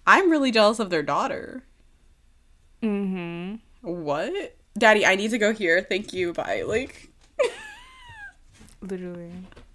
I'm 0.06 0.30
really 0.30 0.50
jealous 0.50 0.78
of 0.78 0.88
their 0.88 1.02
daughter. 1.02 1.64
Mm-hmm. 2.82 3.56
What? 3.82 4.56
Daddy, 4.78 5.04
I 5.04 5.14
need 5.14 5.30
to 5.32 5.38
go 5.38 5.52
here. 5.52 5.82
Thank 5.82 6.14
you. 6.14 6.32
Bye. 6.32 6.62
Like 6.66 7.11
Literally. 8.80 9.32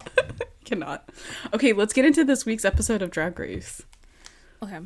cannot. 0.65 1.07
Okay, 1.53 1.71
let's 1.71 1.93
get 1.93 2.03
into 2.03 2.23
this 2.23 2.47
week's 2.47 2.65
episode 2.65 3.03
of 3.03 3.11
Drag 3.11 3.37
Race. 3.37 3.83
Okay. 4.63 4.79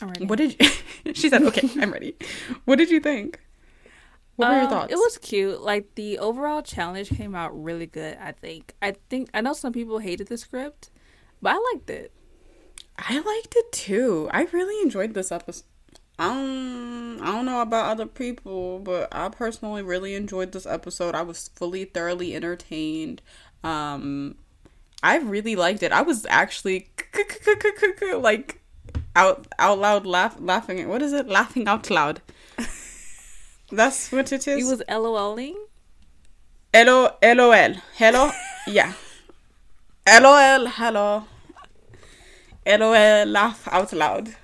I'm 0.00 0.08
ready. 0.08 0.24
What 0.26 0.38
did 0.38 0.56
you 0.58 0.68
She 1.14 1.28
said, 1.28 1.42
"Okay, 1.42 1.68
I'm 1.80 1.92
ready." 1.92 2.16
What 2.64 2.76
did 2.76 2.90
you 2.90 3.00
think? 3.00 3.40
What 4.36 4.48
were 4.48 4.54
your 4.54 4.64
Um, 4.64 4.70
thoughts? 4.70 4.92
It 4.92 4.96
was 4.96 5.18
cute. 5.18 5.60
Like 5.60 5.94
the 5.94 6.18
overall 6.18 6.62
challenge 6.62 7.10
came 7.10 7.34
out 7.34 7.50
really 7.62 7.86
good. 7.86 8.16
I 8.20 8.32
think. 8.32 8.74
I 8.80 8.92
think. 9.10 9.28
I 9.34 9.40
know 9.42 9.52
some 9.52 9.72
people 9.72 9.98
hated 9.98 10.28
the 10.28 10.38
script, 10.38 10.90
but 11.40 11.54
I 11.54 11.72
liked 11.74 11.90
it. 11.90 12.12
I 12.98 13.18
liked 13.18 13.54
it 13.56 13.72
too. 13.72 14.28
I 14.32 14.44
really 14.52 14.80
enjoyed 14.82 15.14
this 15.14 15.30
episode. 15.32 15.64
Um, 16.18 17.18
I 17.22 17.26
don't 17.26 17.46
know 17.46 17.60
about 17.62 17.86
other 17.90 18.06
people, 18.06 18.78
but 18.78 19.08
I 19.12 19.28
personally 19.28 19.82
really 19.82 20.14
enjoyed 20.14 20.52
this 20.52 20.66
episode. 20.66 21.14
I 21.14 21.22
was 21.22 21.48
fully 21.54 21.84
thoroughly 21.84 22.34
entertained. 22.36 23.22
Um, 23.64 24.36
I 25.02 25.18
really 25.18 25.56
liked 25.56 25.82
it. 25.82 25.90
I 25.92 26.02
was 26.02 26.26
actually 26.26 26.90
like 28.14 28.61
out 29.14 29.46
out 29.58 29.78
loud 29.78 30.06
laugh 30.06 30.36
laughing. 30.38 30.88
What 30.88 31.02
is 31.02 31.12
it? 31.12 31.28
Laughing 31.28 31.68
out 31.68 31.90
loud. 31.90 32.20
That's 33.70 34.12
what 34.12 34.32
it 34.32 34.46
is. 34.46 34.58
He 34.58 34.64
was 34.64 34.82
LOLing. 34.88 35.54
Hello, 36.72 37.10
LOL. 37.22 37.74
Hello, 37.96 38.30
yeah. 38.66 38.92
LOL, 40.06 40.66
hello. 40.66 41.24
LOL, 42.66 43.26
laugh 43.26 43.68
out 43.70 43.92
loud. 43.92 44.34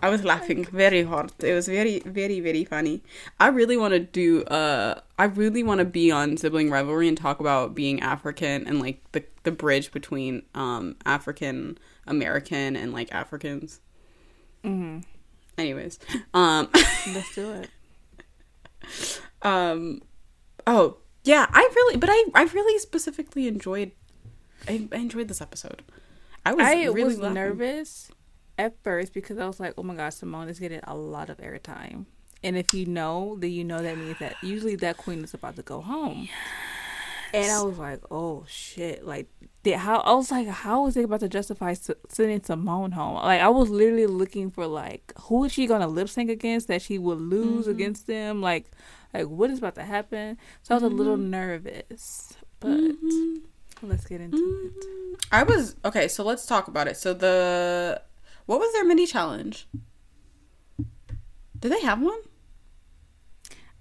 I 0.00 0.08
was 0.08 0.24
laughing 0.24 0.64
very 0.64 1.04
hard. 1.04 1.32
It 1.38 1.52
was 1.52 1.68
very, 1.68 2.00
very, 2.00 2.40
very 2.40 2.64
funny. 2.64 3.02
I 3.38 3.48
really 3.48 3.76
want 3.76 3.92
to 3.94 4.00
do, 4.00 4.42
uh, 4.44 5.00
I 5.18 5.24
really 5.24 5.62
want 5.62 5.78
to 5.78 5.84
be 5.84 6.10
on 6.10 6.36
Sibling 6.36 6.70
Rivalry 6.70 7.06
and 7.06 7.16
talk 7.16 7.40
about 7.40 7.74
being 7.74 8.00
African 8.00 8.66
and 8.66 8.80
like 8.80 9.00
the, 9.12 9.24
the 9.44 9.52
bridge 9.52 9.92
between, 9.92 10.42
um, 10.54 10.96
African 11.04 11.78
American 12.06 12.74
and 12.74 12.92
like 12.92 13.12
Africans. 13.14 13.80
Mm-hmm. 14.64 15.00
Anyways, 15.58 15.98
um, 16.34 16.68
Let's 17.14 17.34
do 17.34 17.52
it. 17.52 17.70
um 19.42 20.00
oh 20.66 20.96
yeah 21.24 21.46
i 21.52 21.68
really 21.74 21.96
but 21.96 22.08
i 22.10 22.24
i 22.34 22.42
really 22.44 22.78
specifically 22.78 23.46
enjoyed 23.46 23.92
i, 24.68 24.88
I 24.92 24.96
enjoyed 24.96 25.28
this 25.28 25.40
episode 25.40 25.82
i 26.44 26.52
was 26.52 26.66
I 26.66 26.84
really 26.86 27.04
was 27.04 27.18
nervous 27.18 28.10
at 28.58 28.74
first 28.82 29.14
because 29.14 29.38
I 29.38 29.46
was 29.46 29.58
like, 29.58 29.74
"Oh 29.78 29.82
my 29.82 29.94
gosh, 29.94 30.14
Symone 30.16 30.48
is 30.48 30.58
getting 30.58 30.80
a 30.84 30.94
lot 30.94 31.30
of 31.30 31.38
airtime." 31.38 32.04
And 32.44 32.56
if 32.56 32.74
you 32.74 32.84
know, 32.86 33.36
then 33.40 33.50
you 33.50 33.64
know 33.64 33.80
that 33.82 33.96
means 33.96 34.18
that 34.18 34.34
usually 34.42 34.76
that 34.76 34.96
queen 34.98 35.24
is 35.24 35.32
about 35.32 35.56
to 35.56 35.62
go 35.62 35.80
home. 35.80 36.28
And 37.34 37.50
I 37.50 37.62
was 37.62 37.78
like, 37.78 38.00
"Oh 38.10 38.44
shit!" 38.48 39.06
Like, 39.06 39.28
did, 39.62 39.76
how? 39.76 40.00
I 40.00 40.12
was 40.12 40.30
like, 40.30 40.46
"How 40.48 40.86
is 40.86 40.94
they 40.94 41.02
about 41.04 41.20
to 41.20 41.28
justify 41.28 41.70
s- 41.72 41.90
sending 42.08 42.40
Symone 42.40 42.92
home?" 42.92 43.14
Like, 43.14 43.40
I 43.40 43.48
was 43.48 43.70
literally 43.70 44.06
looking 44.06 44.50
for 44.50 44.66
like, 44.66 45.12
who 45.22 45.44
is 45.44 45.52
she 45.52 45.66
gonna 45.66 45.88
lip 45.88 46.08
sync 46.08 46.30
against 46.30 46.68
that 46.68 46.82
she 46.82 46.98
would 46.98 47.18
lose 47.18 47.66
Mm-hmm. 47.66 47.70
against 47.70 48.06
them? 48.06 48.42
Like, 48.42 48.70
like 49.14 49.28
what 49.28 49.50
is 49.50 49.58
about 49.58 49.76
to 49.76 49.82
happen? 49.84 50.36
So 50.62 50.74
I 50.74 50.76
was 50.76 50.82
a 50.82 50.88
little 50.88 51.16
Mm-hmm. 51.16 51.30
nervous, 51.30 52.34
but 52.60 52.78
let's 53.82 54.04
get 54.06 54.20
into 54.20 54.38
it. 54.64 54.72
i 55.32 55.42
was 55.42 55.74
okay 55.84 56.06
so 56.06 56.22
let's 56.22 56.46
talk 56.46 56.68
about 56.68 56.86
it 56.86 56.96
so 56.96 57.12
the 57.12 58.00
what 58.46 58.60
was 58.60 58.72
their 58.74 58.84
mini 58.84 59.06
challenge 59.06 59.66
did 61.58 61.72
they 61.72 61.80
have 61.80 62.00
one? 62.00 62.18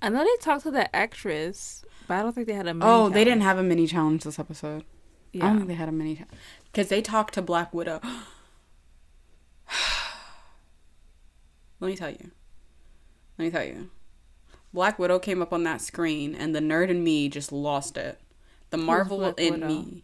I 0.01 0.09
know 0.09 0.23
they 0.23 0.35
talked 0.43 0.63
to 0.63 0.71
the 0.71 0.93
actress, 0.95 1.83
but 2.11 2.17
I 2.19 2.23
don't 2.23 2.33
think 2.35 2.47
they 2.47 2.53
had 2.53 2.67
a. 2.67 2.73
Mini 2.73 2.85
Oh, 2.91 3.07
they 3.07 3.23
didn't 3.23 3.39
have 3.43 3.57
a 3.57 3.63
mini 3.63 3.87
challenge 3.87 4.25
this 4.25 4.37
episode. 4.37 4.83
I 5.33 5.37
don't 5.37 5.47
Yeah. 5.47 5.55
think 5.59 5.67
they 5.69 5.75
had 5.75 5.87
a 5.87 5.93
mini 5.93 6.15
challenge 6.15 6.33
because 6.65 6.89
they 6.89 7.01
talked 7.01 7.33
to 7.35 7.41
Black 7.41 7.73
Widow. 7.73 8.01
Let 11.79 11.87
me 11.87 11.95
tell 11.95 12.09
you. 12.09 12.31
Let 13.37 13.45
me 13.45 13.49
tell 13.51 13.63
you. 13.63 13.89
Black 14.73 14.99
Widow 14.99 15.19
came 15.19 15.41
up 15.41 15.53
on 15.53 15.63
that 15.63 15.79
screen, 15.79 16.35
and 16.35 16.53
the 16.53 16.59
nerd 16.59 16.89
in 16.89 17.01
me 17.01 17.29
just 17.29 17.53
lost 17.53 17.95
it. 17.95 18.19
The 18.71 18.77
Marvel 18.77 19.33
in 19.35 19.53
Widow? 19.53 19.67
me 19.67 20.03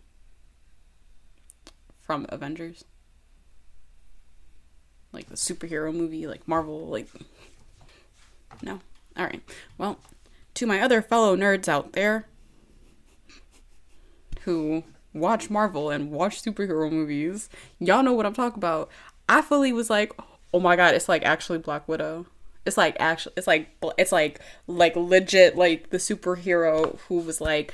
from 1.99 2.25
Avengers, 2.29 2.85
like 5.11 5.27
the 5.27 5.35
superhero 5.35 5.93
movie, 5.93 6.25
like 6.25 6.47
Marvel, 6.47 6.87
like 6.87 7.09
no. 8.61 8.79
All 9.17 9.25
right. 9.25 9.41
Well, 9.77 9.99
to 10.57 10.65
my 10.65 10.81
other 10.81 11.03
fellow 11.03 11.35
nerds 11.37 11.67
out 11.67 11.93
there 11.93 12.25
who 14.41 14.83
watch 15.13 15.51
Marvel 15.51 15.91
and 15.91 16.09
watch 16.09 16.41
superhero 16.41 16.91
movies, 16.91 17.47
y'all 17.79 18.01
know 18.01 18.13
what 18.13 18.25
I'm 18.25 18.33
talking 18.33 18.57
about. 18.57 18.89
I 19.29 19.43
fully 19.43 19.71
was 19.71 19.91
like, 19.91 20.13
"Oh 20.51 20.59
my 20.59 20.75
god, 20.75 20.95
it's 20.95 21.07
like 21.07 21.23
actually 21.23 21.59
Black 21.59 21.87
Widow." 21.87 22.25
It's 22.65 22.75
like 22.75 22.97
actually 22.99 23.33
it's 23.37 23.45
like 23.45 23.69
it's 23.99 24.11
like 24.11 24.39
like 24.65 24.95
legit 24.95 25.55
like 25.55 25.91
the 25.91 25.97
superhero 25.97 26.97
who 27.01 27.19
was 27.19 27.39
like 27.39 27.73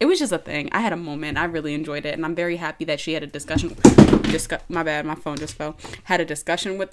it 0.00 0.06
was 0.06 0.18
just 0.18 0.32
a 0.32 0.38
thing. 0.38 0.68
I 0.72 0.80
had 0.80 0.92
a 0.92 0.96
moment. 0.96 1.38
I 1.38 1.44
really 1.44 1.72
enjoyed 1.72 2.04
it, 2.04 2.14
and 2.14 2.24
I'm 2.24 2.34
very 2.34 2.56
happy 2.56 2.84
that 2.86 2.98
she 2.98 3.14
had 3.14 3.22
a 3.22 3.26
discussion. 3.28 3.76
Discuss. 4.22 4.62
My 4.68 4.82
bad. 4.82 5.06
My 5.06 5.14
phone 5.14 5.36
just 5.36 5.54
fell. 5.54 5.76
Had 6.04 6.20
a 6.20 6.24
discussion 6.24 6.78
with. 6.78 6.92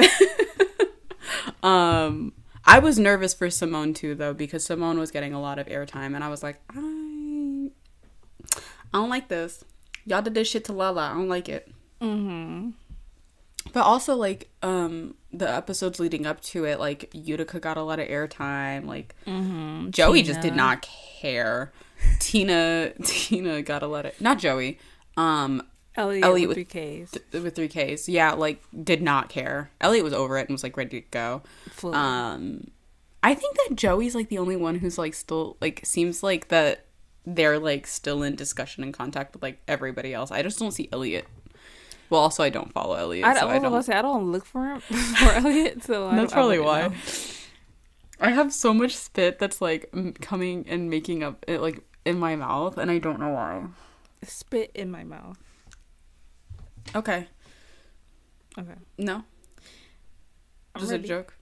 um, 1.63 2.33
I 2.65 2.79
was 2.79 2.97
nervous 2.97 3.33
for 3.33 3.47
Symone 3.47 3.93
too, 3.95 4.15
though, 4.15 4.33
because 4.33 4.67
Symone 4.67 4.97
was 4.97 5.11
getting 5.11 5.33
a 5.33 5.41
lot 5.41 5.59
of 5.59 5.67
airtime, 5.67 6.15
and 6.15 6.23
I 6.23 6.29
was 6.29 6.41
like, 6.43 6.59
I, 6.69 7.69
I 8.93 8.97
don't 8.97 9.09
like 9.09 9.27
this. 9.27 9.63
Y'all 10.05 10.21
did 10.21 10.33
this 10.33 10.47
shit 10.49 10.65
to 10.65 10.73
Lala. 10.73 11.09
I 11.11 11.13
don't 11.13 11.29
like 11.29 11.49
it. 11.49 11.71
Mm-hmm. 12.01 12.71
But 13.73 13.81
also, 13.81 14.15
like, 14.15 14.49
um, 14.61 15.15
the 15.33 15.49
episodes 15.49 15.99
leading 15.99 16.25
up 16.25 16.41
to 16.41 16.65
it, 16.65 16.79
like 16.79 17.09
Utica 17.13 17.59
got 17.59 17.77
a 17.77 17.81
lot 17.81 17.99
of 17.99 18.07
airtime. 18.07 18.85
Like, 18.85 19.15
Mm-hmm. 19.25 19.89
Joey 19.89 20.23
just 20.23 20.41
did 20.41 20.55
not 20.55 20.81
care. 20.81 21.71
Tina 22.19 22.91
Tina 23.03 23.61
got 23.61 23.83
a 23.83 23.87
lot 23.87 24.05
of 24.05 24.19
not 24.21 24.37
Joey. 24.39 24.79
Um 25.17 25.63
Elliott, 25.97 26.23
Elliott 26.25 26.49
with 26.49 26.57
with- 26.57 26.69
three 26.71 27.03
Ks. 27.05 27.11
th- 27.31 27.43
with 27.43 27.55
3Ks. 27.55 28.07
Yeah, 28.07 28.33
like 28.33 28.61
did 28.83 29.01
not 29.01 29.29
care. 29.29 29.71
Elliott 29.81 30.03
was 30.03 30.13
over 30.13 30.37
it 30.37 30.47
and 30.47 30.51
was 30.51 30.63
like 30.63 30.75
ready 30.77 31.01
to 31.01 31.07
go. 31.09 31.41
Fully. 31.71 31.95
Um 31.95 32.67
I 33.23 33.33
think 33.33 33.57
that 33.67 33.75
Joey's 33.75 34.13
like 34.15 34.29
the 34.29 34.37
only 34.37 34.55
one 34.55 34.75
who's 34.75 34.97
like 34.97 35.13
still 35.13 35.57
like 35.61 35.81
seems 35.83 36.21
like 36.21 36.49
that 36.49 36.85
they're 37.25 37.57
like 37.57 37.87
still 37.87 38.21
in 38.21 38.35
discussion 38.35 38.83
and 38.83 38.93
contact 38.93 39.33
with 39.33 39.41
like 39.41 39.59
everybody 39.67 40.13
else. 40.13 40.29
I 40.31 40.43
just 40.43 40.59
don't 40.59 40.71
see 40.71 40.89
Elliott. 40.91 41.25
Well, 42.11 42.21
also 42.21 42.43
I 42.43 42.49
don't 42.49 42.71
follow 42.71 42.95
Elliott. 42.95 43.25
I, 43.25 43.33
so 43.33 43.39
don't, 43.41 43.49
I 43.49 43.55
I, 43.55 43.59
don't. 43.59 43.83
say 43.83 43.93
I 43.95 44.01
don't 44.03 44.31
look 44.31 44.45
for 44.45 44.63
him 44.67 44.79
for 44.81 45.31
Elliott, 45.31 45.83
so 45.83 46.07
I 46.07 46.15
That's 46.17 46.33
probably 46.33 46.59
why. 46.59 46.89
know. 46.89 46.93
I 48.19 48.29
have 48.29 48.53
so 48.53 48.73
much 48.75 48.95
spit 48.95 49.39
that's 49.39 49.59
like 49.59 49.91
coming 50.21 50.65
and 50.69 50.87
making 50.89 51.23
up 51.23 51.43
it 51.47 51.61
like 51.61 51.81
in 52.05 52.19
my 52.19 52.35
mouth, 52.35 52.77
and 52.77 52.91
I 52.91 52.99
don't 52.99 53.19
know 53.19 53.29
why. 53.29 53.65
Spit 54.21 54.69
in 54.75 54.91
my 54.91 55.03
mouth. 55.03 55.37
Okay, 56.95 57.27
Okay, 58.57 58.71
no, 58.97 59.23
I'm 60.73 60.79
just 60.79 60.91
ready. 60.91 61.03
a 61.03 61.07
joke. 61.07 61.35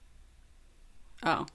Oh, 1.22 1.46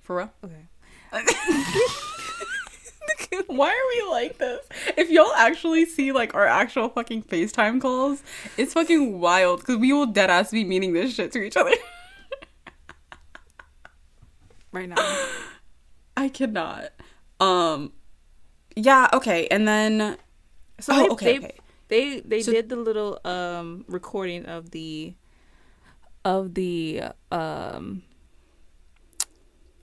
for 0.00 0.16
real? 0.16 0.32
Okay. 0.42 0.68
Why 3.46 3.68
are 3.68 4.06
we 4.06 4.10
like 4.10 4.38
this? 4.38 4.66
If 4.96 5.10
y'all 5.10 5.32
actually 5.34 5.84
see 5.84 6.12
like 6.12 6.34
our 6.34 6.46
actual 6.46 6.88
fucking 6.88 7.24
FaceTime 7.24 7.80
calls, 7.80 8.22
it's 8.56 8.72
fucking 8.72 9.20
wild 9.20 9.60
because 9.60 9.76
we 9.76 9.92
will 9.92 10.06
dead 10.06 10.30
ass 10.30 10.50
be 10.50 10.64
meaning 10.64 10.94
this 10.94 11.14
shit 11.14 11.30
to 11.32 11.42
each 11.42 11.56
other. 11.56 11.72
Right 14.72 14.88
now. 14.88 14.96
I 16.16 16.30
cannot. 16.30 16.92
Um, 17.40 17.92
yeah, 18.74 19.08
okay, 19.12 19.46
and 19.48 19.68
then 19.68 20.16
So 20.80 20.94
oh, 20.94 21.02
they, 21.02 21.08
okay, 21.10 21.38
they, 21.38 21.46
okay. 21.46 21.58
They 21.92 22.20
they 22.20 22.40
So- 22.42 22.52
did 22.52 22.68
the 22.72 22.76
little 22.88 23.20
um 23.24 23.84
recording 23.88 24.46
of 24.46 24.70
the 24.72 25.14
of 26.24 26.54
the 26.54 27.02
um 27.30 28.02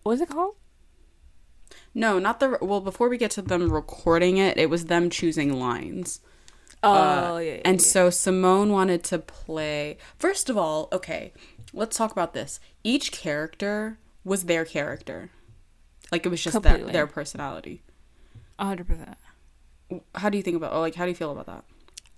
what's 0.03 0.21
it 0.21 0.29
called? 0.29 0.55
No, 1.93 2.19
not 2.19 2.39
the 2.39 2.57
well. 2.61 2.81
Before 2.81 3.09
we 3.09 3.17
get 3.17 3.31
to 3.31 3.41
them 3.41 3.71
recording 3.71 4.37
it, 4.37 4.57
it 4.57 4.69
was 4.69 4.85
them 4.85 5.09
choosing 5.09 5.59
lines. 5.59 6.19
Oh 6.81 6.93
Uh, 6.93 7.37
yeah, 7.39 7.51
yeah, 7.55 7.61
and 7.65 7.79
yeah. 7.79 7.85
so 7.85 8.09
Simone 8.09 8.71
wanted 8.71 9.03
to 9.05 9.19
play. 9.19 9.97
First 10.17 10.49
of 10.49 10.55
all, 10.57 10.87
okay, 10.93 11.33
let's 11.73 11.97
talk 11.97 12.11
about 12.11 12.33
this. 12.33 12.59
Each 12.83 13.11
character 13.11 13.97
was 14.23 14.45
their 14.45 14.63
character, 14.65 15.31
like 16.11 16.25
it 16.25 16.29
was 16.29 16.41
just 16.41 16.61
their, 16.61 16.77
their 16.77 17.07
personality. 17.07 17.81
a 18.57 18.65
hundred 18.65 18.87
percent. 18.87 19.17
How 20.15 20.29
do 20.29 20.37
you 20.37 20.43
think 20.43 20.55
about? 20.55 20.71
Or 20.73 20.79
like, 20.79 20.95
how 20.95 21.03
do 21.05 21.09
you 21.09 21.15
feel 21.15 21.31
about 21.31 21.47
that? 21.47 21.65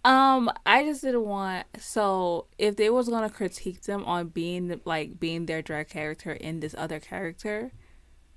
Um, 0.04 0.52
I 0.66 0.84
just 0.84 1.02
didn't 1.04 1.26
want 1.26 1.68
so 1.80 2.48
if 2.58 2.76
they 2.76 2.90
was 2.90 3.08
gonna 3.08 3.30
critique 3.30 3.82
them 3.84 4.04
on 4.06 4.30
being 4.30 4.82
like 4.84 5.20
being 5.20 5.46
their 5.46 5.62
drag 5.62 5.90
character 5.90 6.32
in 6.32 6.60
this 6.60 6.74
other 6.78 7.00
character, 7.00 7.72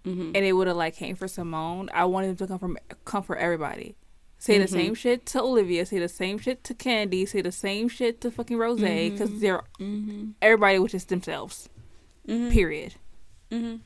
Mm-hmm. 0.05 0.33
and 0.35 0.45
it 0.45 0.53
would 0.53 0.67
have 0.67 0.77
like 0.77 0.95
came 0.95 1.17
for 1.17 1.25
Symone, 1.27 1.89
I 1.95 2.05
wanted 2.05 2.29
them 2.29 2.37
to 2.37 2.47
come 2.47 2.59
from 2.59 2.79
come 3.07 3.23
for 3.23 3.37
everybody. 3.37 3.97
Say 4.37 4.59
the 4.59 4.69
same 4.69 4.95
shit 4.95 5.25
to 5.27 5.41
Olivia. 5.41 5.87
Say 5.87 5.99
the 5.99 6.09
same 6.11 6.37
shit 6.37 6.63
to 6.65 6.75
Kandy. 6.75 7.27
Say 7.27 7.41
the 7.41 7.51
same 7.51 7.89
shit 7.89 8.21
to 8.21 8.31
fucking 8.31 8.59
Rose 8.59 8.79
because 8.81 9.41
they're 9.41 9.63
Mm-hmm. 9.81 10.33
everybody 10.43 10.79
was 10.79 10.93
just 10.93 11.09
themselves. 11.09 11.71
Period. 12.27 12.97
Mm-hmm. 13.51 13.77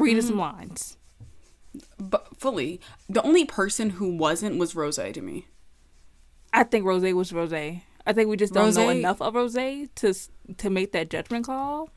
Read 0.00 0.16
us 0.16 0.28
some 0.28 0.38
lines. 0.38 0.96
But 1.98 2.38
fully, 2.38 2.80
the 3.06 3.20
only 3.20 3.44
person 3.44 3.90
who 3.90 4.16
wasn't 4.16 4.56
was 4.58 4.74
Rose 4.74 4.96
to 4.96 5.20
me. 5.20 5.46
I 6.56 6.64
think 6.64 6.86
Rose 6.86 7.12
was 7.12 7.32
Rose. 7.34 7.52
I 7.52 8.12
think 8.12 8.30
we 8.30 8.36
just 8.36 8.54
don't 8.54 8.74
know 8.74 8.88
enough 8.88 9.20
of 9.20 9.34
Rose 9.34 9.52
to 9.52 10.14
to 10.56 10.70
make 10.70 10.92
that 10.92 11.10
judgment 11.10 11.44
call. 11.46 11.90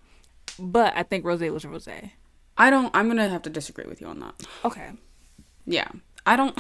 But 0.59 0.93
I 0.97 1.03
think 1.03 1.23
Rose 1.23 1.39
was 1.41 1.65
Rose. 1.65 1.87
I 2.57 2.69
don't. 2.69 2.93
I'm 2.93 3.07
gonna 3.07 3.29
have 3.29 3.41
to 3.43 3.49
disagree 3.49 3.85
with 3.85 4.01
you 4.01 4.07
on 4.07 4.19
that. 4.19 4.35
Okay. 4.65 4.89
Yeah. 5.65 5.87
I 6.25 6.35
don't 6.35 6.57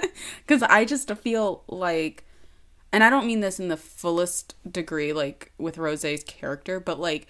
cuz 0.46 0.62
I 0.62 0.84
just 0.84 1.10
feel 1.14 1.64
like 1.66 2.24
and 2.92 3.02
I 3.02 3.08
don't 3.08 3.26
mean 3.26 3.40
this 3.40 3.58
in 3.58 3.68
the 3.68 3.76
fullest 3.78 4.54
degree 4.70 5.14
like 5.14 5.52
with 5.56 5.76
Rosé's 5.76 6.22
character, 6.24 6.78
but 6.78 7.00
like 7.00 7.26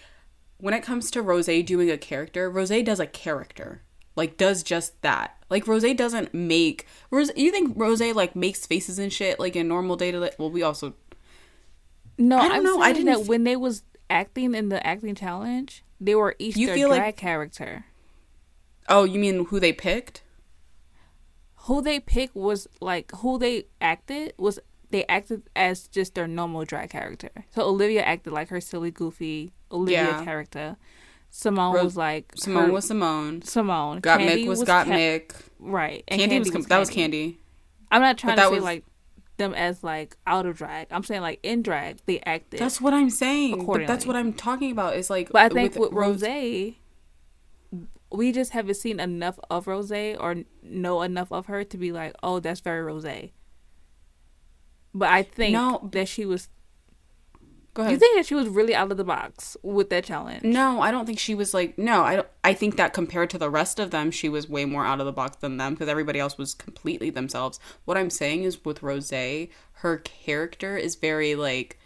when 0.59 0.75
it 0.75 0.83
comes 0.83 1.13
to 1.13 1.23
Rosé 1.23 1.65
doing 1.65 1.91
a 1.91 1.97
character, 1.97 2.51
Rosé 2.51 2.85
does 2.85 2.99
a 2.99 3.07
character. 3.07 3.83
Like 4.19 4.37
does 4.37 4.63
just 4.63 5.01
that. 5.03 5.37
Like 5.49 5.65
Rosé 5.65 5.97
doesn't 5.97 6.35
make 6.35 6.87
Rose 7.11 7.31
you 7.37 7.51
think 7.51 7.79
Rosé 7.79 8.15
like 8.15 8.37
makes 8.37 8.67
faces 8.67 8.99
and 8.99 9.11
shit 9.13 9.39
like 9.41 9.57
in 9.57 9.67
normal 9.69 9.97
day 9.97 10.11
to 10.11 10.21
day 10.21 10.31
well 10.39 10.51
we 10.51 10.63
also 10.63 10.93
No, 12.19 12.37
I 12.39 12.49
don't 12.49 12.57
I'm 12.59 12.63
know, 12.65 12.81
I 12.83 12.93
didn't 12.93 13.07
that 13.21 13.27
when 13.29 13.45
they 13.45 13.57
was 13.57 13.83
acting 14.11 14.55
in 14.55 14.69
the 14.71 14.85
acting 14.87 15.15
challenge, 15.15 15.85
they 16.01 16.15
were 16.15 16.35
each 16.39 16.57
You 16.57 16.67
their 16.67 16.75
feel 16.77 16.89
like- 16.91 16.99
drag 17.01 17.17
character. 17.17 17.85
Oh, 18.91 19.05
you 19.05 19.19
mean 19.21 19.47
who 19.47 19.61
they 19.61 19.73
picked? 19.73 20.23
Who 21.67 21.81
they 21.83 22.01
picked 22.01 22.35
was 22.35 22.67
like 22.81 23.11
who 23.17 23.39
they 23.39 23.67
acted 23.81 24.33
was 24.39 24.59
they 24.91 25.05
acted 25.07 25.43
as 25.55 25.87
just 25.89 26.15
their 26.15 26.27
normal 26.27 26.65
drag 26.65 26.91
character. 26.91 27.31
So 27.55 27.63
Olivia 27.63 28.03
acted 28.03 28.33
like 28.33 28.49
her 28.49 28.61
silly, 28.61 28.91
goofy 28.91 29.53
Olivia 29.71 30.03
Yeah. 30.03 30.25
character. 30.25 30.77
Symone 31.33 31.83
was 31.85 31.97
like 31.97 32.35
Symone 32.35 32.67
her- 32.67 32.73
was 32.73 32.91
Symone. 32.91 33.41
Symone. 33.45 34.01
Got 34.03 34.21
Candy 34.21 34.45
Mick 34.45 34.49
was, 34.49 34.65
got 34.65 34.87
Ca- 34.87 34.93
Mick. 34.93 35.33
Right. 35.59 36.03
And 36.09 36.21
Kandy, 36.21 36.39
was, 36.55 36.67
that 36.67 36.79
was 36.79 36.91
Kandy. 36.91 37.37
I'm 37.91 38.01
not 38.03 38.19
trying 38.19 38.37
But 38.37 38.45
to 38.45 38.49
say 38.49 38.55
was- 38.57 38.65
like 38.65 38.85
them 39.37 39.55
as 39.55 39.85
like 39.85 40.17
out 40.27 40.47
of 40.47 40.57
drag. 40.57 40.89
I'm 40.91 41.05
saying 41.05 41.21
like 41.23 41.39
in 41.43 41.63
drag 41.63 41.99
they 42.07 42.19
acted. 42.21 42.59
That's 42.61 42.81
what 42.81 42.93
I'm 42.93 43.11
saying. 43.11 43.65
But 43.67 43.87
that's 43.87 44.05
what 44.07 44.17
I'm 44.17 44.33
talking 44.33 44.73
about. 44.73 44.97
Is 44.97 45.11
like, 45.11 45.31
but 45.31 45.43
I 45.43 45.49
think 45.49 45.77
with, 45.77 45.93
Rose- 45.93 46.23
Rose, 46.23 46.75
we 48.11 48.33
just 48.33 48.53
haven't 48.53 48.75
seen 48.75 48.99
enough 48.99 49.39
of 49.51 49.67
Rose 49.67 49.93
or 49.93 50.37
know 50.63 51.03
enough 51.03 51.31
of 51.31 51.47
her 51.47 51.63
to 51.63 51.77
be 51.77 51.93
like, 51.93 52.15
oh, 52.23 52.41
that's 52.41 52.61
very 52.61 52.83
Rose. 52.83 53.05
But 54.95 55.11
I 55.11 55.23
think 55.23 55.53
No. 55.53 55.89
that 55.93 56.09
she 56.09 56.25
was. 56.25 56.49
Go 57.79 57.83
ahead. 57.83 57.93
You 57.93 57.99
think 58.01 58.17
that 58.17 58.27
she 58.27 58.35
was 58.35 58.49
really 58.49 58.75
out 58.75 58.91
of 58.91 58.97
the 58.97 59.05
box 59.05 59.57
with 59.63 59.89
that 59.91 60.03
challenge? 60.03 60.43
No, 60.43 60.81
I 60.81 60.91
don't 60.91 61.07
think 61.07 61.21
she 61.21 61.37
was 61.37 61.55
like. 61.55 61.79
No, 61.79 62.03
I 62.03 62.17
don't. 62.17 62.27
I 62.43 62.53
think 62.53 62.77
that 62.77 62.93
compared 62.93 63.31
to 63.31 63.39
the 63.39 63.49
rest 63.49 63.79
of 63.79 63.93
them, 63.93 64.11
she 64.11 64.29
was 64.29 64.49
way 64.49 64.65
more 64.65 64.85
out 64.85 64.99
of 64.99 65.07
the 65.07 65.13
box 65.13 65.37
than 65.37 65.59
them 65.59 65.75
because 65.75 65.87
everybody 65.87 66.19
else 66.19 66.37
was 66.37 66.55
completely 66.55 67.09
themselves. 67.09 67.61
What 67.85 67.97
I'm 67.97 68.11
saying 68.11 68.43
is 68.43 68.65
with 68.65 68.83
Rose, 68.83 69.13
her 69.13 69.99
character 69.99 70.77
is 70.77 70.97
very 70.97 71.37
like. 71.37 71.79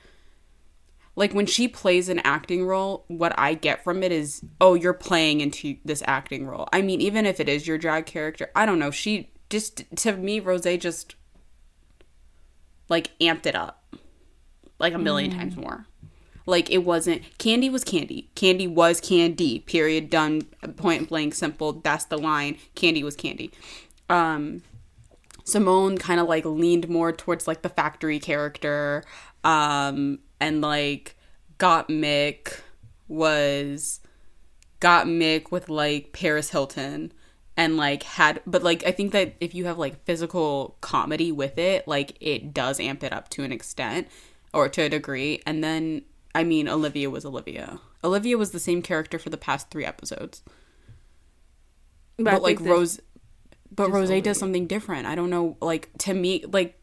Like 1.15 1.35
when 1.35 1.45
she 1.45 1.69
plays 1.69 2.09
an 2.09 2.21
acting 2.21 2.65
role, 2.65 3.05
what 3.09 3.39
I 3.39 3.53
get 3.53 3.85
from 3.85 4.03
it 4.03 4.13
is, 4.13 4.43
oh, 4.63 4.73
you're 4.73 4.95
playing 4.95 5.43
into 5.43 5.77
this 5.85 6.03
acting 6.07 6.47
role. 6.47 6.71
I 6.73 6.81
mean, 6.81 7.03
even 7.03 7.27
if 7.27 7.39
it 7.39 7.51
is 7.51 7.67
your 7.67 7.77
drag 7.77 8.07
character, 8.07 8.51
I 8.57 8.65
don't 8.65 8.79
know. 8.79 8.91
She 8.91 9.31
just 9.51 9.85
to 9.97 10.17
me, 10.17 10.41
Rose 10.41 10.63
just 10.79 11.17
like 12.89 13.11
amped 13.21 13.45
it 13.45 13.55
up 13.55 13.82
like 14.83 14.93
a 14.93 14.99
million 14.99 15.31
times 15.31 15.57
more. 15.57 15.87
Like 16.45 16.71
it 16.71 16.79
wasn't 16.79 17.23
Kandy 17.39 17.71
was 17.71 17.85
Kandy. 17.85 18.27
Kandy 18.35 18.69
was 18.73 19.01
Kandy. 19.01 19.65
Period. 19.65 20.11
Done. 20.11 20.43
Point 20.77 21.09
blank. 21.09 21.35
Simple. 21.35 21.75
That's 21.75 22.05
the 22.07 22.19
line. 22.19 22.59
Kandy 22.75 23.03
was 23.03 23.17
Kandy. 23.17 23.53
Um, 24.11 24.63
Symone 25.45 25.99
kind 25.99 26.21
of 26.21 26.29
like 26.29 26.45
leaned 26.45 26.89
more 26.89 27.13
towards 27.13 27.47
like 27.47 27.63
the 27.63 27.69
factory 27.69 28.19
character. 28.19 29.05
Um, 29.45 30.19
and 30.41 30.61
like 30.61 31.17
Gottmik 31.59 32.61
was 33.07 34.01
Gottmik 34.81 35.53
with 35.53 35.69
like 35.69 36.13
Paris 36.13 36.51
Hilton 36.51 37.13
and 37.57 37.77
like 37.77 38.03
had 38.03 38.41
but 38.47 38.63
like 38.63 38.85
I 38.85 38.91
think 38.91 39.13
that 39.13 39.35
if 39.39 39.55
you 39.55 39.67
have 39.67 39.79
like 39.79 40.05
physical 40.05 40.77
comedy 40.81 41.31
with 41.31 41.59
it, 41.59 41.87
like 41.87 42.17
it 42.21 42.53
does 42.53 42.81
amp 42.81 43.05
it 43.05 43.13
up 43.13 43.29
to 43.31 43.45
an 43.45 43.53
extent 43.53 44.09
or 44.53 44.69
to 44.69 44.83
a 44.83 44.89
degree. 44.89 45.43
And 45.47 45.63
then 45.63 46.03
I 46.35 46.45
mean 46.45 46.69
Olivia 46.69 47.11
was 47.11 47.25
Olivia. 47.25 47.81
Olivia 48.05 48.37
was 48.39 48.51
the 48.51 48.61
same 48.61 48.83
character 48.83 49.19
for 49.19 49.31
the 49.31 49.37
past 49.37 49.71
3 49.71 49.85
episodes. 49.85 50.43
I 52.19 52.23
But, 52.25 52.43
like 52.43 52.61
Rose 52.61 53.01
but 53.71 53.91
Rose 53.91 54.11
Olivia. 54.11 54.23
does 54.23 54.39
something 54.39 54.67
different. 54.67 55.07
I 55.07 55.15
don't 55.15 55.31
know 55.31 55.57
like 55.61 55.91
to 55.99 56.15
me 56.15 56.45
like 56.47 56.79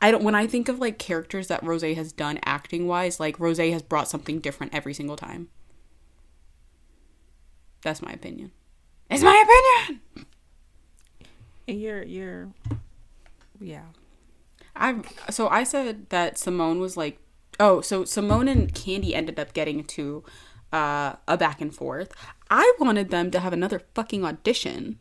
I 0.00 0.10
don't 0.10 0.24
when 0.24 0.34
I 0.34 0.46
think 0.46 0.68
of 0.68 0.78
like 0.78 0.98
characters 0.98 1.48
that 1.48 1.62
Rose 1.62 1.82
has 1.82 2.12
done 2.12 2.38
acting 2.44 2.86
wise, 2.86 3.20
like 3.20 3.38
Rose 3.38 3.58
has 3.58 3.82
brought 3.82 4.08
something 4.08 4.40
different 4.40 4.74
every 4.74 4.94
single 4.94 5.16
time. 5.16 5.48
That's 7.82 8.02
my 8.02 8.12
opinion. 8.12 8.50
It's 9.10 9.22
my 9.22 9.44
opinion. 9.44 10.26
And 11.66 11.80
you're 11.80 12.02
you're, 12.02 12.48
yeah. 13.60 13.84
I 14.80 14.96
so 15.30 15.46
I 15.48 15.62
said 15.64 16.08
that 16.10 16.34
Symone 16.36 16.80
was 16.80 16.96
like 16.96 17.18
oh 17.60 17.80
so 17.82 18.02
Symone 18.04 18.50
and 18.50 18.72
Kandy 18.74 19.12
ended 19.14 19.38
up 19.38 19.52
getting 19.52 19.84
to 19.84 20.24
uh, 20.72 21.14
a 21.28 21.36
back 21.36 21.60
and 21.60 21.74
forth. 21.74 22.12
I 22.48 22.72
wanted 22.80 23.10
them 23.10 23.30
to 23.32 23.40
have 23.40 23.52
another 23.52 23.82
fucking 23.94 24.24
audition, 24.24 24.98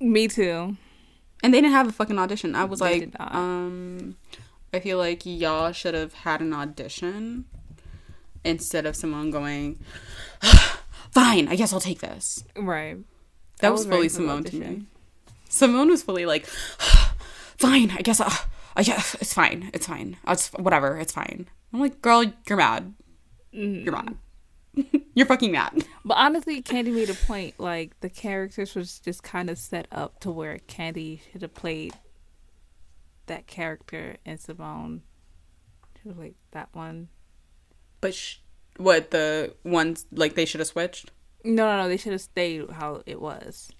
Me 0.00 0.28
too. 0.28 0.76
and 1.42 1.54
they 1.54 1.60
didn't 1.60 1.72
have 1.72 1.88
a 1.88 1.92
fucking 1.92 2.18
audition. 2.18 2.54
I 2.54 2.64
was 2.64 2.80
They 2.80 3.00
like, 3.06 3.20
um, 3.20 4.16
I 4.74 4.80
feel 4.80 4.98
like 4.98 5.22
y'all 5.24 5.72
should 5.72 5.94
have 5.94 6.12
had 6.14 6.40
an 6.40 6.52
audition 6.52 7.46
instead 8.44 8.86
of 8.86 8.94
Symone 8.94 9.32
going, 9.32 9.78
fine, 11.12 11.48
I 11.48 11.56
guess 11.56 11.72
I'll 11.72 11.80
take 11.80 12.00
this. 12.00 12.44
Right. 12.56 12.98
That 13.60 13.68
I 13.68 13.70
was, 13.70 13.86
was 13.86 13.94
fully 13.94 14.08
Symone 14.08 14.44
to 14.50 14.56
me. 14.56 14.82
Symone 15.48 15.88
was 15.88 16.02
fully 16.02 16.26
like, 16.26 16.46
fine, 17.58 17.90
I 17.90 18.02
guess 18.02 18.20
I'll, 18.20 18.30
oh, 18.76 18.80
yeah, 18.82 19.02
it's 19.20 19.34
fine, 19.34 19.70
it's 19.72 19.86
fine, 19.86 20.16
it's 20.26 20.48
whatever, 20.52 20.98
it's 20.98 21.12
fine. 21.12 21.48
I'm 21.72 21.80
like, 21.80 22.00
girl, 22.02 22.24
you're 22.48 22.58
mad, 22.58 22.94
you're 23.52 23.92
mad, 23.92 24.16
you're 25.14 25.26
fucking 25.26 25.52
mad. 25.52 25.84
But 26.04 26.16
honestly, 26.16 26.62
Kandy 26.62 26.92
made 26.92 27.10
a 27.10 27.14
point. 27.14 27.58
Like 27.58 27.98
the 28.00 28.10
characters 28.10 28.74
was 28.74 28.98
just 29.00 29.22
kind 29.22 29.50
of 29.50 29.58
set 29.58 29.86
up 29.90 30.20
to 30.20 30.30
where 30.30 30.58
Kandy 30.68 31.20
should 31.32 31.42
have 31.42 31.54
played 31.54 31.94
that 33.26 33.46
character, 33.46 34.16
and 34.24 34.38
Symone 34.38 35.00
should 35.96 36.08
have 36.08 36.16
played 36.16 36.34
that 36.52 36.68
one. 36.72 37.08
But 38.00 38.14
sh- 38.14 38.38
what 38.76 39.10
the 39.10 39.54
ones 39.64 40.06
like 40.12 40.34
they 40.34 40.44
should 40.44 40.60
have 40.60 40.68
switched? 40.68 41.10
No, 41.44 41.66
no, 41.66 41.82
no. 41.82 41.88
They 41.88 41.96
should 41.96 42.12
have 42.12 42.20
stayed 42.20 42.70
how 42.70 43.02
it 43.06 43.20
was. 43.20 43.70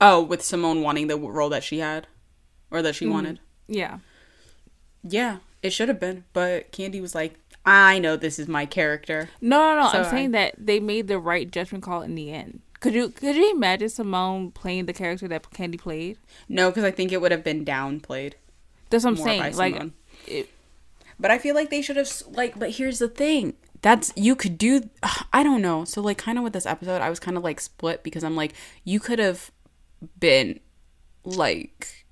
Oh, 0.00 0.22
with 0.22 0.40
Symone 0.40 0.82
wanting 0.82 1.08
the 1.08 1.18
role 1.18 1.48
that 1.50 1.62
she 1.64 1.78
had, 1.78 2.06
or 2.70 2.80
that 2.82 2.94
she 2.94 3.06
Mhm. 3.06 3.10
wanted. 3.12 3.40
Yeah. 3.68 3.98
Yeah, 5.02 5.38
it 5.62 5.70
should 5.72 5.88
have 5.88 6.00
been, 6.00 6.24
but 6.32 6.72
Kandy 6.72 7.00
was 7.00 7.14
like, 7.14 7.34
I 7.64 7.98
know 7.98 8.16
this 8.16 8.38
is 8.38 8.48
my 8.48 8.66
character. 8.66 9.28
No, 9.40 9.58
no, 9.74 9.82
no. 9.82 9.88
So 9.90 9.98
I'm 9.98 10.06
I- 10.06 10.10
saying 10.10 10.30
that 10.32 10.54
they 10.58 10.80
made 10.80 11.08
the 11.08 11.18
right 11.18 11.50
judgment 11.50 11.84
call 11.84 12.02
in 12.02 12.14
the 12.14 12.32
end. 12.32 12.60
Could 12.80 12.94
you 12.94 13.10
could 13.10 13.36
you 13.36 13.50
imagine 13.50 13.88
Symone 13.88 14.54
playing 14.54 14.86
the 14.86 14.94
character 14.94 15.28
that 15.28 15.42
Kandy 15.50 15.78
played? 15.78 16.16
No, 16.48 16.70
because 16.70 16.84
I 16.84 16.90
think 16.90 17.12
it 17.12 17.20
would 17.20 17.30
have 17.32 17.44
been 17.44 17.62
downplayed. 17.64 18.34
That's 18.88 19.04
what 19.04 19.10
I'm 19.10 19.16
saying. 19.18 19.56
Like, 19.56 19.82
it, 20.26 20.48
But 21.18 21.30
I 21.30 21.36
feel 21.36 21.54
like 21.54 21.68
they 21.68 21.82
should 21.82 21.96
have 21.96 22.10
like. 22.30 22.58
But 22.58 22.70
here's 22.70 22.98
the 22.98 23.08
thing: 23.08 23.52
that's 23.82 24.14
you 24.16 24.34
could 24.34 24.56
do. 24.56 24.88
I 25.34 25.42
don't 25.42 25.60
know. 25.60 25.84
So 25.84 26.00
like, 26.00 26.16
kind 26.16 26.38
of 26.38 26.44
with 26.44 26.54
this 26.54 26.64
episode, 26.64 27.02
I 27.02 27.10
was 27.10 27.20
kind 27.20 27.36
of 27.36 27.44
like 27.44 27.60
split 27.60 28.02
because 28.02 28.24
I'm 28.24 28.34
like, 28.36 28.54
you 28.84 28.98
could 28.98 29.18
have 29.18 29.50
been 30.18 30.60
like, 31.24 32.06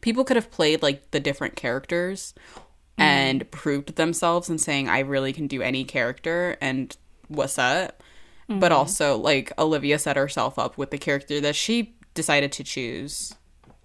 people 0.00 0.24
could 0.24 0.36
have 0.36 0.50
played 0.50 0.82
like 0.82 1.10
the 1.10 1.20
different 1.20 1.56
characters 1.56 2.34
mm-hmm. 2.54 3.02
and 3.02 3.50
proved 3.50 3.96
themselves 3.96 4.48
and 4.48 4.60
saying, 4.60 4.88
I 4.88 5.00
really 5.00 5.32
can 5.32 5.46
do 5.46 5.62
any 5.62 5.84
character 5.84 6.56
and 6.60 6.96
what's 7.28 7.58
up. 7.58 8.02
But 8.48 8.70
mm-hmm. 8.70 8.72
also, 8.74 9.16
like 9.16 9.52
Olivia 9.58 9.98
set 9.98 10.16
herself 10.16 10.56
up 10.58 10.78
with 10.78 10.92
the 10.92 10.98
character 10.98 11.40
that 11.40 11.56
she 11.56 11.96
decided 12.14 12.52
to 12.52 12.62
choose, 12.62 13.34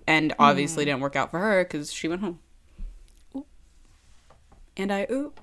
and 0.05 0.31
mm-hmm. 0.31 0.41
obviously 0.41 0.85
didn't 0.85 1.01
work 1.01 1.15
out 1.15 1.31
for 1.31 1.39
her 1.39 1.63
because 1.63 1.91
she 1.91 2.07
went 2.07 2.21
home. 2.21 2.39
And 4.77 4.93
I 4.93 5.07
oop. 5.11 5.39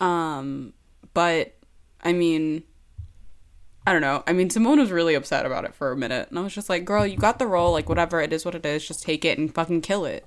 Um, 0.00 0.72
but 1.14 1.54
I 2.02 2.12
mean, 2.12 2.64
I 3.86 3.92
don't 3.92 4.00
know. 4.00 4.22
I 4.26 4.32
mean, 4.32 4.48
Symone 4.48 4.78
was 4.78 4.92
really 4.92 5.14
upset 5.14 5.44
about 5.44 5.64
it 5.64 5.74
for 5.74 5.90
a 5.90 5.96
minute, 5.96 6.28
and 6.30 6.38
I 6.38 6.42
was 6.42 6.54
just 6.54 6.68
like, 6.68 6.84
"Girl, 6.84 7.06
you 7.06 7.16
got 7.16 7.38
the 7.38 7.48
role. 7.48 7.72
Like, 7.72 7.88
whatever 7.88 8.20
it 8.20 8.32
is, 8.32 8.44
what 8.44 8.54
it 8.54 8.64
is, 8.64 8.86
just 8.86 9.02
take 9.02 9.24
it 9.24 9.38
and 9.38 9.52
fucking 9.52 9.80
kill 9.80 10.04
it." 10.04 10.24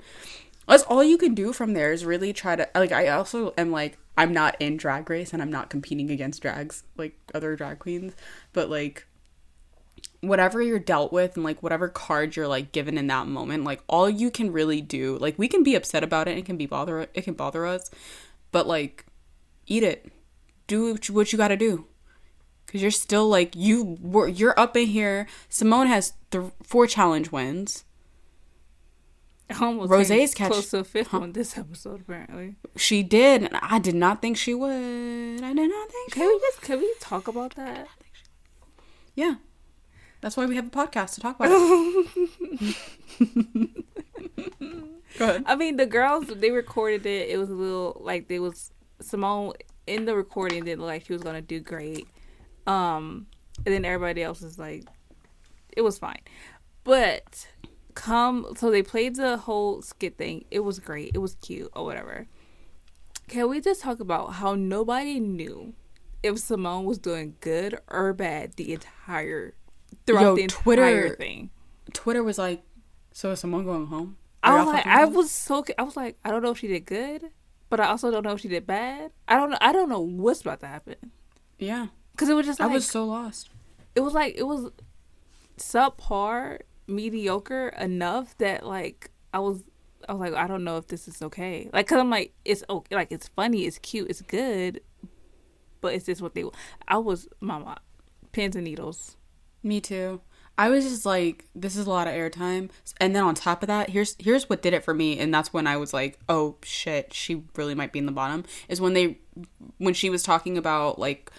That's 0.68 0.84
all 0.84 1.04
you 1.04 1.18
can 1.18 1.36
do 1.36 1.54
from 1.54 1.74
there 1.74 1.94
is 1.94 2.06
really 2.06 2.34
try 2.34 2.56
to 2.56 2.68
like. 2.76 2.92
I 2.92 3.08
also 3.08 3.54
am 3.58 3.72
like, 3.72 3.98
I'm 4.18 4.34
not 4.34 4.58
in 4.60 4.78
Drag 4.78 5.10
Race, 5.10 5.32
and 5.32 5.42
I'm 5.42 5.52
not 5.52 5.70
competing 5.70 6.12
against 6.12 6.42
drags 6.42 6.84
like 6.98 7.18
other 7.34 7.56
drag 7.56 7.80
queens, 7.80 8.14
but 8.52 8.70
like 8.70 9.06
whatever 10.22 10.62
you're 10.62 10.80
dealt 10.80 11.14
with 11.14 11.36
and 11.36 11.44
like 11.44 11.62
whatever 11.62 11.88
card 11.88 12.36
you're 12.36 12.48
like 12.48 12.72
given 12.72 12.98
in 12.98 13.08
that 13.08 13.28
moment 13.28 13.64
like 13.64 13.82
all 13.88 14.10
you 14.10 14.32
can 14.32 14.52
really 14.52 14.82
do 14.82 15.18
like 15.20 15.38
we 15.38 15.48
can 15.48 15.64
be 15.64 15.76
upset 15.76 16.04
about 16.04 16.28
it 16.28 16.38
it 16.38 16.46
can 16.46 16.58
be 16.58 16.66
bother 16.66 17.08
it 17.14 17.22
can 17.22 17.34
bother 17.34 17.66
us 17.66 17.90
but 18.52 18.66
like 18.66 19.06
eat 19.68 19.84
it 19.84 20.12
do 20.68 20.92
what 20.94 21.08
you, 21.08 21.14
what 21.14 21.32
you 21.32 21.38
got 21.38 21.50
to 21.50 21.58
do 21.58 21.86
because 22.76 22.82
you're 22.82 22.92
still 22.92 23.30
like 23.30 23.56
you 23.56 23.98
were 24.02 24.28
you're 24.28 24.60
up 24.60 24.76
in 24.76 24.88
here 24.88 25.28
Symone 25.50 25.88
has 25.88 26.12
th- 26.30 26.52
four 26.62 26.88
challenge 26.88 27.32
wins 27.32 27.86
I 29.50 29.64
almost 29.64 29.90
came 30.10 30.28
catch- 30.28 30.52
close 30.52 30.72
to 30.72 30.80
a 30.80 30.84
fifth 30.84 31.14
one 31.14 31.32
this 31.32 31.58
episode. 31.58 32.02
Apparently, 32.02 32.56
she 32.76 33.02
did 33.02 33.44
and 33.44 33.56
i 33.62 33.80
did 33.80 33.96
not 33.96 34.22
think 34.22 34.36
she 34.36 34.54
would 34.54 34.70
i 35.42 35.54
did 35.54 35.70
not 35.70 35.90
think 35.90 36.14
she 36.14 36.20
can 36.20 36.28
we 36.28 36.40
just 36.40 36.62
can 36.62 36.80
we 36.80 36.94
talk 37.00 37.30
about 37.30 37.56
that? 37.56 37.88
yeah 39.16 39.36
that's 40.20 40.36
why 40.36 40.46
we 40.46 40.58
have 40.58 40.68
a 40.68 40.70
podcast 40.70 41.14
to 41.16 41.22
talk 41.22 41.38
about 41.40 41.52
it 41.52 42.76
go 45.18 45.26
ahead 45.30 45.44
I 45.46 45.56
mean, 45.56 45.78
the 45.78 45.86
girls 45.86 46.26
they 46.28 46.52
recorded 46.52 47.06
it. 47.06 47.30
It 47.30 47.38
was 47.38 47.50
a 47.50 47.54
little 47.54 48.02
like 48.04 48.28
they 48.28 48.40
was 48.40 48.72
Symone 49.02 49.54
in 49.88 50.04
the 50.06 50.16
recording 50.16 50.66
didn't 50.66 50.82
look 50.82 50.88
like 50.88 51.06
she 51.06 51.14
was 51.14 51.22
gonna 51.22 51.42
do 51.42 51.60
great. 51.62 52.08
Um, 52.68 53.28
and 53.66 53.74
then 53.74 53.86
everybody 53.86 54.24
else 54.24 54.42
was 54.42 54.58
like, 54.58 54.84
it 55.76 55.82
was 55.82 55.98
fine. 55.98 56.22
But 56.84 57.48
come, 57.94 58.54
so 58.58 58.70
they 58.72 58.84
played 58.84 59.16
the 59.16 59.38
whole 59.38 59.82
skit 59.82 60.18
thing. 60.18 60.46
It 60.52 60.60
was 60.62 60.80
great. 60.80 61.12
It 61.14 61.20
was 61.20 61.36
cute 61.42 61.70
or 61.76 61.86
whatever. 61.86 62.28
Can 63.28 63.50
we 63.50 63.60
just 63.62 63.82
talk 63.82 64.00
about 64.00 64.34
how 64.34 64.56
nobody 64.56 65.20
knew 65.20 65.74
if 66.22 66.36
Symone 66.36 66.84
was 66.86 66.98
doing 66.98 67.36
good 67.40 67.80
or 67.88 68.14
bad 68.14 68.54
the 68.54 68.74
entire 68.74 69.54
throughout 70.06 70.22
Yo, 70.22 70.36
the 70.36 70.44
entire 70.44 70.62
Twitter- 70.64 71.16
thing? 71.16 71.50
twitter 71.94 72.24
was 72.24 72.38
like 72.40 72.64
so 73.14 73.30
is 73.32 73.40
someone 73.40 73.64
going 73.64 73.86
home 73.86 74.18
I 74.44 74.58
was 74.58 74.66
like, 74.68 74.86
I 74.88 75.06
was 75.06 75.30
so, 75.32 75.64
I 75.78 75.84
was 75.84 75.96
like, 75.96 76.18
I 76.26 76.30
don't 76.32 76.42
know 76.44 76.50
if 76.52 76.58
she 76.58 76.68
did 76.68 76.86
good, 76.86 77.30
but 77.70 77.80
I 77.80 77.86
also 77.88 78.12
don't 78.12 78.24
know 78.24 78.34
if 78.34 78.42
she 78.42 78.48
did 78.48 78.68
bad. 78.68 79.12
I 79.28 79.38
don't 79.38 79.52
know, 79.52 79.58
I 79.62 79.72
don't 79.72 79.88
know 79.90 80.02
what's 80.02 80.42
about 80.42 80.60
to 80.62 80.68
happen 80.68 80.96
yeah 81.60 81.88
because 82.16 82.30
it 82.30 82.34
was 82.34 82.46
just 82.46 82.62
i 82.62 82.68
was 82.68 82.86
so 82.86 83.06
lost 83.06 83.50
it 83.96 84.02
was 84.02 84.14
like 84.14 84.36
it 84.38 84.44
was 84.44 84.70
subpar, 85.58 86.60
mediocre 86.88 87.70
enough 87.70 88.38
that 88.38 88.66
like 88.66 89.12
I 89.34 89.40
was, 89.40 89.64
I 90.08 90.14
was 90.14 90.20
like, 90.20 90.34
I 90.34 90.48
don't 90.48 90.64
know 90.64 90.78
if 90.78 90.88
this 90.88 91.08
is 91.08 91.22
okay. 91.22 91.70
Like, 91.74 91.88
cause 91.88 92.00
I'm 92.00 92.10
like, 92.10 92.34
it's 92.44 92.64
okay, 92.70 92.96
like 92.96 93.12
it's 93.12 93.28
funny, 93.30 93.66
it's 93.66 93.78
cute, 93.80 94.10
it's 94.10 94.22
good, 94.22 94.82
but 95.82 95.94
is 95.94 96.06
this 96.06 96.22
what 96.22 96.36
they? 96.36 96.46
I 96.88 96.98
was, 96.98 97.28
mama, 97.42 97.80
pins 98.32 98.56
and 98.56 98.66
needles. 98.66 99.18
Me 99.64 99.82
too. 99.82 100.22
I 100.58 100.70
was 100.70 100.86
just 100.86 101.06
like, 101.06 101.46
this 101.54 101.76
is 101.76 101.86
a 101.86 101.90
lot 101.90 102.08
of 102.08 102.14
airtime. 102.14 102.70
And 103.02 103.14
then 103.14 103.24
on 103.24 103.36
top 103.36 103.62
of 103.62 103.68
that, 103.68 103.90
here's 103.90 104.16
here's 104.20 104.50
what 104.50 104.62
did 104.62 104.74
it 104.74 104.86
for 104.86 104.94
me, 104.94 105.20
and 105.20 105.34
that's 105.34 105.52
when 105.52 105.68
I 105.68 105.76
was 105.76 105.94
like, 105.94 106.18
oh 106.30 106.56
shit, 106.64 107.14
she 107.14 107.44
really 107.58 107.76
might 107.76 107.92
be 107.92 108.00
in 108.00 108.06
the 108.06 108.12
bottom. 108.14 108.46
Is 108.70 108.80
when 108.80 108.94
they 108.94 109.20
when 109.80 109.94
she 109.94 110.10
was 110.10 110.24
talking 110.24 110.58
about 110.58 110.98
like 110.98 111.30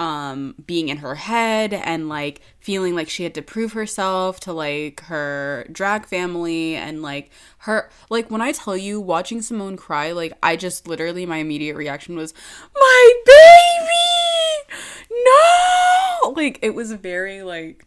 um 0.00 0.54
being 0.66 0.88
in 0.88 0.96
her 0.96 1.14
head 1.14 1.74
and 1.74 2.08
like 2.08 2.40
feeling 2.58 2.94
like 2.94 3.10
she 3.10 3.22
had 3.22 3.34
to 3.34 3.42
prove 3.42 3.74
herself 3.74 4.40
to 4.40 4.52
like 4.52 5.02
her 5.02 5.66
drag 5.70 6.06
family 6.06 6.74
and 6.74 7.02
like 7.02 7.30
her 7.58 7.90
like 8.08 8.30
when 8.30 8.40
I 8.40 8.52
tell 8.52 8.78
you 8.78 8.98
watching 8.98 9.40
Symone 9.40 9.76
cry, 9.76 10.12
like 10.12 10.32
I 10.42 10.56
just 10.56 10.88
literally 10.88 11.26
my 11.26 11.36
immediate 11.36 11.76
reaction 11.76 12.16
was, 12.16 12.32
My 12.74 13.12
baby! 13.26 14.74
No! 15.10 16.30
Like 16.30 16.58
it 16.62 16.74
was 16.74 16.92
very 16.92 17.42
like 17.42 17.86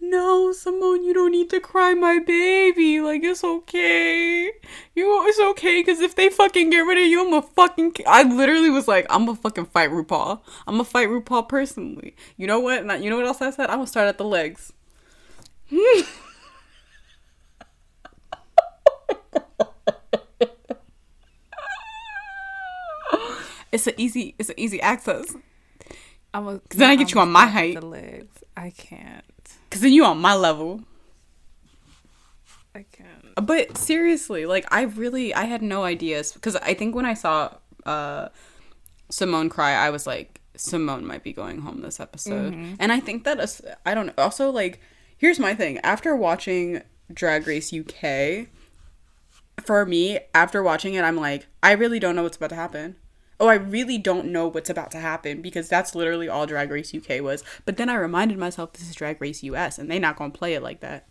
no, 0.00 0.52
Symone, 0.52 1.04
you 1.04 1.12
don't 1.14 1.32
need 1.32 1.50
to 1.50 1.60
cry, 1.60 1.94
my 1.94 2.18
baby. 2.18 3.00
Like, 3.00 3.22
it's 3.24 3.42
okay. 3.42 4.50
You, 4.94 5.26
it's 5.26 5.40
okay, 5.40 5.80
because 5.80 6.00
if 6.00 6.14
they 6.14 6.28
fucking 6.28 6.70
get 6.70 6.80
rid 6.80 6.98
of 6.98 7.06
you, 7.06 7.26
I'm 7.26 7.32
a 7.32 7.42
fucking. 7.42 7.94
I 8.06 8.22
literally 8.22 8.70
was 8.70 8.86
like, 8.86 9.06
I'm 9.10 9.26
gonna 9.26 9.36
fucking 9.36 9.66
fight 9.66 9.90
RuPaul. 9.90 10.40
I'm 10.66 10.74
gonna 10.74 10.84
fight 10.84 11.08
RuPaul 11.08 11.48
personally. 11.48 12.14
You 12.36 12.46
know 12.46 12.60
what? 12.60 13.02
You 13.02 13.10
know 13.10 13.16
what 13.16 13.26
else 13.26 13.40
I 13.42 13.50
said? 13.50 13.70
I'm 13.70 13.78
gonna 13.78 13.86
start 13.86 14.08
at 14.08 14.18
the 14.18 14.24
legs. 14.24 14.72
it's 23.72 23.86
an 23.86 23.94
easy, 23.96 24.34
it's 24.38 24.50
an 24.50 24.58
easy 24.58 24.80
access. 24.80 25.34
I'm 26.32 26.46
a, 26.48 26.60
then 26.70 26.90
I 26.90 26.96
get 26.96 27.10
I'm 27.10 27.14
you 27.14 27.20
on 27.22 27.32
my 27.32 27.46
height. 27.46 27.74
The 27.80 27.86
legs, 27.86 28.44
I 28.56 28.70
can't, 28.70 29.24
Cause 29.70 29.80
then 29.80 29.92
you 29.92 30.04
on 30.04 30.18
my 30.18 30.34
level. 30.34 30.82
I 32.74 32.84
can't. 32.92 33.46
But 33.46 33.76
seriously, 33.76 34.46
like 34.46 34.66
I 34.72 34.82
really 34.82 35.34
I 35.34 35.44
had 35.44 35.62
no 35.62 35.84
ideas 35.84 36.32
because 36.32 36.56
I 36.56 36.74
think 36.74 36.94
when 36.94 37.06
I 37.06 37.14
saw 37.14 37.54
uh 37.84 38.28
Symone 39.10 39.50
cry, 39.50 39.72
I 39.72 39.90
was 39.90 40.06
like 40.06 40.40
Symone 40.56 41.02
might 41.02 41.22
be 41.22 41.32
going 41.32 41.60
home 41.60 41.82
this 41.82 42.00
episode. 42.00 42.54
And 42.78 42.92
I 42.92 43.00
think 43.00 43.24
that 43.24 43.38
is, 43.40 43.60
I 43.84 43.94
don't 43.94 44.06
know. 44.06 44.14
Also 44.18 44.50
like 44.50 44.80
here's 45.16 45.38
my 45.38 45.54
thing. 45.54 45.78
After 45.78 46.16
watching 46.16 46.82
Drag 47.12 47.46
Race 47.46 47.72
UK, 47.72 48.48
for 49.64 49.86
me, 49.86 50.18
after 50.34 50.62
watching 50.62 50.94
it, 50.94 51.02
I'm 51.02 51.16
like 51.16 51.46
I 51.62 51.72
really 51.72 51.98
don't 51.98 52.16
know 52.16 52.22
what's 52.22 52.36
about 52.36 52.50
to 52.50 52.56
happen. 52.56 52.96
Oh, 53.38 53.48
I 53.48 53.54
really 53.54 53.98
don't 53.98 54.26
know 54.26 54.48
what's 54.48 54.70
about 54.70 54.90
to 54.92 54.98
happen 54.98 55.42
because 55.42 55.68
that's 55.68 55.94
literally 55.94 56.28
all 56.28 56.46
Drag 56.46 56.70
Race 56.70 56.94
UK 56.94 57.20
was. 57.20 57.44
But 57.64 57.76
then 57.76 57.90
I 57.90 57.94
reminded 57.96 58.38
myself 58.38 58.72
this 58.72 58.88
is 58.88 58.94
Drag 58.94 59.20
Race 59.20 59.42
US 59.42 59.78
and 59.78 59.90
they 59.90 59.98
not 59.98 60.16
going 60.16 60.32
to 60.32 60.38
play 60.38 60.54
it 60.54 60.62
like 60.62 60.80
that. 60.80 61.06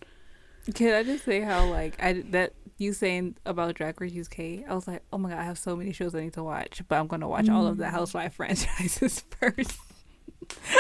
Can 0.74 0.94
I 0.94 1.04
just 1.04 1.26
say 1.26 1.42
how 1.42 1.68
like 1.68 2.02
I 2.02 2.24
that 2.32 2.54
you 2.78 2.94
saying 2.94 3.38
about 3.46 3.76
Drag 3.76 4.02
Race 4.02 4.18
UK? 4.18 4.68
I 4.68 4.74
was 4.74 4.88
like, 4.88 5.04
oh 5.14 5.18
my 5.20 5.30
god, 5.30 5.40
I 5.40 5.44
have 5.44 5.60
so 5.60 5.76
many 5.76 5.92
shows 5.92 6.16
I 6.16 6.22
need 6.22 6.34
to 6.34 6.44
watch, 6.44 6.82
but 6.88 6.96
I'm 6.96 7.08
gonna 7.08 7.28
watch 7.28 7.50
all 7.50 7.68
of 7.68 7.78
the 7.78 7.86
mm. 7.86 7.92
Housewife 7.92 8.34
franchises 8.36 9.24
first. 9.40 9.78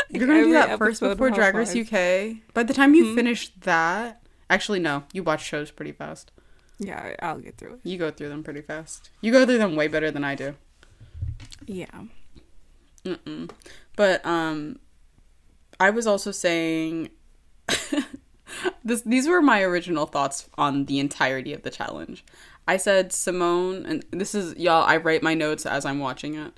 You're 0.10 0.26
gonna 0.26 0.43
do 0.43 0.54
that 0.54 0.80
first 0.80 1.02
before 1.02 1.30
Drag 1.30 1.54
Race 1.54 1.76
UK. 1.76 2.38
By 2.56 2.64
the 2.64 2.74
time 2.74 2.96
you 2.96 3.10
hmm? 3.10 3.16
finish 3.16 3.54
that, 3.62 4.24
actually 4.50 4.80
no, 4.80 5.04
you 5.14 5.22
watch 5.22 5.43
shows 5.43 5.70
pretty 5.70 5.91
fast. 5.91 6.32
Yeah, 6.80 7.16
I'll 7.22 7.39
get 7.39 7.58
through 7.58 7.76
it. 7.76 7.80
You 7.84 7.98
go 7.98 8.10
through 8.10 8.30
them 8.30 8.43
pretty 8.43 8.62
fast. 8.62 9.12
You 9.22 9.32
go 9.32 9.46
through 9.46 9.60
them 9.60 9.76
way 9.76 9.88
better 9.88 10.10
than 10.10 10.24
I 10.24 10.36
do. 10.36 10.56
Yeah. 11.68 12.05
Mm-mm. 13.03 13.49
But 13.95 14.26
um, 14.26 14.80
I 15.80 15.89
was 15.89 16.07
also 16.07 16.32
saying 16.32 17.09
this. 18.84 19.01
These 19.01 19.28
were 19.28 19.41
my 19.41 19.61
original 19.61 20.05
thoughts 20.05 20.49
on 20.57 20.86
the 20.86 20.99
entirety 20.99 21.53
of 21.53 21.63
the 21.63 21.70
challenge. 21.70 22.26
I 22.68 22.78
said 22.78 23.11
Symone, 23.11 23.88
and 23.88 24.03
this 24.11 24.34
is 24.34 24.57
y'all. 24.57 24.84
I 24.84 24.97
write 24.97 25.24
my 25.24 25.34
notes 25.34 25.66
as 25.66 25.86
I'm 25.86 25.99
watching 25.99 26.36
it. 26.36 26.53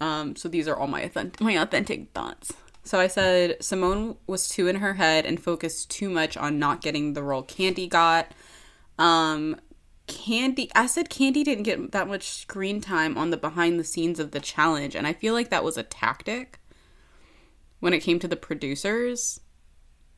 Um, 0.00 0.36
so 0.36 0.48
these 0.48 0.68
are 0.68 0.76
all 0.76 0.86
my 0.86 1.02
authentic, 1.02 1.40
my 1.40 1.54
authentic 1.54 2.12
thoughts. 2.12 2.52
So 2.84 2.98
I 2.98 3.08
said 3.08 3.58
Symone 3.60 4.16
was 4.26 4.48
too 4.48 4.68
in 4.68 4.76
her 4.76 4.94
head 4.94 5.26
and 5.26 5.42
focused 5.42 5.90
too 5.90 6.08
much 6.08 6.36
on 6.36 6.58
not 6.58 6.80
getting 6.80 7.12
the 7.12 7.22
role 7.22 7.42
Kandy 7.42 7.88
got. 7.88 8.32
Um, 8.98 9.56
Kandy, 10.08 10.70
I 10.74 10.86
said 10.86 11.08
Kandy 11.08 11.44
didn't 11.44 11.62
get 11.62 11.92
that 11.92 12.08
much 12.08 12.24
screen 12.24 12.80
time 12.80 13.16
on 13.16 13.30
the 13.30 13.36
behind 13.36 13.78
the 13.78 13.84
scenes 13.84 14.18
of 14.18 14.32
the 14.32 14.40
challenge, 14.40 14.94
and 14.94 15.06
I 15.06 15.12
feel 15.12 15.34
like 15.34 15.50
that 15.50 15.64
was 15.64 15.76
a 15.76 15.82
tactic 15.82 16.58
when 17.80 17.92
it 17.92 18.00
came 18.00 18.18
to 18.18 18.28
the 18.28 18.36
producers 18.36 19.40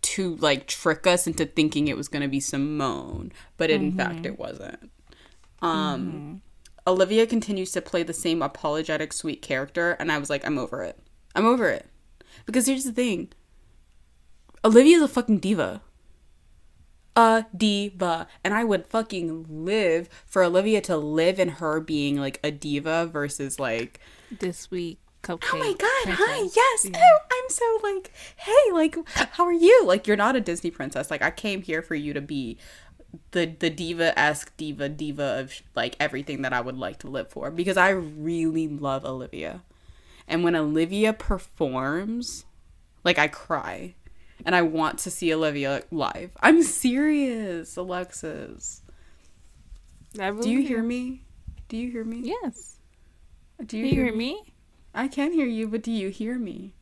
to 0.02 0.36
like 0.36 0.66
trick 0.66 1.06
us 1.06 1.26
into 1.26 1.44
thinking 1.44 1.88
it 1.88 1.96
was 1.96 2.08
going 2.08 2.22
to 2.22 2.28
be 2.28 2.40
Symone, 2.40 3.32
but 3.56 3.70
in 3.70 3.92
fact 3.92 4.24
it 4.24 4.38
wasn't. 4.38 4.90
Um, 5.60 6.40
Olivia 6.86 7.26
continues 7.26 7.70
to 7.72 7.82
play 7.82 8.02
the 8.02 8.14
same 8.14 8.40
apologetic 8.40 9.12
sweet 9.12 9.42
character, 9.42 9.92
and 9.92 10.10
I 10.10 10.18
was 10.18 10.30
like, 10.30 10.46
I'm 10.46 10.58
over 10.58 10.82
it. 10.82 10.98
I'm 11.34 11.44
over 11.44 11.68
it. 11.68 11.86
Because 12.46 12.66
here's 12.66 12.84
the 12.84 12.92
thing 12.92 13.28
Olivia's 14.64 15.02
a 15.02 15.08
fucking 15.08 15.38
diva. 15.38 15.82
A 17.20 17.46
diva. 17.56 18.26
And 18.42 18.54
I 18.54 18.64
would 18.64 18.86
fucking 18.86 19.46
live 19.48 20.08
for 20.26 20.42
Olivia 20.42 20.80
to 20.82 20.96
live 20.96 21.38
in 21.38 21.48
her 21.60 21.80
being 21.80 22.16
like 22.16 22.40
a 22.42 22.50
diva 22.50 23.06
versus 23.06 23.58
like, 23.60 24.00
This 24.30 24.70
week, 24.70 24.98
cupcake. 25.22 25.50
oh 25.52 25.58
my 25.58 25.74
god, 25.78 26.14
hi, 26.18 26.48
yes, 26.54 26.86
Yeah. 26.90 26.98
oh, 27.02 27.18
I'm 27.30 27.50
so 27.50 27.78
like, 27.82 28.12
hey, 28.36 28.72
like, 28.72 28.96
how 29.32 29.44
are 29.44 29.52
you? 29.52 29.84
Like, 29.84 30.06
you're 30.06 30.16
not 30.16 30.34
a 30.36 30.40
Disney 30.40 30.70
princess. 30.70 31.10
Like, 31.10 31.20
I 31.22 31.30
came 31.30 31.60
here 31.62 31.82
for 31.82 31.94
you 31.94 32.14
to 32.14 32.20
be 32.22 32.56
the 33.32 33.44
the 33.58 33.70
diva 33.70 34.16
esque 34.16 34.56
diva 34.56 34.88
diva 34.88 35.40
of 35.40 35.52
like 35.74 35.96
everything 35.98 36.42
that 36.42 36.52
I 36.52 36.60
would 36.60 36.78
like 36.78 37.00
to 37.00 37.08
live 37.08 37.28
for 37.28 37.50
because 37.50 37.76
I 37.76 37.90
really 37.90 38.68
love 38.68 39.04
Olivia, 39.04 39.62
and 40.28 40.44
when 40.44 40.54
Olivia 40.54 41.12
performs, 41.12 42.44
like 43.04 43.18
I 43.18 43.26
cry, 43.28 43.94
and 44.44 44.54
I 44.54 44.62
want 44.62 44.98
to 45.00 45.10
see 45.10 45.32
Olivia 45.32 45.82
live. 45.90 46.30
I'm 46.40 46.62
serious, 46.62 47.76
Alexis. 47.76 48.82
Do 50.14 50.50
you 50.50 50.66
hear 50.66 50.82
me? 50.82 51.22
Do 51.68 51.76
you 51.76 51.90
hear 51.90 52.04
me? 52.04 52.22
Yes. 52.24 52.76
Do 53.58 53.66
Do 53.66 53.78
you 53.78 53.86
hear 53.86 54.14
me? 54.14 54.54
I 54.94 55.06
can 55.08 55.32
hear 55.32 55.46
you, 55.46 55.68
but 55.68 55.82
do 55.82 55.92
you 55.92 56.08
hear 56.08 56.38
me? 56.38 56.72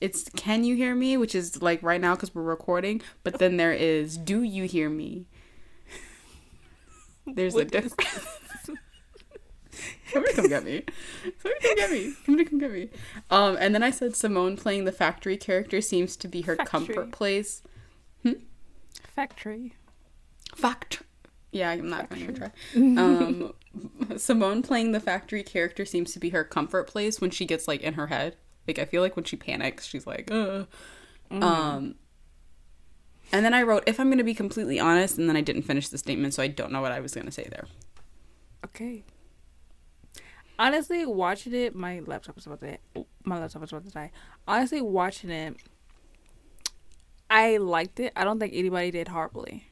It's 0.00 0.28
can 0.36 0.62
you 0.62 0.76
hear 0.76 0.94
me, 0.94 1.16
which 1.16 1.34
is 1.34 1.60
like 1.60 1.82
right 1.82 2.00
now 2.00 2.14
because 2.14 2.32
we're 2.34 2.42
recording, 2.42 3.02
but 3.24 3.38
then 3.38 3.56
there 3.56 3.72
is 3.72 4.16
do 4.16 4.42
you 4.42 4.64
hear 4.64 4.88
me? 4.88 5.26
There's 7.26 7.54
a 7.54 7.58
What 7.58 7.70
difference. 7.72 7.96
Somebody 10.12 10.34
come 10.34 10.48
get 10.48 10.64
me. 10.64 10.82
Somebody 11.42 11.60
come 11.62 11.76
get 11.76 11.90
me. 11.90 12.12
Somebody 12.24 12.44
come 12.48 12.58
get 12.58 12.72
me. 12.72 12.88
Um, 13.30 13.56
and 13.60 13.74
then 13.74 13.82
I 13.82 13.90
said 13.90 14.12
Symone 14.12 14.58
playing 14.58 14.84
the 14.84 14.92
factory 14.92 15.36
character 15.36 15.80
seems 15.80 16.16
to 16.16 16.28
be 16.28 16.42
her 16.42 16.56
Factory. 16.56 16.70
comfort 16.94 17.12
place. 17.12 17.62
Factory. 19.14 19.74
Fact. 20.54 21.02
Yeah, 21.50 21.70
I'm 21.70 21.88
not 21.88 22.08
going 22.10 22.26
to 22.26 22.32
try. 22.32 22.50
Um, 22.76 23.52
Symone 24.14 24.62
playing 24.64 24.92
the 24.92 25.00
factory 25.00 25.42
character 25.42 25.84
seems 25.84 26.12
to 26.12 26.18
be 26.18 26.30
her 26.30 26.44
comfort 26.44 26.86
place 26.86 27.20
when 27.20 27.30
she 27.30 27.44
gets 27.46 27.66
like 27.66 27.80
in 27.82 27.94
her 27.94 28.08
head. 28.08 28.36
Like 28.66 28.78
I 28.78 28.84
feel 28.84 29.02
like 29.02 29.16
when 29.16 29.24
she 29.24 29.36
panics, 29.36 29.86
she's 29.86 30.06
like, 30.06 30.30
Ugh. 30.30 30.66
um. 31.30 31.94
And 33.32 33.44
then 33.44 33.52
I 33.54 33.62
wrote, 33.62 33.82
if 33.86 34.00
I'm 34.00 34.06
going 34.08 34.18
to 34.18 34.24
be 34.24 34.34
completely 34.34 34.80
honest, 34.80 35.18
and 35.18 35.28
then 35.28 35.36
I 35.36 35.42
didn't 35.42 35.62
finish 35.62 35.88
the 35.88 35.98
statement, 35.98 36.32
so 36.32 36.42
I 36.42 36.48
don't 36.48 36.72
know 36.72 36.80
what 36.80 36.92
I 36.92 37.00
was 37.00 37.12
going 37.14 37.26
to 37.26 37.32
say 37.32 37.46
there. 37.50 37.66
Okay. 38.64 39.04
Honestly, 40.58 41.06
watching 41.06 41.54
it, 41.54 41.74
my 41.74 42.00
laptop 42.00 42.34
was 42.34 42.46
about 42.46 42.60
to 42.60 42.78
my 43.24 43.38
laptop 43.38 43.62
was 43.62 43.72
about 43.72 43.84
to 43.84 43.90
die. 43.90 44.10
Honestly, 44.46 44.80
watching 44.80 45.30
it, 45.30 45.56
I 47.30 47.58
liked 47.58 48.00
it. 48.00 48.12
I 48.16 48.24
don't 48.24 48.40
think 48.40 48.54
anybody 48.54 48.90
did 48.90 49.08
horribly. 49.08 49.68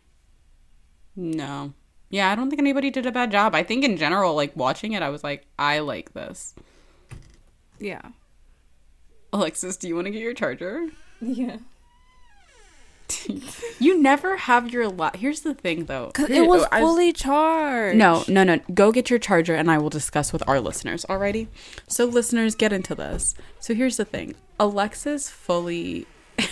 No. 1.17 1.73
Yeah, 2.11 2.31
I 2.31 2.37
don't 2.37 2.51
think 2.51 2.61
anybody 2.61 2.91
did 2.91 3.07
a 3.07 3.11
bad 3.13 3.33
job. 3.33 3.55
I 3.55 3.63
think 3.63 3.85
in 3.85 3.97
general, 3.97 4.35
like 4.35 4.57
watching 4.57 4.93
it, 4.93 5.03
I 5.03 5.09
was 5.09 5.25
like, 5.25 5.47
I 5.59 5.81
like 5.81 6.13
this. 6.13 6.55
Yeah. 7.81 8.03
Alexis, 9.33 9.77
do 9.77 9.89
you 9.89 9.97
want 9.97 10.07
to 10.07 10.11
get 10.11 10.23
your 10.23 10.35
charger? 10.35 10.89
Yeah. 11.19 11.57
you 13.79 14.01
never 14.01 14.37
have 14.37 14.73
your 14.73 14.89
lot. 14.89 15.17
Here's 15.17 15.41
the 15.41 15.55
thing, 15.55 15.85
though. 15.87 16.13
It 16.29 16.47
was 16.47 16.63
oh, 16.63 16.69
I 16.73 16.81
fully 16.81 17.13
charged. 17.13 17.99
No, 17.99 18.25
no, 18.29 18.45
no. 18.45 18.59
Go 18.73 18.93
get 18.93 19.11
your 19.11 19.19
charger 19.19 19.55
and 19.55 19.71
I 19.71 19.79
will 19.79 19.91
discuss 19.91 20.33
with 20.33 20.43
our 20.49 20.61
listeners. 20.61 21.05
Alrighty? 21.09 21.49
So, 21.89 22.05
listeners, 22.05 22.55
get 22.55 22.73
into 22.73 22.95
this. 22.95 23.35
So, 23.61 23.75
here's 23.75 23.97
the 23.97 24.05
thing 24.05 24.35
Alexis 24.59 25.29
fully. 25.31 26.07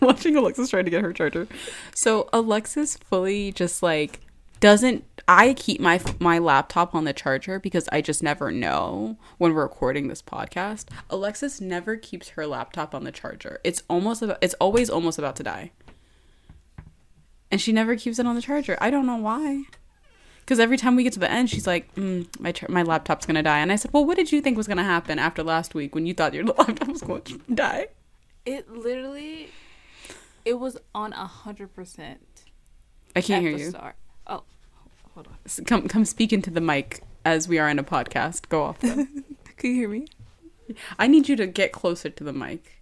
Watching 0.00 0.36
Alexis 0.36 0.70
trying 0.70 0.84
to 0.84 0.90
get 0.90 1.02
her 1.02 1.12
charger. 1.12 1.48
So, 1.94 2.28
Alexis 2.32 2.96
fully 2.96 3.52
just 3.52 3.82
like 3.82 4.20
doesn't. 4.60 5.04
I 5.28 5.54
keep 5.54 5.80
my 5.80 6.00
my 6.20 6.38
laptop 6.38 6.94
on 6.94 7.04
the 7.04 7.12
charger 7.12 7.58
because 7.58 7.88
I 7.90 8.00
just 8.00 8.22
never 8.22 8.52
know 8.52 9.16
when 9.38 9.54
we're 9.54 9.62
recording 9.62 10.08
this 10.08 10.22
podcast. 10.22 10.86
Alexis 11.10 11.60
never 11.60 11.96
keeps 11.96 12.30
her 12.30 12.46
laptop 12.46 12.94
on 12.94 13.04
the 13.04 13.12
charger. 13.12 13.60
It's 13.64 13.82
almost 13.88 14.22
about, 14.22 14.38
it's 14.40 14.54
always 14.54 14.88
almost 14.88 15.18
about 15.18 15.36
to 15.36 15.42
die 15.42 15.72
and 17.50 17.60
she 17.60 17.72
never 17.72 17.96
keeps 17.96 18.18
it 18.18 18.26
on 18.26 18.34
the 18.34 18.42
charger. 18.42 18.76
I 18.80 18.90
don't 18.90 19.06
know 19.06 19.16
why. 19.16 19.64
Because 20.40 20.60
every 20.60 20.76
time 20.76 20.94
we 20.94 21.02
get 21.02 21.12
to 21.14 21.18
the 21.18 21.30
end, 21.30 21.50
she's 21.50 21.66
like, 21.66 21.92
mm, 21.96 22.26
"My 22.38 22.52
char- 22.52 22.68
my 22.68 22.82
laptop's 22.82 23.26
gonna 23.26 23.42
die," 23.42 23.58
and 23.58 23.72
I 23.72 23.76
said, 23.76 23.92
"Well, 23.92 24.04
what 24.04 24.16
did 24.16 24.30
you 24.30 24.40
think 24.40 24.56
was 24.56 24.68
gonna 24.68 24.84
happen 24.84 25.18
after 25.18 25.42
last 25.42 25.74
week 25.74 25.94
when 25.94 26.06
you 26.06 26.14
thought 26.14 26.34
your 26.34 26.44
laptop 26.58 26.88
was 26.88 27.02
going 27.02 27.22
to 27.22 27.38
die?" 27.52 27.88
It 28.44 28.70
literally, 28.70 29.48
it 30.44 30.60
was 30.60 30.76
on 30.94 31.12
a 31.14 31.26
hundred 31.26 31.74
percent. 31.74 32.44
I 33.16 33.22
can't 33.22 33.42
hear 33.42 33.56
you. 33.56 33.70
Start. 33.70 33.96
Oh, 34.26 34.42
hold 35.14 35.26
on. 35.28 35.36
S- 35.44 35.60
Come 35.66 35.88
come 35.88 36.04
speak 36.04 36.32
into 36.32 36.50
the 36.50 36.60
mic 36.60 37.02
as 37.24 37.48
we 37.48 37.58
are 37.58 37.68
in 37.68 37.78
a 37.78 37.84
podcast. 37.84 38.48
Go 38.48 38.64
off. 38.64 38.80
Can 38.80 39.08
you 39.62 39.74
hear 39.74 39.88
me? 39.88 40.06
I 40.98 41.06
need 41.06 41.28
you 41.28 41.36
to 41.36 41.46
get 41.46 41.72
closer 41.72 42.10
to 42.10 42.24
the 42.24 42.32
mic. 42.32 42.80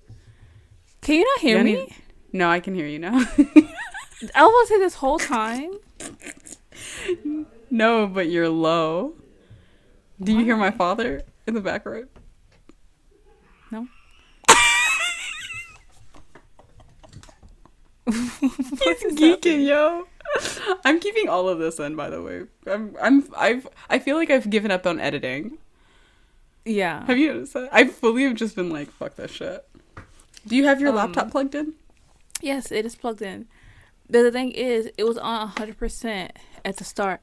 Can 1.03 1.17
you 1.17 1.25
not 1.25 1.41
hear 1.41 1.59
I 1.59 1.63
me? 1.63 1.73
need- 1.75 1.95
No, 2.33 2.49
I 2.49 2.61
can 2.61 2.75
hear 2.75 2.87
you 2.87 2.99
now. 2.99 3.15
I 4.35 4.43
was 4.43 4.69
say 4.69 4.79
this 4.79 4.95
whole 4.95 5.19
time. 5.37 5.73
no, 7.71 8.07
but 8.07 8.31
you're 8.31 8.49
low. 8.49 9.15
Do 10.21 10.33
you 10.33 10.45
hear 10.45 10.57
my 10.57 10.71
father 10.71 11.23
in 11.47 11.53
the 11.55 11.61
background? 11.61 12.09
No. 13.71 13.87
He's 18.07 19.15
geeking, 19.15 19.67
yo. 19.67 20.07
I'm 20.85 21.01
keeping 21.01 21.29
all 21.29 21.49
of 21.49 21.59
this 21.59 21.79
in, 21.79 21.97
by 21.97 22.11
the 22.11 22.23
way. 22.23 22.43
I'm, 22.67 22.97
I'm, 23.01 23.25
I've, 23.37 23.69
I 23.91 23.99
feel 23.99 24.17
like 24.17 24.31
I've 24.31 24.49
given 24.51 24.71
up 24.71 24.87
on 24.87 25.01
editing. 25.01 25.59
Yeah. 26.65 27.05
Have 27.07 27.19
you 27.19 27.33
noticed 27.33 27.55
that? 27.55 27.69
I 27.73 27.87
fully 27.87 28.25
have 28.25 28.35
just 28.37 28.57
been 28.57 28.71
like, 28.71 28.91
fuck 28.91 29.17
this 29.17 29.31
shit. 29.31 29.67
Do 30.47 30.57
you 30.57 30.65
have 30.67 30.81
your 30.81 30.91
Um, 30.91 30.97
laptop 30.97 31.31
plugged 31.31 31.55
in? 31.55 31.75
Yes, 32.41 32.71
it 32.73 32.85
is 32.87 32.97
plugged 32.97 33.23
in. 33.23 33.47
The, 34.09 34.23
the 34.23 34.33
thing 34.33 34.51
is, 34.53 34.91
it 34.99 35.05
was 35.05 35.17
on 35.19 35.49
hundred 35.49 35.79
percent 35.79 36.33
at 36.65 36.77
the 36.77 36.85
start 36.85 37.21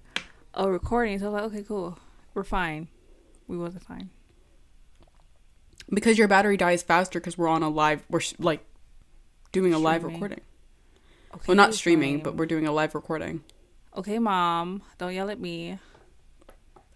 of 0.54 0.70
recording. 0.70 1.20
So 1.20 1.28
I 1.28 1.30
was 1.30 1.42
like, 1.42 1.52
okay, 1.54 1.64
cool, 1.68 2.00
we're 2.34 2.44
fine. 2.44 2.88
We 3.48 3.58
wasn't 3.58 3.84
fine. 3.84 4.10
Because 5.94 6.18
your 6.18 6.28
battery 6.28 6.58
dies 6.58 6.82
faster 6.84 7.20
because 7.20 7.38
we're 7.38 7.48
on 7.50 7.64
a 7.64 7.70
live, 7.70 8.04
we're 8.10 8.22
sh- 8.22 8.34
like 8.39 8.64
doing 9.52 9.74
a 9.74 9.80
live 9.80 10.04
recording. 10.04 10.39
Okay, 11.34 11.44
Well, 11.48 11.58
not 11.58 11.74
streaming, 11.74 12.18
fine. 12.18 12.24
but 12.24 12.36
we're 12.36 12.46
doing 12.46 12.68
a 12.68 12.72
live 12.72 12.94
recording. 12.96 13.44
okay, 13.96 14.20
mom. 14.20 14.82
Don't 14.98 15.14
yell 15.14 15.30
at 15.30 15.40
me. 15.40 15.80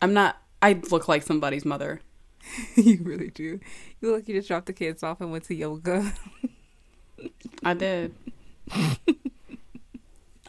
I'm 0.02 0.14
not. 0.14 0.38
I 0.62 0.74
look 0.92 1.08
like 1.08 1.24
somebody's 1.24 1.66
mother. 1.66 2.02
you 2.76 3.00
really 3.04 3.30
do. 3.30 3.60
You 4.02 4.12
look 4.12 4.16
like 4.22 4.28
you 4.28 4.36
just 4.36 4.48
dropped 4.48 4.66
the 4.68 4.74
kids 4.74 5.04
off 5.04 5.22
and 5.22 5.32
went 5.32 5.46
to 5.46 5.56
yoga. 5.56 6.14
I 7.64 7.74
did. 7.74 8.14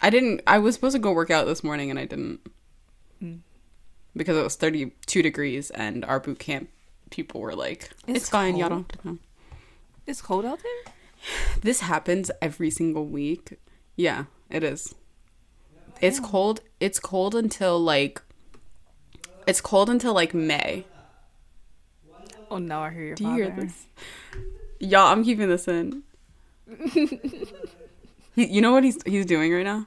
I 0.03 0.11
didn't. 0.11 0.43
I 0.47 0.59
was 0.59 0.75
supposed 0.75 0.95
to 0.95 0.99
go 1.01 1.13
work 1.13 1.31
out 1.31 1.47
this 1.47 1.65
morning 1.65 1.91
and 1.91 1.99
I 1.99 2.05
didn't 2.05 2.41
Mm. 3.23 3.39
because 4.15 4.37
it 4.37 4.43
was 4.43 4.57
32 4.57 5.23
degrees 5.23 5.71
and 5.71 6.05
our 6.05 6.21
boot 6.21 6.39
camp 6.39 6.69
people 7.11 7.41
were 7.41 7.55
like, 7.55 7.91
"It's, 8.07 8.19
It's 8.25 8.29
fine, 8.29 8.57
y'all 8.57 8.69
don't 8.69 9.03
come." 9.03 9.21
It's 10.07 10.21
cold 10.21 10.45
out 10.45 10.59
there. 10.63 10.93
This 11.63 11.81
happens 11.81 12.31
every 12.43 12.71
single 12.71 13.07
week. 13.07 13.59
Yeah, 13.97 14.25
it 14.51 14.63
is. 14.63 14.95
It's 16.01 16.21
cold. 16.21 16.61
It's 16.79 17.01
cold 17.01 17.35
until 17.35 17.79
like 17.81 18.23
it's 19.47 19.61
cold 19.61 19.89
until 19.89 20.13
like 20.13 20.35
May. 20.35 20.85
Oh 22.51 22.59
no, 22.59 22.81
I 22.81 22.91
hear 22.91 23.03
your 23.03 23.15
Do 23.17 23.25
father. 23.25 23.37
you 23.39 23.45
hear 23.45 23.55
this? 23.57 23.87
Y'all, 24.79 25.11
I'm 25.11 25.25
keeping 25.25 25.49
this 25.49 25.67
in. 25.67 26.03
he, 28.35 28.45
you 28.47 28.61
know 28.61 28.73
what 28.73 28.85
he's 28.85 29.03
he's 29.07 29.25
doing 29.27 29.53
right 29.53 29.65
now? 29.65 29.87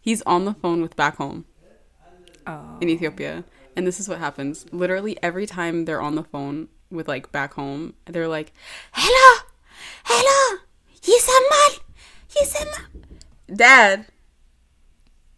He's 0.00 0.22
on 0.22 0.44
the 0.44 0.54
phone 0.54 0.80
with 0.80 0.94
back 0.96 1.16
home. 1.16 1.44
Oh. 2.46 2.78
In 2.80 2.88
Ethiopia. 2.88 3.44
And 3.76 3.86
this 3.86 4.00
is 4.00 4.08
what 4.08 4.18
happens. 4.18 4.64
Literally 4.72 5.18
every 5.22 5.46
time 5.46 5.84
they're 5.84 6.00
on 6.00 6.14
the 6.14 6.24
phone 6.24 6.68
with 6.90 7.08
like 7.08 7.30
back 7.32 7.54
home, 7.54 7.94
they're 8.06 8.28
like, 8.28 8.52
"Hello. 8.92 9.42
Hello. 10.04 10.58
Yisamal. 11.02 11.80
Yisamal." 12.30 12.84
Dad. 13.54 14.06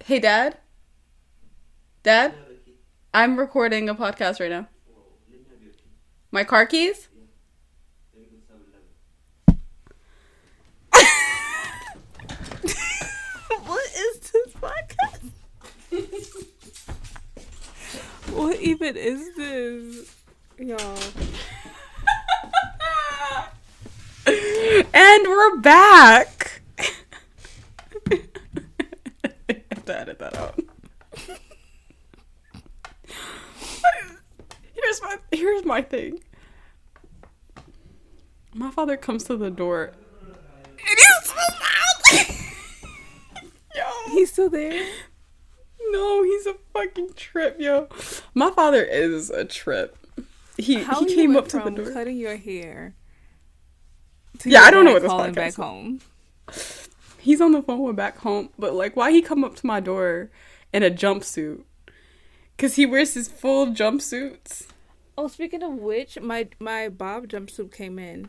Hey, 0.05 0.19
Dad. 0.19 0.57
Dad, 2.03 2.35
I'm 3.15 3.39
recording 3.39 3.89
a 3.89 3.95
podcast 3.95 4.41
right 4.41 4.51
now. 4.51 4.67
My 6.33 6.43
car 6.43 6.67
keys? 6.67 7.07
what 13.65 13.85
is 13.97 14.19
this 14.19 14.53
podcast? 14.55 15.31
what 18.33 18.61
even 18.61 18.97
is 18.97 19.37
this, 19.37 20.17
y'all? 20.59 20.99
and 24.27 25.29
we're 25.29 25.57
back. 25.59 26.61
I 29.51 29.63
have 29.71 29.80
to 29.93 29.99
edit 30.01 30.19
that 30.19 30.37
out. 30.37 30.59
here's 34.75 35.03
my 35.03 35.17
here's 35.33 35.65
my 35.65 35.83
thing. 35.83 36.21
My 38.55 38.71
father 38.71 38.97
comes 38.97 39.25
to 39.25 39.37
the 39.37 39.51
door. 39.51 39.93
It 40.79 40.99
is 40.99 41.31
so 41.31 41.37
loud. 41.61 42.37
Yo. 43.77 44.13
He's 44.13 44.33
still 44.33 44.51
there. 44.51 44.87
No, 45.91 46.23
he's 46.25 46.47
a 46.47 46.55
fucking 46.73 47.15
trip, 47.15 47.57
yo. 47.59 47.89
My 48.35 48.51
father 48.51 48.83
is 48.83 49.29
a 49.31 49.45
trip. 49.45 49.97
He 50.57 50.83
How 50.83 51.05
he 51.05 51.15
came 51.15 51.37
up 51.37 51.49
to 51.49 51.59
the 51.59 51.71
door. 51.71 51.93
cutting 51.93 52.17
your 52.17 52.37
hair. 52.37 52.95
Yeah, 54.45 54.63
I 54.63 54.71
don't 54.71 54.85
know 54.85 54.93
what 54.93 55.03
this 55.03 55.11
podcast 55.11 55.35
back 55.35 55.49
is. 55.49 55.57
home. 55.57 56.01
He's 57.21 57.41
on 57.41 57.53
the 57.53 57.63
phone 57.63 57.83
with 57.83 57.97
back 57.97 58.19
home, 58.19 58.51
but 58.59 58.75
like, 58.75 58.97
why 58.97 59.11
he 59.11 59.21
come 59.23 59.45
up 59.45 59.57
to 59.57 59.67
my 59.67 59.81
door 59.81 60.31
in 60.73 60.83
a 60.83 60.91
jumpsuit? 60.91 61.63
Cause 62.59 62.77
he 62.77 62.85
wears 62.85 63.15
his 63.15 63.29
full 63.29 63.69
jumpsuits. 63.69 64.67
Oh, 65.17 65.29
speaking 65.29 65.63
of 65.63 65.73
which, 65.75 66.19
my 66.21 66.49
my 66.59 66.89
Bob 66.89 67.29
jumpsuit 67.29 67.73
came 67.73 67.99
in. 67.99 68.29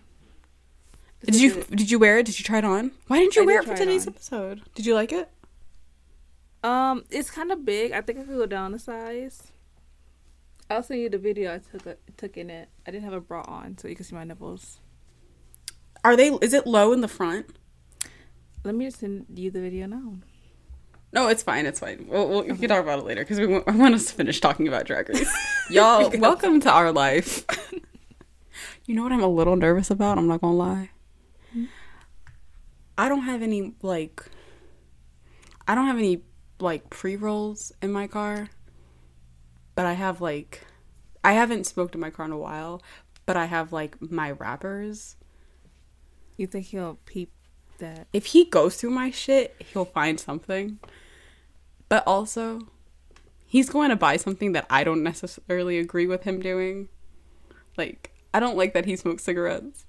Did 1.24 1.36
you 1.36 1.64
did 1.64 1.92
you 1.92 2.00
wear 2.00 2.18
it? 2.18 2.26
Did 2.26 2.40
you 2.40 2.46
try 2.46 2.58
it 2.58 2.66
on? 2.66 2.92
Why 3.08 3.20
didn't 3.20 3.36
you 3.36 3.44
I 3.44 3.46
wear 3.46 3.60
did 3.60 3.64
it 3.64 3.72
for 3.72 3.76
try 3.76 3.84
it 3.84 3.86
today's 3.86 4.08
episode? 4.08 4.62
Did 4.76 4.86
you 4.86 4.96
like 4.96 5.12
it? 5.12 5.30
Um, 6.64 7.06
it's 7.10 7.30
kind 7.30 7.52
of 7.52 7.66
big. 7.66 7.92
I 7.92 8.02
think 8.02 8.20
I 8.20 8.24
could 8.24 8.38
go 8.38 8.46
down 8.46 8.74
a 8.74 8.80
size. 8.80 9.52
I'll 10.70 10.84
send 10.84 11.02
you 11.02 11.10
the 11.10 11.18
video 11.18 11.54
I 11.54 11.60
took 11.60 11.88
uh, 11.88 11.94
took 12.18 12.38
in 12.38 12.50
it. 12.50 12.70
I 12.88 12.92
didn't 12.92 13.04
have 13.04 13.14
a 13.14 13.22
bra 13.22 13.44
on, 13.48 13.78
so 13.78 13.88
you 13.88 13.96
can 13.96 14.06
see 14.06 14.16
my 14.16 14.24
nipples. 14.24 14.80
Are 16.04 16.16
they? 16.16 16.30
Is 16.42 16.54
it 16.54 16.66
low 16.66 16.94
in 16.94 17.02
the 17.02 17.08
front? 17.08 17.58
Let 18.64 18.76
me 18.76 18.86
just 18.86 19.00
send 19.00 19.26
you 19.34 19.50
the 19.50 19.60
video 19.60 19.88
now. 19.88 20.18
No, 21.14 21.28
it's 21.28 21.42
fine. 21.42 21.66
It's 21.66 21.80
fine. 21.80 22.06
We'll, 22.08 22.30
we'll, 22.30 22.44
we 22.44 22.58
can 22.58 22.70
talk 22.70 22.84
about 22.84 23.00
it 23.00 23.06
later 23.06 23.22
because 23.22 23.40
we 23.40 23.48
want, 23.48 23.68
I 23.68 23.76
want 23.76 23.96
us 23.96 24.06
to 24.06 24.14
finish 24.14 24.40
talking 24.40 24.68
about 24.68 24.86
Drag 24.86 25.10
Race. 25.10 25.30
Y'all, 25.70 26.10
welcome 26.12 26.60
to 26.62 26.72
our 26.72 26.92
life. 26.92 27.44
you 28.86 28.96
know 28.96 29.04
what 29.04 29.12
I'm 29.12 29.24
a 29.24 29.28
little 29.28 29.56
nervous 29.56 29.90
about? 29.90 30.18
I'm 30.18 30.28
not 30.28 30.42
gonna 30.42 30.56
lie. 30.56 30.90
Hmm? 31.52 31.66
I 32.98 33.10
don't 33.10 33.24
have 33.24 33.42
any 33.42 33.74
like. 33.82 34.24
I 35.68 35.74
don't 35.74 35.88
have 35.88 35.98
any 35.98 36.22
like 36.60 36.90
pre 36.90 37.16
rolls 37.16 37.72
in 37.82 37.92
my 37.92 38.08
car, 38.08 38.50
but 39.76 39.86
I 39.86 39.94
have 39.94 40.22
like. 40.22 40.62
I 41.24 41.34
haven't 41.34 41.66
smoked 41.66 41.96
in 41.96 42.02
my 42.02 42.10
car 42.10 42.26
in 42.26 42.32
a 42.32 42.38
while, 42.38 42.82
but 43.26 43.36
I 43.36 43.46
have 43.46 43.74
like 43.74 44.00
my 44.02 44.32
wrappers. 44.32 45.18
You 46.38 46.48
think 46.48 46.68
he'll 46.68 47.00
peep 47.06 47.32
that? 47.82 48.08
if 48.14 48.28
he 48.28 48.46
goes 48.46 48.78
through 48.78 48.92
my 48.92 49.12
shit, 49.12 49.56
he'll 49.60 49.86
find 49.86 50.20
something. 50.20 50.80
But 51.90 52.04
also, 52.08 52.70
he's 53.46 53.70
going 53.70 53.90
to 53.90 53.96
buy 53.96 54.16
something 54.16 54.54
that 54.54 54.66
I 54.70 54.84
don't 54.86 55.04
necessarily 55.04 55.78
agree 55.78 56.08
with 56.08 56.24
him 56.24 56.40
doing. 56.40 56.88
Like, 57.78 58.12
I 58.34 58.40
don't 58.40 58.58
like 58.58 58.74
that 58.74 58.86
he 58.86 58.96
smokes 58.96 59.24
cigarettes, 59.24 59.86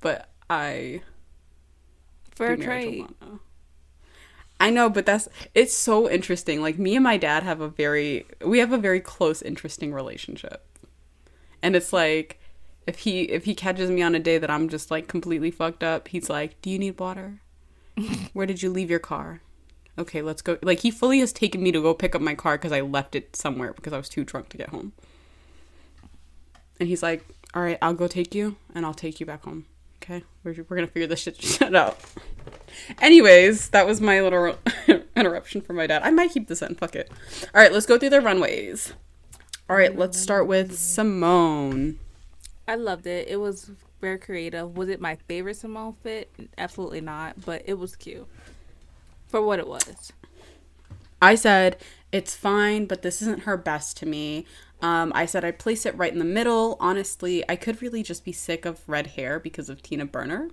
but 0.00 0.30
I 0.48 1.02
Fair 2.34 2.56
trade. 2.56 3.06
I 4.58 4.70
know, 4.70 4.88
but 4.88 5.06
that's 5.06 5.28
it's 5.54 5.74
so 5.74 6.08
interesting. 6.08 6.62
Like 6.62 6.78
me 6.78 6.94
and 6.94 7.04
my 7.04 7.16
dad 7.16 7.42
have 7.42 7.60
a 7.60 7.68
very 7.68 8.26
we 8.44 8.58
have 8.58 8.72
a 8.72 8.78
very 8.78 9.00
close, 9.00 9.42
interesting 9.42 9.92
relationship. 9.92 10.62
And 11.62 11.76
it's 11.76 11.92
like 11.92 12.40
if 12.86 13.00
he 13.00 13.22
if 13.22 13.44
he 13.44 13.54
catches 13.54 13.90
me 13.90 14.02
on 14.02 14.14
a 14.14 14.20
day 14.20 14.38
that 14.38 14.50
I'm 14.50 14.68
just 14.68 14.90
like 14.90 15.08
completely 15.08 15.50
fucked 15.50 15.82
up, 15.82 16.08
he's 16.08 16.30
like, 16.30 16.60
"Do 16.62 16.70
you 16.70 16.78
need 16.78 16.98
water? 16.98 17.40
Where 18.32 18.46
did 18.46 18.62
you 18.62 18.70
leave 18.70 18.90
your 18.90 19.00
car?" 19.00 19.40
Okay, 19.98 20.22
let's 20.22 20.42
go. 20.42 20.58
Like 20.62 20.80
he 20.80 20.90
fully 20.90 21.20
has 21.20 21.32
taken 21.32 21.62
me 21.62 21.72
to 21.72 21.82
go 21.82 21.94
pick 21.94 22.14
up 22.14 22.20
my 22.20 22.34
car 22.34 22.56
because 22.56 22.72
I 22.72 22.80
left 22.80 23.14
it 23.14 23.34
somewhere 23.34 23.72
because 23.72 23.92
I 23.92 23.98
was 23.98 24.08
too 24.08 24.24
drunk 24.24 24.50
to 24.50 24.56
get 24.56 24.68
home. 24.68 24.92
And 26.78 26.88
he's 26.88 27.02
like, 27.02 27.26
"All 27.54 27.62
right, 27.62 27.78
I'll 27.82 27.94
go 27.94 28.06
take 28.06 28.34
you, 28.34 28.56
and 28.74 28.86
I'll 28.86 28.94
take 28.94 29.18
you 29.18 29.26
back 29.26 29.44
home." 29.44 29.66
Okay, 30.02 30.22
we're 30.44 30.54
we're 30.68 30.76
gonna 30.76 30.86
figure 30.86 31.08
this 31.08 31.20
shit, 31.20 31.42
shit 31.42 31.74
out. 31.74 31.98
Anyways, 33.00 33.70
that 33.70 33.86
was 33.86 34.00
my 34.00 34.20
little 34.20 34.56
interruption 35.16 35.60
from 35.62 35.76
my 35.76 35.86
dad. 35.86 36.02
I 36.04 36.10
might 36.10 36.30
keep 36.30 36.46
this 36.46 36.62
in. 36.62 36.76
Fuck 36.76 36.94
it. 36.94 37.10
All 37.54 37.60
right, 37.60 37.72
let's 37.72 37.86
go 37.86 37.98
through 37.98 38.10
the 38.10 38.20
runways. 38.20 38.92
All 39.68 39.74
right, 39.74 39.96
let's 39.96 40.20
start 40.20 40.46
with 40.46 40.72
Symone. 40.72 41.96
I 42.68 42.74
loved 42.74 43.06
it. 43.06 43.28
It 43.28 43.36
was 43.36 43.70
very 44.00 44.18
creative. 44.18 44.76
Was 44.76 44.88
it 44.88 45.00
my 45.00 45.16
favorite 45.28 45.56
Symone 45.56 45.96
fit? 46.02 46.30
Absolutely 46.58 47.00
not, 47.00 47.44
but 47.44 47.62
it 47.64 47.74
was 47.74 47.96
cute 47.96 48.26
for 49.28 49.42
what 49.42 49.58
it 49.58 49.66
was. 49.66 50.12
I 51.20 51.34
said 51.34 51.78
it's 52.12 52.34
fine, 52.34 52.86
but 52.86 53.02
this 53.02 53.22
isn't 53.22 53.42
her 53.42 53.56
best 53.56 53.96
to 53.98 54.06
me. 54.06 54.46
Um, 54.82 55.12
I 55.14 55.26
said 55.26 55.44
I'd 55.44 55.58
place 55.58 55.86
it 55.86 55.96
right 55.96 56.12
in 56.12 56.18
the 56.18 56.24
middle. 56.24 56.76
Honestly, 56.80 57.42
I 57.48 57.56
could 57.56 57.80
really 57.80 58.02
just 58.02 58.24
be 58.24 58.32
sick 58.32 58.66
of 58.66 58.86
red 58.86 59.08
hair 59.08 59.40
because 59.40 59.68
of 59.68 59.82
Tina 59.82 60.04
Burner. 60.04 60.50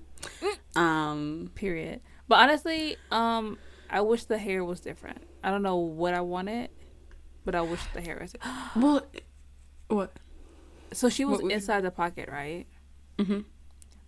Um, 0.75 1.51
Period. 1.55 2.01
But 2.27 2.39
honestly, 2.39 2.95
um, 3.11 3.57
I 3.89 4.01
wish 4.01 4.25
the 4.25 4.37
hair 4.37 4.63
was 4.63 4.79
different. 4.79 5.21
I 5.43 5.51
don't 5.51 5.61
know 5.61 5.75
what 5.75 6.13
I 6.13 6.21
wanted, 6.21 6.69
but 7.43 7.53
I 7.53 7.61
wish 7.61 7.81
the 7.93 8.01
hair 8.01 8.17
was. 8.21 8.33
well, 8.75 9.05
what? 9.89 10.17
So 10.93 11.09
she 11.09 11.25
was 11.25 11.41
would- 11.41 11.51
inside 11.51 11.81
the 11.81 11.91
pocket, 11.91 12.29
right? 12.31 12.65
hmm 13.19 13.41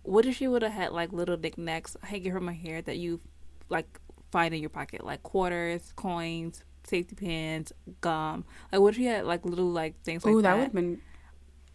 What 0.02 0.26
if 0.26 0.36
she 0.36 0.48
would 0.48 0.62
have 0.62 0.72
had 0.72 0.92
like 0.92 1.12
little 1.12 1.36
knickknacks 1.36 1.96
hanging 2.02 2.32
from 2.32 2.46
her 2.46 2.52
hair 2.52 2.82
that 2.82 2.96
you 2.96 3.20
like 3.68 4.00
find 4.30 4.54
in 4.54 4.60
your 4.60 4.70
pocket, 4.70 5.04
like 5.04 5.22
quarters, 5.22 5.92
coins, 5.96 6.62
safety 6.84 7.14
pins, 7.16 7.72
gum? 8.00 8.44
Like, 8.72 8.80
what 8.80 8.88
if 8.90 8.96
she 8.96 9.04
had 9.06 9.24
like 9.26 9.44
little 9.44 9.70
like 9.70 10.00
things 10.02 10.24
like 10.24 10.34
Oh, 10.34 10.40
that? 10.40 10.42
that 10.42 10.54
would 10.56 10.64
have 10.64 10.72
been. 10.74 11.00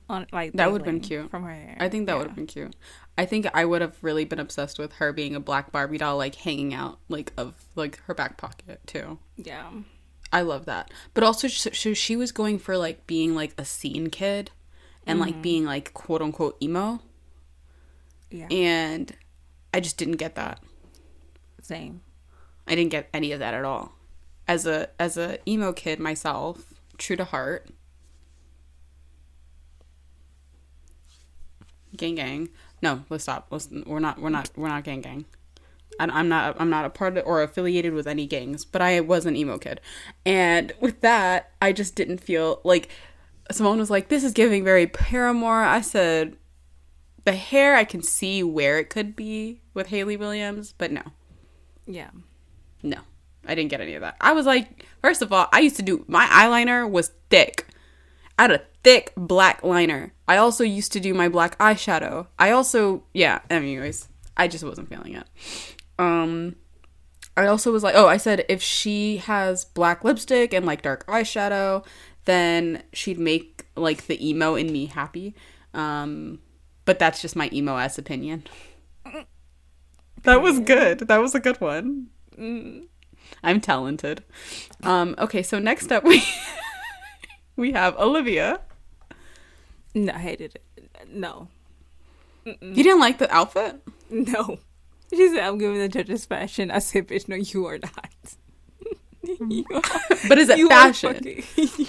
on 0.09 0.27
like 0.33 0.51
that 0.53 0.71
would've 0.71 0.85
been 0.85 0.99
cute. 0.99 1.29
from 1.31 1.43
her 1.43 1.51
hair. 1.53 1.77
I 1.79 1.87
think 1.89 2.05
that 2.07 2.13
Yeah. 2.13 2.17
would 2.19 2.27
have 2.27 2.35
been 2.35 2.47
cute. 2.47 2.75
I 3.17 3.25
think 3.25 3.47
I 3.53 3.63
would 3.65 3.81
have 3.81 3.95
really 4.01 4.25
been 4.25 4.39
obsessed 4.39 4.77
with 4.79 4.93
her 4.93 5.13
being 5.13 5.35
a 5.35 5.39
black 5.39 5.71
Barbie 5.71 5.97
doll, 5.99 6.17
like 6.17 6.35
hanging 6.35 6.73
out 6.73 6.99
like 7.09 7.31
of 7.37 7.63
like 7.75 7.99
her 8.07 8.13
back 8.13 8.37
pocket 8.37 8.79
too. 8.85 9.19
Yeah. 9.37 9.69
I 10.33 10.41
love 10.41 10.65
that. 10.65 10.91
But 11.13 11.23
also, 11.25 11.47
so 11.49 11.69
so 11.71 11.93
she 11.93 12.15
was 12.15 12.31
going 12.31 12.57
for 12.59 12.77
like 12.77 13.05
being 13.07 13.35
like 13.35 13.53
a 13.57 13.65
scene 13.65 14.09
kid 14.09 14.51
and 15.11 15.19
like 15.19 15.33
mm-hmm. 15.33 15.41
being 15.41 15.65
like 15.65 15.93
quote 15.93 16.21
unquote 16.21 16.57
emo. 16.61 17.01
Yeah. 18.29 18.47
And 18.49 19.13
I 19.73 19.79
just 19.81 19.97
didn't 19.97 20.17
get 20.17 20.35
that. 20.35 20.59
Same. 21.61 22.01
I 22.67 22.75
didn't 22.75 22.91
get 22.91 23.09
any 23.13 23.31
of 23.31 23.39
that 23.39 23.53
at 23.53 23.65
all. 23.65 23.93
As 24.47 24.65
a 24.65 24.89
as 24.99 25.17
a 25.17 25.37
emo 25.47 25.73
kid 25.73 25.99
myself, 25.99 26.73
true 26.97 27.15
to 27.17 27.25
heart. 27.25 27.69
Gang 31.95 32.15
gang. 32.15 32.49
No, 32.81 33.03
let's 33.09 33.23
stop. 33.23 33.47
Let's, 33.51 33.69
we're 33.85 33.99
not 33.99 34.19
we're 34.19 34.29
not 34.29 34.49
we're 34.55 34.69
not 34.69 34.83
gang 34.83 35.01
gang. 35.01 35.25
And 35.99 36.09
I'm 36.11 36.29
not 36.29 36.55
I'm 36.59 36.69
not 36.69 36.85
a 36.85 36.89
part 36.89 37.17
of 37.17 37.25
or 37.27 37.43
affiliated 37.43 37.93
with 37.93 38.07
any 38.07 38.25
gangs, 38.25 38.63
but 38.63 38.81
I 38.81 39.01
was 39.01 39.25
an 39.25 39.35
emo 39.35 39.57
kid. 39.57 39.81
And 40.25 40.71
with 40.79 41.01
that, 41.01 41.51
I 41.61 41.73
just 41.73 41.95
didn't 41.95 42.19
feel 42.19 42.61
like 42.63 42.87
Symone 43.55 43.77
was 43.77 43.89
like, 43.89 44.09
This 44.09 44.23
is 44.23 44.33
giving 44.33 44.63
very 44.63 44.87
Paramore. 44.87 45.63
I 45.63 45.81
said 45.81 46.37
the 47.23 47.33
hair 47.33 47.75
I 47.75 47.83
can 47.83 48.01
see 48.01 48.43
where 48.43 48.79
it 48.79 48.89
could 48.89 49.15
be 49.15 49.61
with 49.73 49.87
Hayley 49.87 50.17
Williams, 50.17 50.73
but 50.77 50.91
no. 50.91 51.03
Yeah. 51.85 52.09
No. 52.83 52.97
I 53.45 53.55
didn't 53.55 53.71
get 53.71 53.81
any 53.81 53.95
of 53.95 54.01
that. 54.01 54.17
I 54.21 54.33
was 54.33 54.45
like, 54.45 54.85
first 55.01 55.21
of 55.21 55.33
all, 55.33 55.47
I 55.51 55.59
used 55.59 55.75
to 55.77 55.81
do 55.81 56.05
my 56.07 56.25
eyeliner 56.25 56.89
was 56.89 57.11
thick. 57.29 57.67
I 58.37 58.43
had 58.43 58.51
a 58.51 58.61
thick 58.83 59.13
black 59.15 59.63
liner. 59.63 60.13
I 60.27 60.37
also 60.37 60.63
used 60.63 60.93
to 60.93 60.99
do 60.99 61.13
my 61.13 61.29
black 61.29 61.57
eyeshadow. 61.59 62.27
I 62.39 62.51
also, 62.51 63.03
yeah, 63.13 63.39
anyways, 63.49 64.07
I 64.37 64.47
just 64.47 64.63
wasn't 64.63 64.89
feeling 64.89 65.15
it. 65.15 65.27
Um, 65.99 66.55
I 67.37 67.47
also 67.47 67.71
was 67.71 67.83
like, 67.83 67.95
oh, 67.95 68.07
I 68.07 68.17
said 68.17 68.45
if 68.49 68.61
she 68.61 69.17
has 69.17 69.65
black 69.65 70.03
lipstick 70.03 70.53
and 70.53 70.65
like 70.65 70.81
dark 70.81 71.05
eyeshadow, 71.07 71.85
then 72.25 72.83
she'd 72.93 73.19
make 73.19 73.65
like 73.75 74.07
the 74.07 74.27
emo 74.27 74.55
in 74.55 74.71
me 74.71 74.85
happy. 74.87 75.35
Um, 75.73 76.39
but 76.85 76.99
that's 76.99 77.21
just 77.21 77.35
my 77.35 77.49
emo 77.53 77.77
ass 77.77 77.97
opinion. 77.97 78.43
That 80.23 80.41
was 80.41 80.59
good. 80.59 80.99
That 81.07 81.17
was 81.17 81.33
a 81.33 81.39
good 81.39 81.59
one. 81.59 82.07
I'm 83.43 83.61
talented. 83.61 84.23
Um, 84.83 85.15
okay, 85.17 85.41
so 85.41 85.57
next 85.59 85.91
up 85.91 86.03
we 86.03 86.23
we 87.55 87.71
have 87.71 87.97
Olivia. 87.97 88.61
No, 89.95 90.13
I 90.13 90.19
hated 90.19 90.55
it. 90.55 91.09
No, 91.09 91.47
You 92.45 92.83
didn't 92.83 92.99
like 92.99 93.17
the 93.17 93.29
outfit? 93.33 93.81
no. 94.09 94.59
She 95.13 95.27
said, 95.27 95.39
"I'm 95.39 95.57
giving 95.57 95.77
the 95.79 95.89
judges 95.89 96.25
fashion." 96.25 96.71
I 96.71 96.79
said, 96.79 97.07
"Bitch, 97.09 97.27
no, 97.27 97.35
you 97.35 97.65
are 97.65 97.77
not." 97.79 98.09
Are, 99.29 99.81
But 100.27 100.37
is 100.37 100.49
it 100.49 100.67
fashion? 100.67 101.13
fucking- 101.13 101.43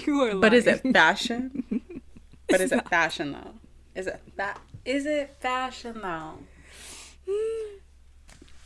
you 0.05 0.21
are. 0.21 0.35
But 0.35 0.53
is 0.53 0.67
it 0.67 0.81
fashion? 0.93 1.81
but 2.49 2.61
is 2.61 2.71
it 2.71 2.87
fashion 2.89 3.31
though? 3.33 3.53
Is 3.95 4.07
it 4.13 4.21
that? 4.37 4.59
Is 4.85 5.05
it 5.05 5.35
fashion 5.39 5.99
though? 6.01 6.39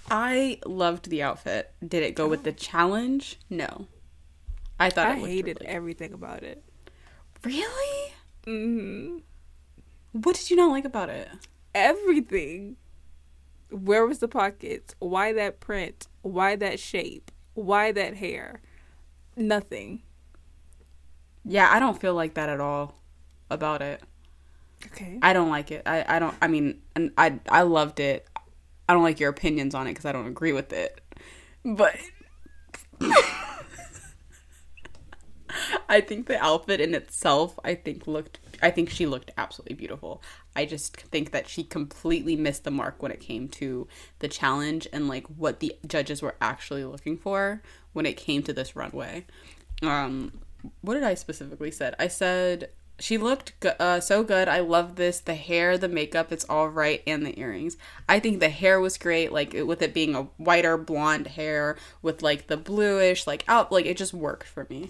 I 0.09 0.59
loved 0.65 1.09
the 1.09 1.21
outfit. 1.23 1.71
Did 1.85 2.03
it 2.03 2.15
go 2.15 2.27
with 2.27 2.43
the 2.43 2.51
challenge? 2.53 3.37
No. 3.49 3.87
I 4.79 4.89
thought 4.89 5.07
I 5.07 5.15
hated 5.15 5.57
really- 5.61 5.67
everything 5.73 6.13
about 6.13 6.43
it. 6.43 6.63
Really? 7.43 8.13
hmm 8.45 9.17
What 10.13 10.35
did 10.35 10.49
you 10.49 10.55
not 10.55 10.71
like 10.71 10.85
about 10.85 11.09
it? 11.09 11.27
Everything. 11.75 12.77
Where 13.69 14.05
was 14.05 14.19
the 14.19 14.27
pockets? 14.29 14.95
Why 14.99 15.33
that 15.33 15.59
print? 15.59 16.07
Why 16.21 16.55
that 16.55 16.79
shape? 16.79 17.31
Why 17.57 17.91
that 17.91 18.17
hair? 18.17 18.61
Nothing. 19.35 20.03
Yeah, 21.43 21.67
I 21.71 21.79
don't 21.79 21.99
feel 21.99 22.13
like 22.13 22.35
that 22.35 22.49
at 22.49 22.59
all 22.59 22.99
about 23.49 23.81
it. 23.81 23.99
Okay. 24.85 25.17
I 25.23 25.33
don't 25.33 25.49
like 25.49 25.71
it. 25.71 25.81
I, 25.87 26.05
I 26.07 26.19
don't. 26.19 26.35
I 26.39 26.47
mean, 26.49 26.83
I 27.17 27.39
I 27.49 27.63
loved 27.63 27.99
it. 27.99 28.27
I 28.87 28.93
don't 28.93 29.01
like 29.01 29.19
your 29.19 29.31
opinions 29.31 29.73
on 29.73 29.87
it 29.87 29.91
because 29.91 30.05
I 30.05 30.11
don't 30.11 30.27
agree 30.27 30.53
with 30.53 30.71
it. 30.71 31.01
But 31.65 31.95
I 35.89 35.99
think 36.01 36.27
the 36.27 36.37
outfit 36.39 36.79
in 36.79 36.93
itself, 36.93 37.57
I 37.63 37.73
think 37.73 38.05
looked. 38.05 38.39
I 38.61 38.71
think 38.71 38.89
she 38.89 39.05
looked 39.05 39.31
absolutely 39.37 39.75
beautiful. 39.75 40.21
I 40.55 40.65
just 40.65 40.97
think 40.97 41.31
that 41.31 41.47
she 41.47 41.63
completely 41.63 42.35
missed 42.35 42.63
the 42.63 42.71
mark 42.71 43.01
when 43.01 43.11
it 43.11 43.19
came 43.19 43.47
to 43.49 43.87
the 44.19 44.27
challenge 44.27 44.87
and 44.91 45.07
like 45.07 45.25
what 45.27 45.59
the 45.59 45.75
judges 45.85 46.21
were 46.21 46.35
actually 46.41 46.83
looking 46.83 47.17
for 47.17 47.61
when 47.93 48.05
it 48.05 48.17
came 48.17 48.43
to 48.43 48.53
this 48.53 48.75
runway. 48.75 49.25
Um, 49.81 50.39
what 50.81 50.95
did 50.95 51.03
I 51.03 51.13
specifically 51.13 51.71
said? 51.71 51.95
I 51.99 52.07
said 52.07 52.69
she 52.99 53.17
looked 53.17 53.53
uh, 53.79 53.99
so 53.99 54.23
good. 54.23 54.47
I 54.47 54.59
love 54.59 54.95
this. 54.95 55.19
The 55.19 55.35
hair, 55.35 55.77
the 55.77 55.87
makeup, 55.87 56.31
it's 56.31 56.45
all 56.45 56.67
right, 56.69 57.03
and 57.05 57.25
the 57.25 57.39
earrings. 57.39 57.77
I 58.09 58.19
think 58.19 58.39
the 58.39 58.49
hair 58.49 58.79
was 58.79 58.97
great. 58.97 59.31
Like 59.31 59.53
it- 59.53 59.67
with 59.67 59.81
it 59.81 59.93
being 59.93 60.15
a 60.15 60.23
whiter 60.37 60.77
blonde 60.77 61.27
hair 61.27 61.77
with 62.01 62.23
like 62.23 62.47
the 62.47 62.57
bluish 62.57 63.27
like 63.27 63.43
out, 63.47 63.71
like 63.71 63.85
it 63.85 63.97
just 63.97 64.13
worked 64.13 64.47
for 64.47 64.65
me. 64.69 64.89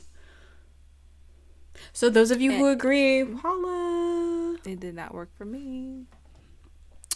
So 1.94 2.10
those 2.10 2.32
of 2.32 2.42
you 2.42 2.52
who 2.52 2.68
eh. 2.68 2.72
agree, 2.72 3.24
holla. 3.24 4.58
It 4.66 4.80
did 4.80 4.96
not 4.96 5.14
work 5.14 5.30
for 5.38 5.46
me. 5.46 6.06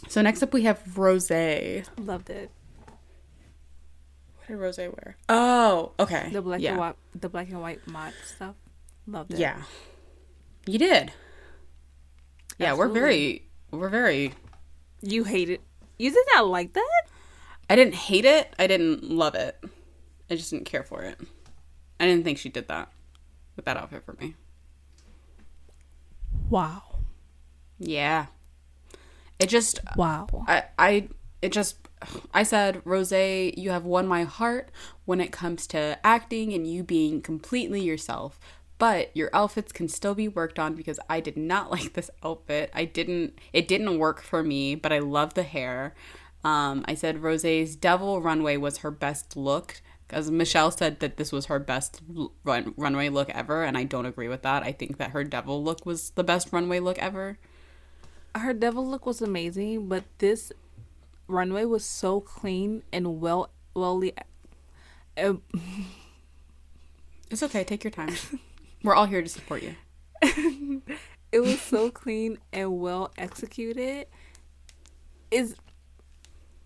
So 0.08 0.22
next 0.22 0.42
up 0.42 0.54
we 0.54 0.64
have 0.64 0.98
Rose. 0.98 1.30
Loved 1.30 2.30
it. 2.30 2.52
What 4.38 4.48
did 4.48 4.56
Rose 4.58 4.78
wear? 4.78 5.18
Oh, 5.30 5.92
okay. 6.00 6.30
The 6.32 6.42
black 6.42 6.62
yeah. 6.62 6.72
and 6.72 6.80
white, 6.80 6.96
the 7.20 7.30
black 7.30 7.50
and 7.50 7.62
white 7.62 7.86
mod 7.88 8.14
stuff. 8.26 8.56
Loved 9.08 9.34
it. 9.34 9.40
Yeah. 9.40 9.62
You 10.66 10.78
did. 10.78 11.12
Yeah, 12.58 12.74
we're 12.74 12.90
very 12.90 13.48
we're 13.72 13.90
very 13.90 14.34
You 15.02 15.24
hate 15.24 15.50
it. 15.50 15.62
You 15.98 16.12
did 16.12 16.26
not 16.34 16.48
like 16.48 16.74
that? 16.74 17.04
I 17.70 17.76
didn't 17.76 17.96
hate 17.96 18.26
it. 18.26 18.54
I 18.60 18.68
didn't 18.68 19.04
love 19.10 19.36
it. 19.36 19.58
I 20.30 20.36
just 20.36 20.52
didn't 20.52 20.66
care 20.66 20.84
for 20.84 21.04
it. 21.04 21.20
I 22.00 22.06
didn't 22.06 22.24
think 22.24 22.38
she 22.38 22.50
did 22.50 22.68
that 22.68 22.92
with 23.56 23.66
that 23.66 23.78
outfit 23.78 24.04
for 24.06 24.14
me. 24.14 24.36
Wow. 26.52 26.84
Yeah. 27.80 28.28
It 29.40 29.50
just 29.50 29.80
Wow. 29.96 30.28
I 30.48 30.64
I 30.78 31.10
it 31.42 31.52
just 31.52 31.78
I 32.34 32.44
said, 32.44 32.82
Rose, 32.84 33.12
you 33.12 33.70
have 33.72 33.86
won 33.86 34.08
my 34.08 34.24
heart 34.24 34.70
when 35.06 35.22
it 35.22 35.32
comes 35.32 35.66
to 35.68 35.98
acting 36.04 36.54
and 36.54 36.68
you 36.68 36.84
being 36.84 37.22
completely 37.22 37.82
yourself. 37.82 38.40
But 38.80 39.16
your 39.16 39.30
outfits 39.34 39.72
can 39.72 39.88
still 39.88 40.16
be 40.16 40.28
worked 40.28 40.58
on 40.58 40.74
because 40.76 41.00
I 41.08 41.20
did 41.22 41.38
not 41.38 41.72
like 41.76 41.94
this 41.94 42.12
outfit. 42.24 42.70
I 42.74 42.86
didn't 42.86 43.40
it 43.54 43.68
didn't 43.68 43.98
work 43.98 44.22
for 44.22 44.44
me, 44.44 44.76
but 44.76 44.92
I 44.92 45.00
love 45.00 45.34
the 45.34 45.44
hair. 45.44 45.96
Um, 46.44 46.84
I 46.88 46.96
said 46.96 47.22
Rose's 47.24 47.76
Devil 47.76 48.22
Runway 48.22 48.58
was 48.58 48.80
her 48.80 48.92
best 48.92 49.38
look 49.38 49.82
because 50.12 50.30
Michelle 50.30 50.72
said 50.72 51.00
that 51.00 51.16
this 51.16 51.32
was 51.32 51.46
her 51.46 51.58
best 51.58 52.02
run- 52.44 52.74
runway 52.76 53.08
look 53.08 53.30
ever, 53.30 53.64
and 53.64 53.78
I 53.78 53.86
don't 53.86 54.06
agree 54.06 54.28
with 54.28 54.42
that. 54.42 54.62
I 54.62 54.74
think 54.74 54.98
that 54.98 55.12
her 55.12 55.24
Devil 55.24 55.64
look 55.64 55.86
was 55.86 56.10
the 56.12 56.24
best 56.24 56.52
runway 56.52 56.82
look 56.82 57.00
ever. 57.00 57.38
Her 58.36 58.54
devil 58.54 58.86
look 58.86 59.06
was 59.06 59.22
amazing, 59.22 59.88
but 59.88 60.04
this 60.18 60.52
runway 61.28 61.64
was 61.64 61.86
so 61.86 62.20
clean 62.20 62.84
and 62.92 63.22
well, 63.22 63.52
well. 63.74 64.04
Uh, 65.16 65.36
It's 67.30 67.42
okay, 67.44 67.64
take 67.64 67.86
your 67.86 67.92
time. 67.92 68.14
We're 68.84 68.96
all 68.96 69.06
here 69.06 69.22
to 69.22 69.30
support 69.30 69.64
you. 69.64 69.76
it 71.32 71.40
was 71.40 71.62
so 71.62 71.90
clean 71.90 72.38
and 72.52 72.82
well 72.82 73.14
executed. 73.18 74.08
Is 75.30 75.56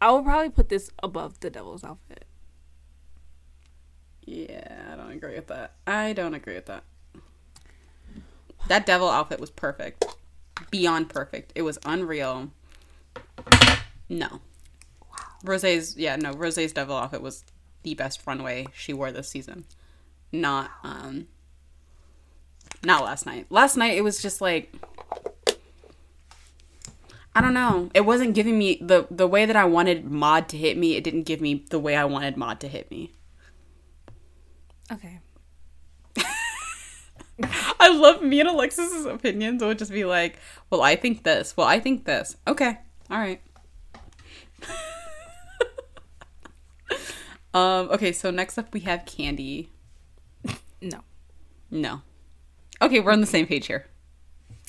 I 0.01 0.09
would 0.09 0.25
probably 0.25 0.49
put 0.49 0.69
this 0.69 0.89
above 1.03 1.39
the 1.41 1.51
devil's 1.51 1.83
outfit. 1.83 2.25
Yeah, 4.26 4.91
I 4.91 4.95
don't 4.95 5.11
agree 5.11 5.36
with 5.36 5.47
that. 5.47 5.73
I 5.86 6.13
don't 6.13 6.34
agree 6.34 6.55
with 6.55 6.65
that. 6.65 6.84
That 8.67 8.86
devil 8.86 9.09
outfit 9.09 9.39
was 9.39 9.51
perfect. 9.51 10.05
Beyond 10.71 11.09
perfect. 11.09 11.51
It 11.55 11.61
was 11.61 11.78
unreal. 11.86 12.49
No. 14.09 14.41
Rose's 15.43 15.95
yeah, 15.95 16.15
no, 16.15 16.32
Rose's 16.34 16.73
devil 16.73 16.97
outfit 16.97 17.21
was 17.21 17.43
the 17.84 17.93
best 17.93 18.21
runway 18.26 18.65
she 18.73 18.93
wore 18.93 19.11
this 19.11 19.30
season. 19.30 19.65
Not 20.32 20.71
um 20.84 21.28
not 22.84 23.03
last 23.03 23.26
night. 23.28 23.45
Last 23.51 23.78
night 23.78 23.95
it 23.95 24.03
was 24.03 24.21
just 24.21 24.41
like 24.41 24.73
I 27.36 27.41
don't 27.41 27.53
know. 27.53 27.91
It 27.93 28.05
wasn't 28.05 28.34
giving 28.34 28.57
me 28.57 28.80
the 28.82 29.07
the 29.11 29.28
way 29.28 29.45
that 29.45 29.55
I 29.55 29.65
wanted 29.65 30.05
mod 30.05 30.49
to 30.49 30.57
hit 30.57 30.78
me. 30.78 30.95
It 30.95 31.03
didn't 31.03 31.23
give 31.23 31.41
me 31.41 31.65
the 31.69 31.80
way 31.80 31.95
I 31.95 32.05
wanted 32.05 32.38
mod 32.38 32.59
to 32.61 32.67
hit 32.67 32.89
me. 32.89 33.11
Okay. 34.91 35.19
I 37.79 37.89
love 37.89 38.21
me 38.21 38.39
and 38.39 38.49
Alexis's 38.49 39.05
opinions. 39.05 39.61
It 39.61 39.65
would 39.65 39.79
just 39.79 39.91
be 39.91 40.05
like, 40.05 40.38
well, 40.69 40.81
I 40.81 40.95
think 40.95 41.23
this. 41.23 41.55
Well, 41.57 41.67
I 41.67 41.79
think 41.79 42.05
this. 42.05 42.38
Okay. 42.47 42.77
All 43.09 43.17
right. 43.17 43.41
um, 47.53 47.89
okay, 47.91 48.11
so 48.11 48.31
next 48.31 48.57
up 48.57 48.73
we 48.73 48.81
have 48.81 49.05
Kandy. 49.05 49.67
No, 50.81 50.99
No. 51.71 52.01
Okay, 52.81 52.99
we're 52.99 53.11
on 53.11 53.21
the 53.21 53.27
same 53.27 53.47
page 53.47 53.67
here. 53.67 53.88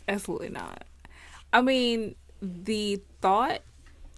absolutely 0.09 0.49
not. 0.49 0.85
I 1.53 1.61
mean, 1.61 2.15
the 2.41 3.03
thought, 3.21 3.61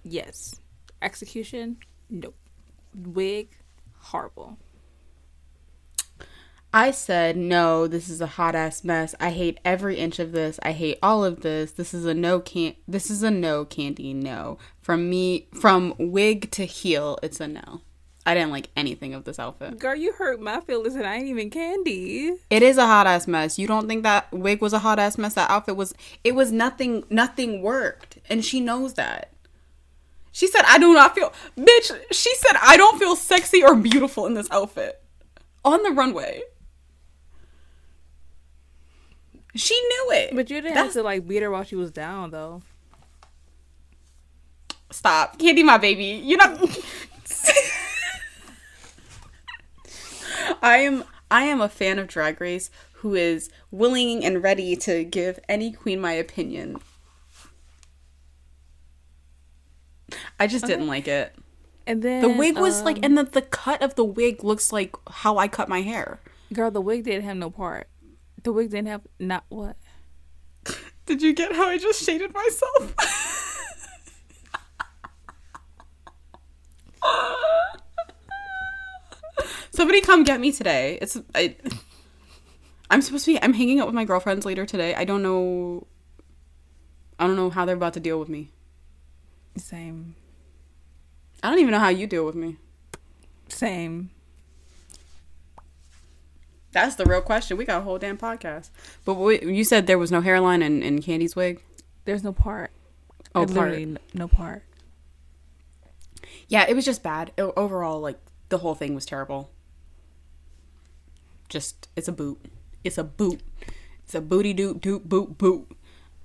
yes. 0.05 0.61
Execution, 1.03 1.79
nope. 2.11 2.37
Wig, 2.95 3.57
horrible. 3.99 4.59
I 6.73 6.91
said, 6.91 7.37
no, 7.37 7.87
this 7.87 8.11
is 8.11 8.21
a 8.21 8.27
hot 8.27 8.55
ass 8.55 8.85
mess. 8.85 9.15
I 9.19 9.31
hate 9.31 9.59
every 9.65 9.97
inch 9.97 10.19
of 10.19 10.33
this. 10.33 10.61
I 10.63 10.73
hate 10.73 10.99
all 11.03 11.25
of 11.25 11.41
this. 11.41 11.73
This 11.73 11.95
is 11.95 12.05
a 12.05 12.13
no 12.13 12.41
can 12.41 12.75
this 12.87 13.11
is 13.11 13.23
a 13.23 13.31
no 13.31 13.65
Kandy 13.65 14.15
no. 14.15 14.59
From 14.83 15.09
me 15.09 15.49
from 15.55 15.95
wig 15.99 16.51
to 16.53 16.65
heel, 16.67 17.19
it's 17.23 17.41
a 17.41 17.49
no. 17.49 17.81
I 18.27 18.35
didn't 18.35 18.51
like 18.51 18.69
anything 18.77 19.15
of 19.15 19.25
this 19.25 19.39
outfit. 19.39 19.79
Girl, 19.79 19.97
you 19.97 20.13
hurt 20.13 20.39
my 20.43 20.61
feelings 20.61 20.95
and 20.95 21.07
I 21.07 21.15
ain't 21.17 21.29
even 21.29 21.49
Kandy. 21.49 22.37
It 22.51 22.63
is 22.63 22.77
a 22.77 22.87
hot 22.87 23.07
ass 23.07 23.27
mess. 23.27 23.59
You 23.59 23.67
don't 23.67 23.89
think 23.89 24.03
that 24.03 24.31
wig 24.31 24.61
was 24.61 24.75
a 24.75 24.81
hot 24.81 24.99
ass 24.99 25.17
mess? 25.17 25.33
That 25.35 25.51
outfit 25.51 25.77
was 25.77 25.95
it 26.23 26.35
was 26.35 26.53
nothing 26.53 27.05
nothing 27.09 27.63
worked. 27.63 28.19
And 28.29 28.45
she 28.45 28.61
knows 28.61 28.93
that. 28.95 29.33
She 30.33 30.47
said 30.47 30.65
I 30.67 30.79
do 30.79 30.93
not 30.93 31.15
feel 31.15 31.33
bitch, 31.57 31.91
she 32.13 32.35
said 32.37 32.59
I 32.61 32.77
don't 32.77 32.99
feel 32.99 33.17
sexy 33.17 33.63
or 33.65 33.75
beautiful 33.75 34.27
in 34.27 34.35
this 34.35 34.51
outfit. 34.51 35.03
on 35.65 35.83
the 35.83 35.91
runway. 35.91 36.43
She 39.55 39.75
knew 39.81 40.11
it. 40.13 40.35
But 40.35 40.51
you 40.51 40.57
didn't 40.61 40.75
That's- 40.75 40.95
have 40.95 41.03
to 41.03 41.03
like 41.03 41.27
beat 41.27 41.43
her 41.43 41.51
while 41.51 41.65
she 41.65 41.77
was 41.77 41.91
down 41.91 42.31
though. 42.31 42.63
Stop. 44.91 45.39
Kandy 45.39 45.65
my 45.65 45.79
baby. 45.79 46.21
You're 46.25 46.39
not 46.39 46.61
I 50.63 50.79
am 50.79 51.05
I 51.31 51.43
am 51.45 51.61
a 51.61 51.69
fan 51.69 51.99
of 51.99 52.09
Drag 52.09 52.41
Race 52.41 52.71
who 52.95 53.15
is 53.15 53.51
willing 53.71 54.25
and 54.25 54.43
ready 54.43 54.75
to 54.77 55.05
give 55.05 55.39
any 55.49 55.71
queen 55.73 56.01
my 56.01 56.13
opinion. 56.13 56.79
I 60.41 60.47
just 60.47 60.67
didn't 60.67 60.87
like 60.87 61.07
it. 61.07 61.35
And 61.87 62.03
then 62.03 62.23
The 62.23 62.29
wig 62.29 62.57
was 62.59 62.83
like 62.83 62.97
um, 62.99 63.05
and 63.05 63.19
the, 63.19 63.25
the 63.25 63.43
cut 63.43 63.83
of 63.83 63.95
the 63.95 64.05
wig 64.05 64.43
looks 64.43 64.73
like 64.73 64.95
how 65.09 65.37
I 65.39 65.49
cut 65.49 65.69
my 65.69 65.83
hair. 65.83 66.19
girl, 66.53 66.71
the 66.71 66.81
wig 66.81 67.05
didn't 67.05 67.25
have 67.25 67.37
no 67.37 67.51
part. 67.51 67.89
The 68.43 68.53
wig 68.53 68.71
didn't 68.71 68.89
have 68.89 69.03
not 69.19 69.45
what. 69.49 69.77
Did 71.07 71.23
you 71.23 71.33
get 71.33 71.53
how 71.53 71.69
I 71.69 71.79
just 71.79 72.03
shaded 72.03 72.33
myself? 72.33 72.95
Somebody 79.71 80.01
come 80.01 80.25
get 80.25 80.41
me 80.41 80.51
today. 80.53 80.99
It's 81.01 81.17
I, 81.35 81.55
I'm 82.91 83.01
supposed 83.03 83.25
to 83.27 83.33
be 83.33 83.43
I'm 83.43 83.53
hanging 83.53 83.81
out 83.81 83.87
with 83.87 83.95
my 83.95 84.05
girlfriends 84.05 84.45
later 84.45 84.67
today. 84.67 84.95
I 84.95 85.05
don't 85.05 85.23
know 85.23 85.87
I 87.19 87.27
don't 87.27 87.37
know 87.37 87.51
how 87.51 87.65
they're 87.65 87.77
about 87.77 87.95
to 87.95 88.01
deal 88.01 88.19
with 88.19 88.29
me. 88.29 88.51
Same. 89.57 90.15
I 91.43 91.51
don't 91.51 91.59
even 91.59 91.73
know 91.73 91.79
how 91.79 91.89
you 91.89 92.07
deal 92.07 92.25
with 92.27 92.35
me. 92.35 92.57
Same. 93.49 94.11
That's 96.83 96.97
the 96.97 97.05
real 97.05 97.21
question. 97.21 97.57
We 97.57 97.65
got 97.65 97.79
a 97.79 97.85
whole 97.85 97.99
damn 97.99 98.19
podcast. 98.19 98.71
But 99.05 99.15
wait, 99.15 99.43
you 99.43 99.65
said 99.65 99.87
there 99.87 99.99
was 99.99 100.13
no 100.13 100.21
hairline 100.21 100.63
in, 100.63 100.83
in 100.83 101.03
Kandy's 101.03 101.35
wig? 101.35 101.63
There's 102.05 102.25
no 102.25 102.33
part. 102.33 102.71
Oh, 103.35 103.45
part. 103.45 103.51
literally 103.51 103.97
no 104.15 104.29
part. 104.29 104.65
Yeah, 106.49 106.67
it 106.69 106.75
was 106.75 106.85
just 106.85 107.03
bad. 107.03 107.33
O- 107.39 107.53
overall, 107.57 108.01
like 108.01 108.19
the 108.49 108.59
whole 108.59 108.75
thing 108.75 108.95
was 108.95 109.05
terrible. 109.05 109.51
Just 111.49 111.89
it's 111.97 112.09
a 112.09 112.13
boot. 112.13 112.41
It's 112.85 112.99
a 112.99 113.05
boot. 113.05 113.41
It's 114.05 114.15
a 114.15 114.21
booty 114.21 114.53
doot 114.53 114.81
doot 114.81 115.09
boot 115.09 115.37
boot. 115.37 115.69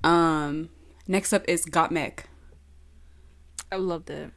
Um, 0.04 0.70
next 1.08 1.34
up 1.34 1.44
is 1.48 1.66
Gottmik. 1.66 2.26
I 3.72 3.78
loved 3.78 4.10
it. 4.10 4.32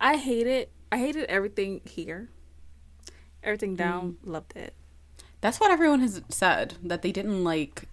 I 0.00 0.16
hated 0.16 0.68
I 0.90 0.98
hated 0.98 1.24
everything 1.24 1.80
here. 1.84 2.30
Everything 3.42 3.74
down, 3.74 4.16
loved 4.22 4.56
it. 4.56 4.74
That's 5.40 5.58
what 5.60 5.70
everyone 5.70 6.00
has 6.00 6.22
said 6.28 6.74
that 6.82 7.02
they 7.02 7.12
didn't 7.12 7.44
like 7.44 7.84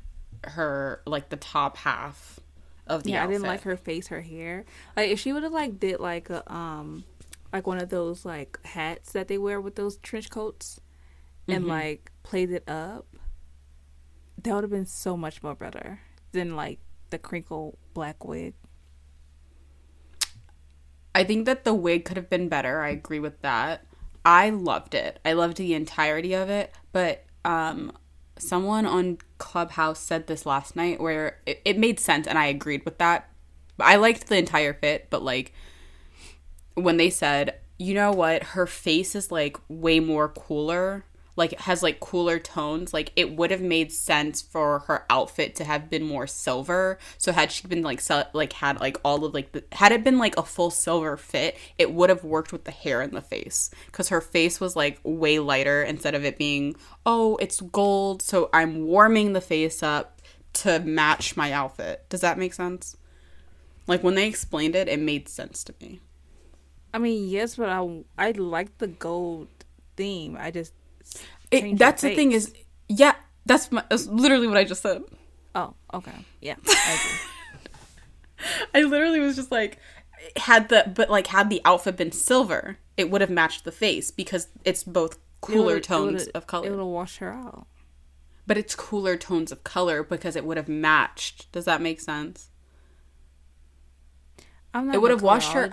her 0.44 1.02
like 1.06 1.30
the 1.30 1.38
top 1.38 1.78
half 1.78 2.40
of 2.88 3.04
the 3.04 3.12
yeah, 3.12 3.24
outfit. 3.24 3.30
I 3.30 3.34
didn't 3.34 3.48
like 3.48 3.62
her 3.64 3.78
face, 3.78 4.08
her 4.08 4.22
hair. 4.22 4.66
Like 4.96 5.10
if 5.12 5.20
she 5.20 5.34
would 5.34 5.44
have 5.44 5.54
like 5.54 5.80
did 5.80 6.00
like 6.00 6.30
a 6.30 6.50
um 6.52 7.06
like 7.54 7.66
one 7.68 7.80
of 7.80 7.90
those 7.90 8.26
like 8.26 8.60
hats 8.66 9.12
that 9.14 9.28
they 9.28 9.38
wear 9.38 9.62
with 9.62 9.76
those 9.76 9.98
trench 9.98 10.30
coats 10.30 10.80
and 11.50 11.64
Mm-hmm. 11.64 11.70
like 11.70 12.12
played 12.24 12.52
it 12.52 12.68
up, 12.70 13.08
that 14.44 14.54
would 14.54 14.64
have 14.64 14.72
been 14.72 14.86
so 14.86 15.16
much 15.18 15.42
more 15.44 15.56
better 15.56 16.00
than 16.32 16.56
like 16.56 16.80
the 17.10 17.18
crinkle 17.18 17.78
black 17.94 18.26
wig. 18.26 18.54
I 21.16 21.24
think 21.24 21.46
that 21.46 21.64
the 21.64 21.74
wig 21.74 22.06
could 22.06 22.18
have 22.18 22.30
been 22.30 22.48
better. 22.50 22.82
I 22.82 22.90
agree 22.90 23.20
with 23.20 23.42
that. 23.42 23.86
I 24.24 24.50
loved 24.50 24.94
it. 24.94 25.20
I 25.26 25.34
loved 25.34 25.58
the 25.58 25.74
entirety 25.74 26.34
of 26.34 26.50
it. 26.50 26.74
But 26.92 27.26
um, 27.48 27.94
someone 28.38 28.86
on 28.86 29.18
Clubhouse 29.38 30.00
said 30.00 30.28
this 30.28 30.46
last 30.46 30.76
night 30.76 31.00
where 31.00 31.40
it, 31.46 31.62
it 31.66 31.80
made 31.80 32.00
sense, 32.00 32.28
and 32.28 32.38
I 32.38 32.48
agreed 32.48 32.86
with 32.86 32.98
that. 33.00 33.30
I 33.80 33.96
liked 33.96 34.28
the 34.28 34.38
entire 34.38 34.74
fit, 34.74 35.08
but 35.10 35.24
like 35.24 35.54
when 36.76 36.98
they 36.98 37.10
said, 37.10 37.56
you 37.80 37.94
know 37.94 38.12
what, 38.12 38.44
her 38.44 38.68
face 38.68 39.16
is 39.16 39.32
like 39.32 39.58
way 39.70 40.00
more 40.00 40.28
cooler, 40.30 41.06
like 41.38 41.58
has 41.62 41.84
like 41.84 42.00
cooler 42.00 42.40
tones, 42.40 42.94
like 42.94 43.14
it 43.16 43.32
would 43.36 43.52
have 43.52 43.62
made 43.62 43.92
sense 43.92 44.42
for 44.42 44.80
her 44.80 45.06
outfit 45.10 45.56
to 45.56 45.64
have 45.64 45.90
been 45.90 46.04
more 46.04 46.28
silver. 46.28 46.98
So 47.18 47.32
had 47.32 47.52
she 47.52 47.68
been 47.68 47.84
like 47.84 48.02
so, 48.02 48.26
like 48.34 48.54
had 48.54 48.82
like 48.82 48.98
all 49.06 49.24
of 49.24 49.34
like 49.34 49.52
the 49.52 49.64
had 49.72 49.92
it 49.92 50.04
been 50.04 50.18
like 50.18 50.36
a 50.36 50.44
full 50.44 50.72
silver 50.72 51.16
fit, 51.16 51.56
it 51.78 51.94
would 51.94 52.10
have 52.10 52.24
worked 52.24 52.52
with 52.52 52.66
the 52.66 52.72
hair 52.72 53.02
and 53.02 53.14
the 53.14 53.22
face 53.22 53.70
cuz 53.92 54.10
her 54.10 54.20
face 54.20 54.60
was 54.60 54.76
like 54.76 55.00
way 55.04 55.40
lighter 55.40 55.84
instead 55.84 56.16
of 56.16 56.26
it 56.26 56.38
being, 56.38 56.76
"Oh, 57.06 57.38
it's 57.38 57.62
gold, 57.62 58.22
so 58.22 58.50
I'm 58.52 58.86
warming 58.86 59.34
the 59.34 59.42
face 59.42 59.84
up 59.84 60.22
to 60.54 60.80
match 60.80 61.38
my 61.38 61.52
outfit." 61.52 62.06
Does 62.10 62.22
that 62.22 62.40
make 62.40 62.54
sense? 62.54 62.98
Like 63.86 64.04
when 64.04 64.16
they 64.16 64.28
explained 64.28 64.76
it, 64.76 64.88
it 64.90 65.00
made 65.00 65.30
sense 65.30 65.64
to 65.66 65.76
me. 65.80 66.02
I 66.94 66.98
mean, 66.98 67.30
yes, 67.30 67.56
but 67.56 67.70
I 67.70 68.04
I 68.18 68.32
like 68.32 68.80
the 68.80 68.88
gold 68.88 69.50
theme. 69.96 70.36
I 70.40 70.52
just 70.52 70.74
It, 71.52 71.78
that's 71.78 72.02
the 72.02 72.14
thing 72.16 72.32
is, 72.34 72.54
yeah, 72.90 73.16
that's, 73.46 73.72
my, 73.72 73.84
that's 73.90 74.08
literally 74.08 74.48
what 74.48 74.58
I 74.58 74.64
just 74.64 74.82
said. 74.82 75.04
Oh, 75.56 75.74
okay. 75.94 76.12
Yeah. 76.42 76.56
I 76.68 77.00
agree. 78.40 78.50
I 78.76 78.82
literally 78.84 79.20
was 79.20 79.36
just 79.36 79.52
like, 79.52 79.80
had 80.36 80.70
the 80.70 80.92
but 80.94 81.10
like 81.10 81.28
had 81.28 81.50
the 81.50 81.62
outfit 81.64 81.96
been 81.98 82.12
silver, 82.12 82.78
it 82.98 83.10
would 83.10 83.22
have 83.22 83.30
matched 83.30 83.64
the 83.64 83.72
face 83.72 84.12
because 84.12 84.48
it's 84.66 84.84
both 84.84 85.18
cooler 85.42 85.80
tones 85.80 86.24
of 86.28 86.28
It 86.30 86.36
would 86.36 86.48
color. 86.48 86.70
have 86.78 86.86
washed 86.86 87.18
her 87.20 87.32
out. 87.32 87.68
But 88.46 88.58
it's 88.58 88.76
cooler 88.76 89.16
tones 89.18 89.52
of 89.52 89.64
color 89.64 90.04
because 90.04 90.36
it 90.36 90.46
would 90.46 90.58
have 90.58 90.68
matched. 90.70 91.52
Does 91.52 91.66
that 91.66 91.82
make 91.82 92.00
sense? 92.02 92.50
I'm 94.74 94.88
not 94.88 94.96
It 94.96 94.98
a 94.98 95.02
would've 95.02 95.22
washed 95.22 95.54
her- 95.54 95.72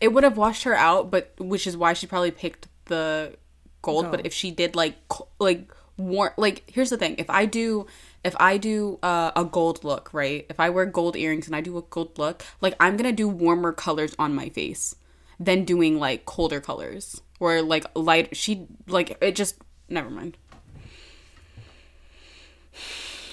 It 0.00 0.08
would 0.08 0.24
have 0.24 0.36
washed 0.36 0.64
her 0.64 0.74
out, 0.74 1.10
but 1.10 1.34
which 1.38 1.66
is 1.66 1.76
why 1.76 1.92
she 1.92 2.06
probably 2.06 2.30
picked 2.30 2.68
the 2.86 3.36
gold. 3.84 4.10
But 4.10 4.26
if 4.26 4.32
she 4.32 4.50
did 4.50 4.74
like 4.74 4.96
like 5.38 5.70
warm, 5.96 6.32
like 6.36 6.64
here's 6.66 6.90
the 6.90 6.96
thing: 6.96 7.14
if 7.18 7.30
I 7.30 7.46
do 7.46 7.86
if 8.24 8.34
I 8.40 8.56
do 8.56 8.98
uh, 9.02 9.30
a 9.36 9.44
gold 9.44 9.84
look, 9.84 10.12
right? 10.12 10.46
If 10.48 10.58
I 10.58 10.70
wear 10.70 10.86
gold 10.86 11.16
earrings 11.16 11.46
and 11.46 11.54
I 11.54 11.60
do 11.60 11.76
a 11.76 11.82
gold 11.82 12.18
look, 12.18 12.42
like 12.60 12.74
I'm 12.80 12.96
gonna 12.96 13.12
do 13.12 13.28
warmer 13.28 13.72
colors 13.72 14.14
on 14.18 14.34
my 14.34 14.48
face 14.48 14.96
than 15.38 15.64
doing 15.64 15.98
like 15.98 16.24
colder 16.24 16.60
colors 16.60 17.20
or 17.38 17.62
like 17.62 17.84
light. 17.94 18.36
She 18.36 18.66
like 18.88 19.18
it 19.20 19.36
just 19.36 19.56
never 19.88 20.10
mind. 20.10 20.36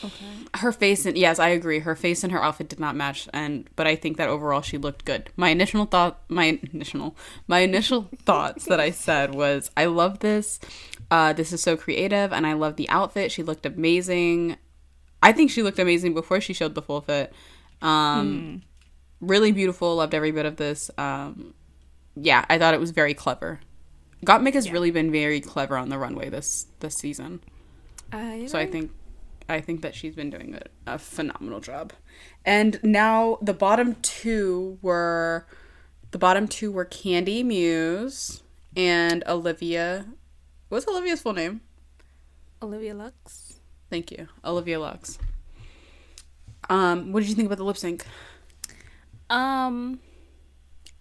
Okay. 0.04 0.26
Her 0.56 0.72
face 0.72 1.06
and 1.06 1.18
yes, 1.18 1.40
I 1.40 1.50
agree. 1.50 1.80
Her 1.80 1.96
face 1.96 2.24
and 2.24 2.32
her 2.32 2.44
outfit 2.44 2.70
did 2.70 2.80
not 2.80 2.96
match, 2.96 3.28
and 3.34 3.70
but 3.76 3.88
I 3.88 3.96
think 3.96 4.18
that 4.18 4.30
overall 4.30 4.62
she 4.62 4.78
looked 4.78 5.06
good. 5.06 5.30
My 5.36 5.50
initial 5.50 5.86
thought, 5.86 6.22
my 6.28 6.60
initial, 6.74 7.16
my 7.48 7.60
initial 7.60 8.10
thoughts 8.26 8.66
that 8.66 8.80
I 8.80 8.92
said 8.92 9.36
was, 9.36 9.70
I 9.78 9.86
love 9.86 10.20
this. 10.20 10.60
Uh, 11.10 11.34
this 11.34 11.52
is 11.54 11.62
so 11.62 11.78
creative, 11.78 12.32
and 12.34 12.48
I 12.48 12.54
love 12.54 12.78
the 12.78 12.90
outfit. 12.90 13.32
She 13.32 13.44
looked 13.44 13.66
amazing. 13.66 14.58
I 15.22 15.32
think 15.32 15.52
she 15.52 15.62
looked 15.62 15.80
amazing 15.80 16.14
before 16.14 16.42
she 16.42 16.54
showed 16.54 16.74
the 16.74 16.82
full 16.82 17.02
fit. 17.02 17.34
Um, 17.82 18.64
Really 19.22 19.52
beautiful. 19.52 19.98
Loved 19.98 20.16
every 20.16 20.32
bit 20.32 20.48
of 20.48 20.56
this. 20.56 20.90
Um, 20.98 21.54
yeah, 22.16 22.44
I 22.50 22.58
thought 22.58 22.74
it 22.74 22.80
was 22.80 22.90
very 22.90 23.14
clever. 23.14 23.60
Gottmik 24.26 24.54
has 24.56 24.72
really 24.72 24.92
been 24.92 25.12
very 25.12 25.40
clever 25.42 25.78
on 25.78 25.90
the 25.90 25.98
runway 25.98 26.30
this 26.30 26.66
this 26.80 26.96
season. 26.96 27.40
I 28.12 28.48
So 28.48 28.58
I 28.58 28.66
think 28.66 28.92
I 29.52 29.62
think 29.62 29.82
that 29.82 29.96
she's 29.96 30.16
been 30.16 30.30
doing 30.30 30.56
a, 30.56 30.94
a 30.94 31.00
phenomenal 31.00 31.60
job. 31.60 31.94
And 32.46 32.80
now 32.84 33.38
the 33.42 33.54
bottom 33.54 33.96
two 34.02 34.80
were 34.82 35.46
the 36.12 36.18
bottom 36.18 36.48
two 36.48 36.72
were 36.72 36.86
Kandy 36.86 37.44
Muse 37.44 38.44
and 38.76 39.24
Olivia. 39.28 40.06
What's 40.70 40.88
Olivia's 40.88 41.22
full 41.22 41.34
name? 41.34 41.62
Olivia 42.62 42.94
Lux. 42.94 43.60
Thank 43.90 44.12
you, 44.12 44.28
Olivia 44.46 44.80
Lux. 44.80 45.20
Um, 46.70 47.12
what 47.12 47.22
did 47.22 47.30
you 47.30 47.36
think 47.36 47.48
about 47.48 47.58
the 47.58 47.66
lip 47.66 47.78
sync? 47.78 48.06
Um, 49.30 50.00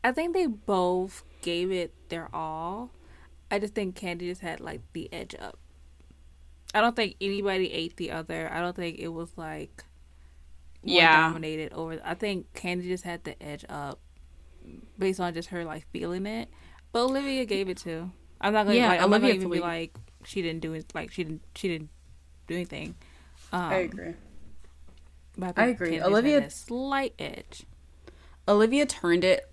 I 0.03 0.13
think 0.13 0.35
they 0.35 0.47
both 0.47 1.23
gave 1.43 1.71
it 1.71 1.93
their 2.09 2.29
all. 2.35 2.91
I 3.51 3.59
just 3.59 3.75
think 3.75 3.97
Kandy 3.97 4.29
just 4.29 4.41
had 4.41 4.61
like 4.61 4.81
the 4.93 5.13
edge 5.13 5.35
up. 5.39 5.59
I 6.75 6.81
don't 6.81 6.95
think 6.95 7.17
anybody 7.21 7.73
ate 7.73 7.97
the 7.97 8.13
other. 8.13 8.49
I 8.53 8.61
don't 8.61 8.77
think 8.77 8.99
it 8.99 9.09
was 9.09 9.37
like 9.37 9.85
Yeah. 10.85 11.29
dominated 11.31 11.73
over. 11.73 12.01
I 12.05 12.15
think 12.15 12.53
Kandy 12.55 12.85
just 12.85 13.05
had 13.05 13.25
the 13.25 13.41
edge 13.43 13.65
up 13.69 14.01
based 14.99 15.21
on 15.21 15.35
just 15.35 15.49
her 15.49 15.65
like 15.65 15.87
feeling 15.91 16.27
it. 16.27 16.49
But 16.93 17.05
Olivia 17.05 17.45
gave 17.45 17.69
it 17.69 17.79
to. 17.79 18.11
I'm 18.41 18.53
not 18.53 18.65
gonna 18.67 18.77
Yeah, 18.77 18.89
like. 18.89 19.01
I'm 19.03 19.11
not 19.11 19.17
Olivia 19.21 19.35
gonna 19.35 19.47
even 19.47 19.51
be 19.51 19.61
like 19.61 19.97
she 20.25 20.43
didn't 20.43 20.61
do 20.61 20.73
it. 20.75 20.93
Like 20.95 21.11
she 21.13 21.25
didn't. 21.25 21.43
She 21.55 21.69
didn't 21.69 21.91
do 22.47 22.55
anything. 22.55 22.95
Um, 23.53 23.61
I 23.63 23.75
agree. 23.77 24.15
I 25.43 25.53
think 25.53 25.59
agree. 25.77 25.89
Kandy 25.89 25.91
just 25.97 26.03
had 26.05 26.13
Olivia- 26.13 26.47
a 26.47 26.51
slight 26.51 27.15
edge. 27.19 27.65
Olivia 28.47 28.87
turned 28.87 29.25
it. 29.25 29.51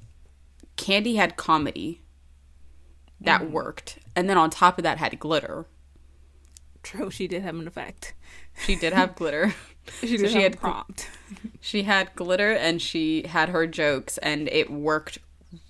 Kandy 0.77 1.15
had 1.15 1.35
comedy. 1.37 2.01
that 3.19 3.41
Mm. 3.41 3.49
worked. 3.49 3.97
And 4.15 4.29
then 4.29 4.37
on 4.37 4.51
top 4.51 4.77
of 4.77 4.83
that 4.83 4.99
had 4.99 5.17
glitter. 5.19 5.65
True, 6.87 7.09
she 7.11 7.27
did 7.27 7.41
have 7.41 7.55
an 7.55 7.67
effect. 7.67 8.13
She 8.65 8.77
did 8.77 8.93
have 8.93 9.15
glitter. 9.15 9.53
She 10.01 10.17
So 10.17 10.23
did 10.23 10.31
she 10.31 10.33
have 10.35 10.43
had 10.43 10.59
prompt. 10.59 11.09
She 11.61 11.83
had 11.83 12.13
glitter 12.15 12.51
and 12.51 12.81
she 12.81 13.25
had 13.25 13.49
her 13.49 13.65
jokes 13.65 14.17
and 14.17 14.49
it 14.49 14.69
worked 14.69 15.17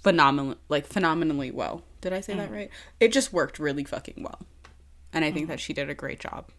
phenomenal 0.02 0.56
like 0.70 0.88
phenomenally 0.88 1.52
well. 1.52 1.84
Did 2.02 2.14
I 2.14 2.22
say 2.22 2.34
that 2.36 2.52
right? 2.52 2.72
It 3.00 3.14
just 3.14 3.32
worked 3.32 3.60
really 3.60 3.84
fucking 3.84 4.24
well. 4.24 4.40
And 5.14 5.24
I 5.24 5.32
think 5.32 5.48
that 5.48 5.60
she 5.60 5.72
did 5.74 5.90
a 5.90 5.94
great 5.94 6.20
job. 6.20 6.50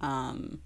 Um 0.00 0.62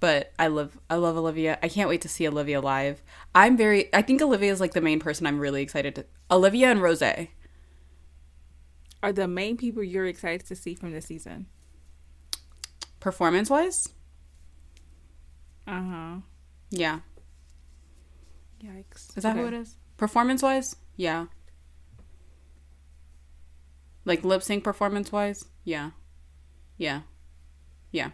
but 0.00 0.32
I 0.36 0.48
love 0.48 0.78
I 0.90 0.96
love 0.96 1.16
Olivia. 1.16 1.58
I 1.62 1.68
can't 1.68 1.88
wait 1.88 2.00
to 2.02 2.08
see 2.08 2.26
Olivia 2.26 2.60
live. 2.60 3.02
I'm 3.34 3.56
very 3.56 3.88
I 3.94 4.02
think 4.02 4.20
Olivia 4.20 4.52
is 4.52 4.60
like 4.60 4.72
the 4.74 4.80
main 4.80 4.98
person 4.98 5.26
I'm 5.28 5.38
really 5.38 5.62
excited 5.62 5.94
to 5.94 6.06
Olivia 6.28 6.72
and 6.72 6.82
Rose. 6.82 7.02
Are 9.00 9.12
the 9.12 9.28
main 9.28 9.56
people 9.56 9.82
you're 9.84 10.06
excited 10.06 10.44
to 10.46 10.56
see 10.56 10.74
from 10.74 10.92
this 10.92 11.06
season? 11.06 11.46
Performance 13.02 13.50
wise? 13.50 13.88
Uh 15.66 15.82
huh. 15.82 16.16
Yeah. 16.70 17.00
Yikes. 18.64 19.16
Is 19.16 19.24
that 19.24 19.34
who 19.34 19.44
it 19.46 19.54
is? 19.54 19.74
Performance 19.96 20.40
wise? 20.40 20.76
Yeah. 20.94 21.26
Like 24.04 24.22
lip 24.22 24.44
sync 24.44 24.62
performance 24.62 25.10
wise? 25.10 25.46
Yeah. 25.64 25.90
Yeah. 26.78 27.00
Yeah. 27.90 28.10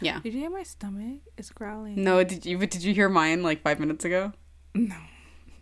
Yeah. 0.00 0.18
Did 0.18 0.34
you 0.34 0.40
hear 0.40 0.50
my 0.50 0.64
stomach? 0.64 1.20
It's 1.38 1.50
growling. 1.50 2.02
No, 2.02 2.24
did 2.24 2.44
you 2.44 2.58
but 2.58 2.68
did 2.68 2.82
you 2.82 2.92
hear 2.92 3.08
mine 3.08 3.44
like 3.44 3.62
five 3.62 3.78
minutes 3.78 4.04
ago? 4.04 4.32
No. 4.74 4.96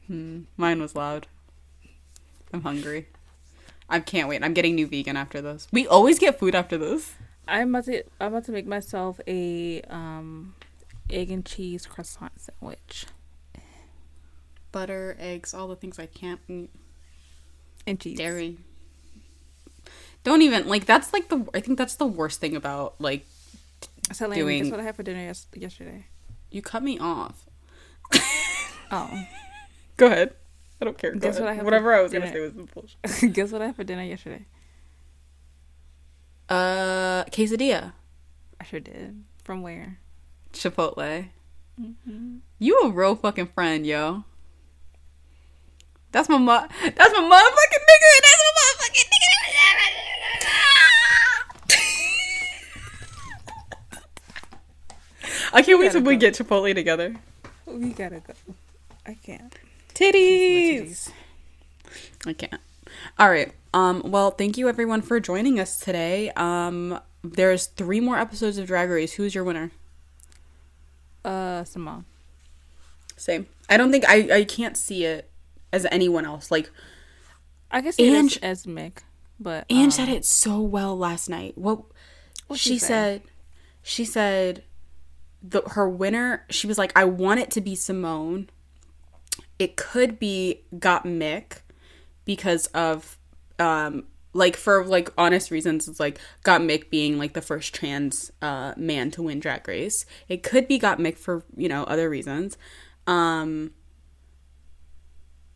Hmm. 0.06 0.44
Mine 0.56 0.80
was 0.80 0.94
loud. 0.94 1.26
I'm 2.50 2.62
hungry. 2.62 3.08
I 3.90 4.00
can't 4.00 4.26
wait. 4.26 4.42
I'm 4.42 4.54
getting 4.54 4.74
new 4.74 4.86
vegan 4.86 5.18
after 5.18 5.42
this. 5.42 5.68
We 5.70 5.86
always 5.86 6.18
get 6.18 6.38
food 6.38 6.54
after 6.54 6.78
this. 6.78 7.12
I'm 7.50 7.70
about 7.74 7.84
to 7.86 8.02
I'm 8.20 8.28
about 8.32 8.44
to 8.44 8.52
make 8.52 8.66
myself 8.66 9.20
a 9.26 9.82
um 9.82 10.54
egg 11.10 11.30
and 11.30 11.44
cheese 11.44 11.86
croissant 11.86 12.32
sandwich 12.40 13.06
Butter, 14.72 15.16
eggs, 15.18 15.52
all 15.52 15.66
the 15.66 15.74
things 15.76 15.98
I 15.98 16.06
can't 16.06 16.40
eat. 16.48 16.70
and 17.88 17.98
cheese. 17.98 18.16
Dairy. 18.18 18.58
Don't 20.22 20.42
even 20.42 20.68
like 20.68 20.86
that's 20.86 21.12
like 21.12 21.28
the 21.28 21.44
I 21.54 21.60
think 21.60 21.76
that's 21.78 21.96
the 21.96 22.06
worst 22.06 22.40
thing 22.40 22.54
about 22.54 23.00
like 23.00 23.26
So, 24.12 24.28
like, 24.28 24.38
doing- 24.38 24.62
guess 24.62 24.70
what 24.70 24.80
I 24.80 24.84
had 24.84 24.94
for 24.96 25.02
dinner 25.02 25.20
yes- 25.20 25.46
yesterday? 25.54 26.06
you 26.50 26.62
cut 26.62 26.82
me 26.82 26.98
off. 26.98 27.46
Oh, 28.92 29.24
Go 29.96 30.06
ahead. 30.06 30.34
I 30.80 30.84
don't 30.84 30.96
care. 30.98 31.12
Go 31.12 31.18
Guess 31.20 31.36
ahead. 31.36 31.42
what 31.44 31.50
I 31.50 31.54
have 31.54 31.64
Whatever 31.64 31.90
for 31.92 31.94
I 31.98 32.02
was 32.02 32.12
gonna 32.12 32.26
say 32.26 32.32
dinner? 32.34 32.52
was 32.56 32.68
bullshit. 32.70 33.32
guess 33.34 33.52
what 33.52 33.62
I 33.62 33.66
had 33.66 33.76
for 33.76 33.84
dinner 33.84 34.02
yesterday? 34.04 34.44
Uh, 36.50 37.24
quesadilla, 37.30 37.92
I 38.60 38.64
sure 38.64 38.80
did. 38.80 39.22
From 39.44 39.62
where? 39.62 39.98
Chipotle. 40.52 41.28
Mm-hmm. 41.80 42.36
You 42.58 42.80
a 42.82 42.90
real 42.90 43.14
fucking 43.14 43.46
friend, 43.54 43.86
yo. 43.86 44.24
That's 46.12 46.28
my 46.28 46.38
mo- 46.38 46.66
That's 46.82 47.12
my 47.12 47.20
motherfucking 47.22 47.84
nigga. 47.86 48.12
That's 48.20 48.42
my 48.42 48.52
motherfucking 48.58 49.06
nigga. 49.06 49.30
I 55.52 55.62
can't 55.62 55.78
wait 55.78 55.92
till 55.92 56.02
we 56.02 56.16
get 56.16 56.34
Chipotle 56.34 56.74
together. 56.74 57.14
We 57.66 57.90
gotta 57.92 58.20
go. 58.20 58.34
I 59.06 59.14
can't. 59.14 59.54
Titties. 59.94 61.10
I 62.26 62.32
can't. 62.32 62.60
All 63.18 63.30
right. 63.30 63.52
Um. 63.72 64.02
Well, 64.04 64.30
thank 64.30 64.58
you 64.58 64.68
everyone 64.68 65.02
for 65.02 65.20
joining 65.20 65.58
us 65.60 65.78
today. 65.78 66.30
Um. 66.36 67.00
There's 67.22 67.66
three 67.66 68.00
more 68.00 68.18
episodes 68.18 68.56
of 68.58 68.66
Drag 68.66 68.88
Race. 68.88 69.12
Who's 69.12 69.34
your 69.34 69.44
winner? 69.44 69.72
Uh, 71.24 71.64
Symone. 71.64 72.04
Same. 73.16 73.46
I 73.68 73.76
don't 73.76 73.90
think 73.90 74.04
I. 74.08 74.38
I 74.38 74.44
can't 74.44 74.76
see 74.76 75.04
it 75.04 75.30
as 75.72 75.86
anyone 75.90 76.24
else. 76.24 76.50
Like 76.50 76.70
I 77.70 77.80
guess 77.80 77.98
Ange- 77.98 78.36
is 78.36 78.42
as 78.42 78.66
Mick, 78.66 78.98
but 79.38 79.64
Anne 79.70 79.84
um, 79.84 79.90
said 79.90 80.08
it 80.08 80.24
so 80.24 80.60
well 80.60 80.96
last 80.96 81.28
night. 81.28 81.56
What 81.56 81.82
she 82.52 82.70
she 82.70 82.78
said, 82.78 83.22
she 83.82 84.04
said, 84.04 84.64
the 85.42 85.62
her 85.62 85.88
winner. 85.88 86.46
She 86.50 86.66
was 86.66 86.78
like, 86.78 86.92
I 86.96 87.04
want 87.04 87.40
it 87.40 87.50
to 87.52 87.60
be 87.60 87.74
Symone. 87.74 88.48
It 89.58 89.76
could 89.76 90.18
be 90.18 90.62
Gottmik 90.74 91.58
because 92.30 92.66
of 92.68 93.18
um 93.58 94.04
like 94.32 94.54
for 94.56 94.84
like 94.84 95.10
honest 95.18 95.50
reasons. 95.50 95.88
It's 95.88 95.98
like 95.98 96.20
Gottmik 96.44 96.88
being 96.88 97.18
like 97.18 97.32
the 97.32 97.42
first 97.42 97.74
trans 97.74 98.30
uh 98.40 98.72
man 98.76 99.10
to 99.10 99.22
win 99.24 99.40
Drag 99.40 99.66
Race. 99.66 100.06
It 100.28 100.44
could 100.44 100.68
be 100.68 100.78
Gottmik 100.78 101.18
for 101.18 101.42
you 101.56 101.68
know 101.68 101.82
other 101.84 102.08
reasons. 102.08 102.56
Um. 103.08 103.72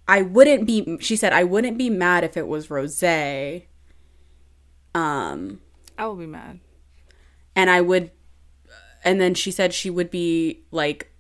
I 0.09 0.23
wouldn't 0.23 0.67
be 0.67 0.99
she 1.01 1.15
said 1.17 1.33
I 1.33 1.45
wouldn't 1.45 1.79
be 1.79 1.89
mad 1.91 2.25
if 2.25 2.37
it 2.37 2.49
was 2.49 2.69
Rose. 2.71 3.03
Um 3.03 3.63
I 5.97 6.07
will 6.07 6.17
be 6.17 6.27
mad. 6.27 6.59
and 7.55 7.71
I 7.71 7.81
would 7.81 8.11
and 9.05 9.21
then 9.21 9.35
she 9.35 9.53
said 9.53 9.73
she 9.73 9.91
would 9.91 10.11
be 10.11 10.65
like 10.73 11.13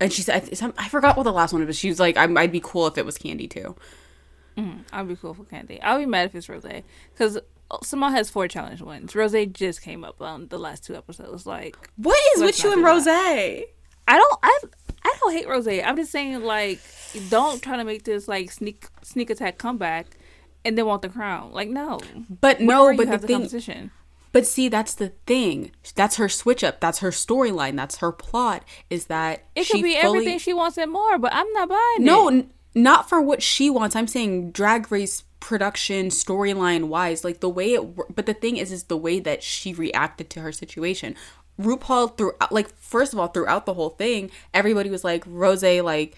and 0.00 0.12
she 0.12 0.22
said 0.22 0.56
some- 0.56 0.72
I 0.78 0.88
forgot 0.88 1.16
what 1.16 1.24
the 1.24 1.32
last 1.32 1.52
one 1.52 1.66
was. 1.66 1.76
She 1.76 1.88
was 1.88 2.00
like 2.00 2.16
I'm, 2.16 2.38
I'd 2.38 2.52
be 2.52 2.60
cool 2.62 2.86
if 2.86 2.96
it 2.96 3.04
was 3.04 3.18
Kandy 3.18 3.50
too. 3.50 3.76
Mm, 4.60 4.84
I'll 4.92 5.04
be 5.04 5.16
cool 5.16 5.34
for 5.34 5.44
Kandy. 5.44 5.78
I'll 5.82 5.98
be 5.98 6.06
mad 6.06 6.26
if 6.26 6.34
it's 6.34 6.48
Rose 6.48 6.64
because 7.12 7.38
Symone 7.84 8.12
has 8.12 8.28
four 8.30 8.48
challenge 8.48 8.82
wins. 8.82 9.14
Rose 9.14 9.34
just 9.52 9.80
came 9.82 10.04
up 10.04 10.20
on 10.20 10.48
the 10.48 10.58
last 10.58 10.84
two 10.84 10.94
episodes. 10.96 11.46
Like 11.46 11.76
What 11.96 12.18
is 12.36 12.42
with 12.42 12.62
you 12.62 12.72
and 12.72 12.82
Rose? 12.84 13.06
I 13.06 13.64
don't 14.08 14.38
I 14.42 14.58
I 15.04 15.16
don't 15.20 15.32
hate 15.32 15.48
Rose. 15.48 15.66
I'm 15.68 15.96
just 15.96 16.10
saying 16.10 16.42
like 16.42 16.80
don't 17.28 17.62
try 17.62 17.76
to 17.76 17.84
make 17.84 18.04
this 18.04 18.26
like 18.28 18.50
sneak 18.50 18.86
sneak 19.02 19.30
attack 19.30 19.58
comeback 19.58 20.06
and 20.64 20.76
then 20.76 20.86
want 20.86 21.02
the 21.02 21.08
crown. 21.08 21.52
Like 21.52 21.68
no. 21.68 22.00
But 22.40 22.60
no, 22.60 22.94
but 22.96 23.08
the 23.08 23.18
the 23.18 23.60
thing. 23.60 23.90
But 24.32 24.46
see, 24.46 24.68
that's 24.68 24.94
the 24.94 25.08
thing. 25.26 25.72
That's 25.96 26.16
her 26.16 26.28
switch 26.28 26.62
up. 26.62 26.78
That's 26.80 27.00
her 27.00 27.10
storyline. 27.10 27.76
That's 27.76 27.96
her 27.98 28.12
plot. 28.12 28.62
Is 28.88 29.06
that 29.06 29.44
It 29.56 29.64
she 29.66 29.78
could 29.78 29.82
be 29.84 29.94
fully- 30.00 30.18
everything 30.18 30.38
she 30.38 30.52
wants 30.52 30.76
and 30.78 30.92
more, 30.92 31.18
but 31.18 31.32
I'm 31.34 31.52
not 31.52 31.68
buying 31.68 32.04
No, 32.04 32.28
it. 32.28 32.32
n- 32.34 32.50
not 32.74 33.08
for 33.08 33.20
what 33.20 33.42
she 33.42 33.70
wants. 33.70 33.96
I'm 33.96 34.06
saying 34.06 34.52
drag 34.52 34.90
race 34.92 35.24
production 35.40 36.08
storyline 36.08 36.84
wise, 36.84 37.24
like 37.24 37.40
the 37.40 37.48
way 37.48 37.74
it. 37.74 38.14
But 38.14 38.26
the 38.26 38.34
thing 38.34 38.56
is, 38.56 38.70
is 38.70 38.84
the 38.84 38.96
way 38.96 39.20
that 39.20 39.42
she 39.42 39.72
reacted 39.72 40.30
to 40.30 40.40
her 40.40 40.52
situation. 40.52 41.16
RuPaul 41.60 42.16
throughout, 42.16 42.52
like 42.52 42.74
first 42.76 43.12
of 43.12 43.18
all, 43.18 43.28
throughout 43.28 43.66
the 43.66 43.74
whole 43.74 43.90
thing, 43.90 44.30
everybody 44.54 44.90
was 44.90 45.04
like, 45.04 45.24
"Rose, 45.26 45.62
like." 45.62 46.16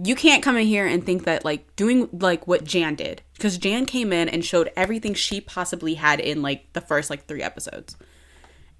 You 0.00 0.14
can't 0.14 0.44
come 0.44 0.56
in 0.56 0.68
here 0.68 0.86
and 0.86 1.04
think 1.04 1.24
that 1.24 1.44
like 1.44 1.74
doing 1.74 2.08
like 2.12 2.46
what 2.46 2.62
Jan 2.62 2.94
did 2.94 3.20
because 3.32 3.58
Jan 3.58 3.84
came 3.84 4.12
in 4.12 4.28
and 4.28 4.44
showed 4.44 4.70
everything 4.76 5.12
she 5.12 5.40
possibly 5.40 5.94
had 5.94 6.20
in 6.20 6.40
like 6.40 6.72
the 6.72 6.80
first 6.80 7.10
like 7.10 7.26
three 7.26 7.42
episodes. 7.42 7.96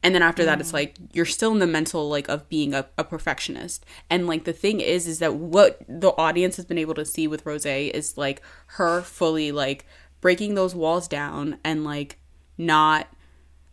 And 0.03 0.15
then 0.15 0.23
after 0.23 0.45
that, 0.45 0.61
it's 0.61 0.71
mm. 0.71 0.75
like 0.75 0.97
you're 1.13 1.25
still 1.25 1.53
in 1.53 1.59
the 1.59 1.67
mental 1.67 2.09
like 2.09 2.29
of 2.29 2.49
being 2.49 2.73
a, 2.75 2.87
a 2.97 3.05
perfectionist. 3.05 3.85
And 4.09 4.27
like 4.27 4.45
the 4.45 4.53
thing 4.53 4.81
is, 4.81 5.07
is 5.07 5.19
that 5.19 5.35
what 5.35 5.81
the 5.89 6.11
audience 6.11 6.57
has 6.57 6.65
been 6.65 6.79
able 6.79 6.95
to 6.95 7.05
see 7.05 7.27
with 7.27 7.45
Rose 7.45 7.67
is 7.67 8.17
like 8.17 8.43
her 8.67 9.03
fully 9.03 9.51
like 9.51 9.87
breaking 10.21 10.55
those 10.55 10.75
walls 10.75 11.09
down 11.09 11.59
and 11.65 11.85
like 11.85 12.19
not. 12.57 13.09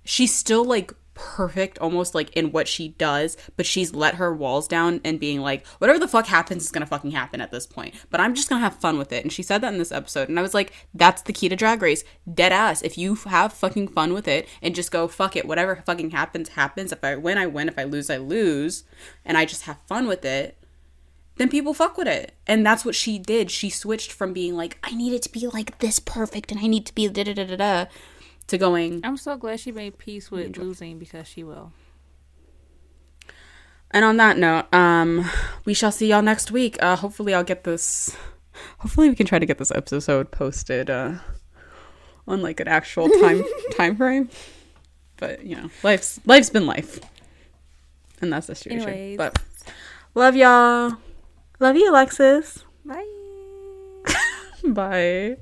She's 0.04 0.34
still 0.34 0.64
like 0.64 0.94
perfect 1.16 1.80
almost 1.80 2.14
like 2.14 2.30
in 2.36 2.52
what 2.52 2.68
she 2.68 2.90
does 2.90 3.38
but 3.58 3.66
she's 3.66 3.94
let 3.94 4.16
her 4.16 4.34
walls 4.34 4.68
down 4.68 5.02
and 5.04 5.20
being 5.20 5.42
like 5.42 5.66
whatever 5.78 5.98
the 5.98 6.08
fuck 6.08 6.28
happens 6.28 6.64
is 6.64 6.72
gonna 6.72 6.86
fucking 6.86 7.12
happen 7.12 7.42
at 7.42 7.52
this 7.52 7.66
point 7.66 7.96
but 8.10 8.20
i'm 8.20 8.36
just 8.36 8.50
gonna 8.50 8.62
have 8.62 8.76
fun 8.76 8.98
with 8.98 9.12
it. 9.12 9.24
And 9.24 9.32
she 9.32 9.44
said 9.44 9.62
that 9.62 9.74
in 9.74 9.80
this 9.80 9.92
episode 9.92 10.30
and 10.30 10.38
i 10.38 10.42
was 10.42 10.54
like 10.54 10.74
that's 10.94 11.22
the 11.24 11.34
key 11.34 11.50
to 11.50 11.56
drag 11.56 11.82
race. 11.82 12.04
Dead 12.32 12.52
ass. 12.52 12.82
If 12.82 12.98
you 12.98 13.16
have 13.16 13.54
fucking 13.54 13.90
fun 13.90 14.14
with 14.14 14.28
it 14.28 14.48
and 14.62 14.76
just 14.76 14.92
go 14.92 15.08
fuck 15.08 15.36
it 15.36 15.48
whatever 15.48 15.82
fucking 15.86 16.12
happens 16.12 16.50
happens. 16.50 16.92
If 16.92 17.04
i 17.04 17.16
win 17.16 17.38
i 17.38 17.48
win. 17.48 17.68
If 17.68 17.80
i 17.80 17.84
lose 17.84 18.10
i 18.10 18.18
lose 18.18 18.84
and 19.24 19.38
i 19.38 19.46
just 19.46 19.64
have 19.64 19.78
fun 19.88 20.08
with 20.08 20.26
it 20.26 20.58
then 21.38 21.50
people 21.50 21.74
fuck 21.74 21.98
with 21.98 22.08
it. 22.08 22.34
And 22.48 22.66
that's 22.66 22.86
what 22.86 22.96
she 22.96 23.20
did. 23.20 23.52
She 23.52 23.70
switched 23.70 24.10
from 24.10 24.32
being 24.32 24.56
like, 24.56 24.78
I 24.82 24.96
need 24.96 25.12
it 25.12 25.22
to 25.24 25.30
be 25.30 25.48
like 25.48 25.80
this 25.80 26.00
perfect 26.00 26.50
and 26.50 26.62
I 26.62 26.68
need 26.68 26.86
to 26.86 26.96
be 26.96 27.10
da 27.10 27.26
da 27.26 27.34
da 27.34 27.44
da 27.44 27.56
da 27.58 27.86
to 28.48 28.58
going, 28.58 29.02
I'm 29.04 29.18
so 29.18 29.38
glad 29.38 29.60
she 29.60 29.72
made 29.72 29.98
peace 29.98 30.32
with 30.32 30.58
losing 30.58 31.00
because 31.00 31.28
she 31.28 31.44
will. 31.44 31.72
And 33.92 34.04
on 34.04 34.18
that 34.18 34.38
note, 34.38 34.66
um, 34.74 35.30
we 35.64 35.74
shall 35.74 35.92
see 35.92 36.10
y'all 36.10 36.22
next 36.22 36.52
week. 36.52 36.82
Uh, 36.82 36.96
hopefully, 36.96 37.34
I'll 37.34 37.44
get 37.44 37.64
this. 37.64 38.16
Hopefully, 38.80 39.10
we 39.10 39.16
can 39.16 39.26
try 39.26 39.40
to 39.40 39.46
get 39.46 39.58
this 39.58 39.72
episode 39.72 40.32
posted 40.32 40.90
uh, 40.90 41.14
on 42.28 42.42
like 42.42 42.60
an 42.60 42.68
actual 42.68 43.10
time 43.10 43.44
time 43.78 43.96
frame. 43.96 44.30
But 45.18 45.46
you 45.46 45.56
know, 45.56 45.70
life's 45.84 46.20
life's 46.26 46.50
been 46.50 46.66
life, 46.66 47.00
and 48.22 48.34
that's 48.34 48.48
the 48.48 48.56
situation. 48.56 48.90
Anyways. 48.90 49.18
But 49.18 49.42
love 50.14 50.36
y'all. 50.36 50.98
Love 51.60 51.78
you, 51.78 51.90
Alexis. 51.90 52.66
Bye. 52.84 53.06
Bye. 54.66 55.38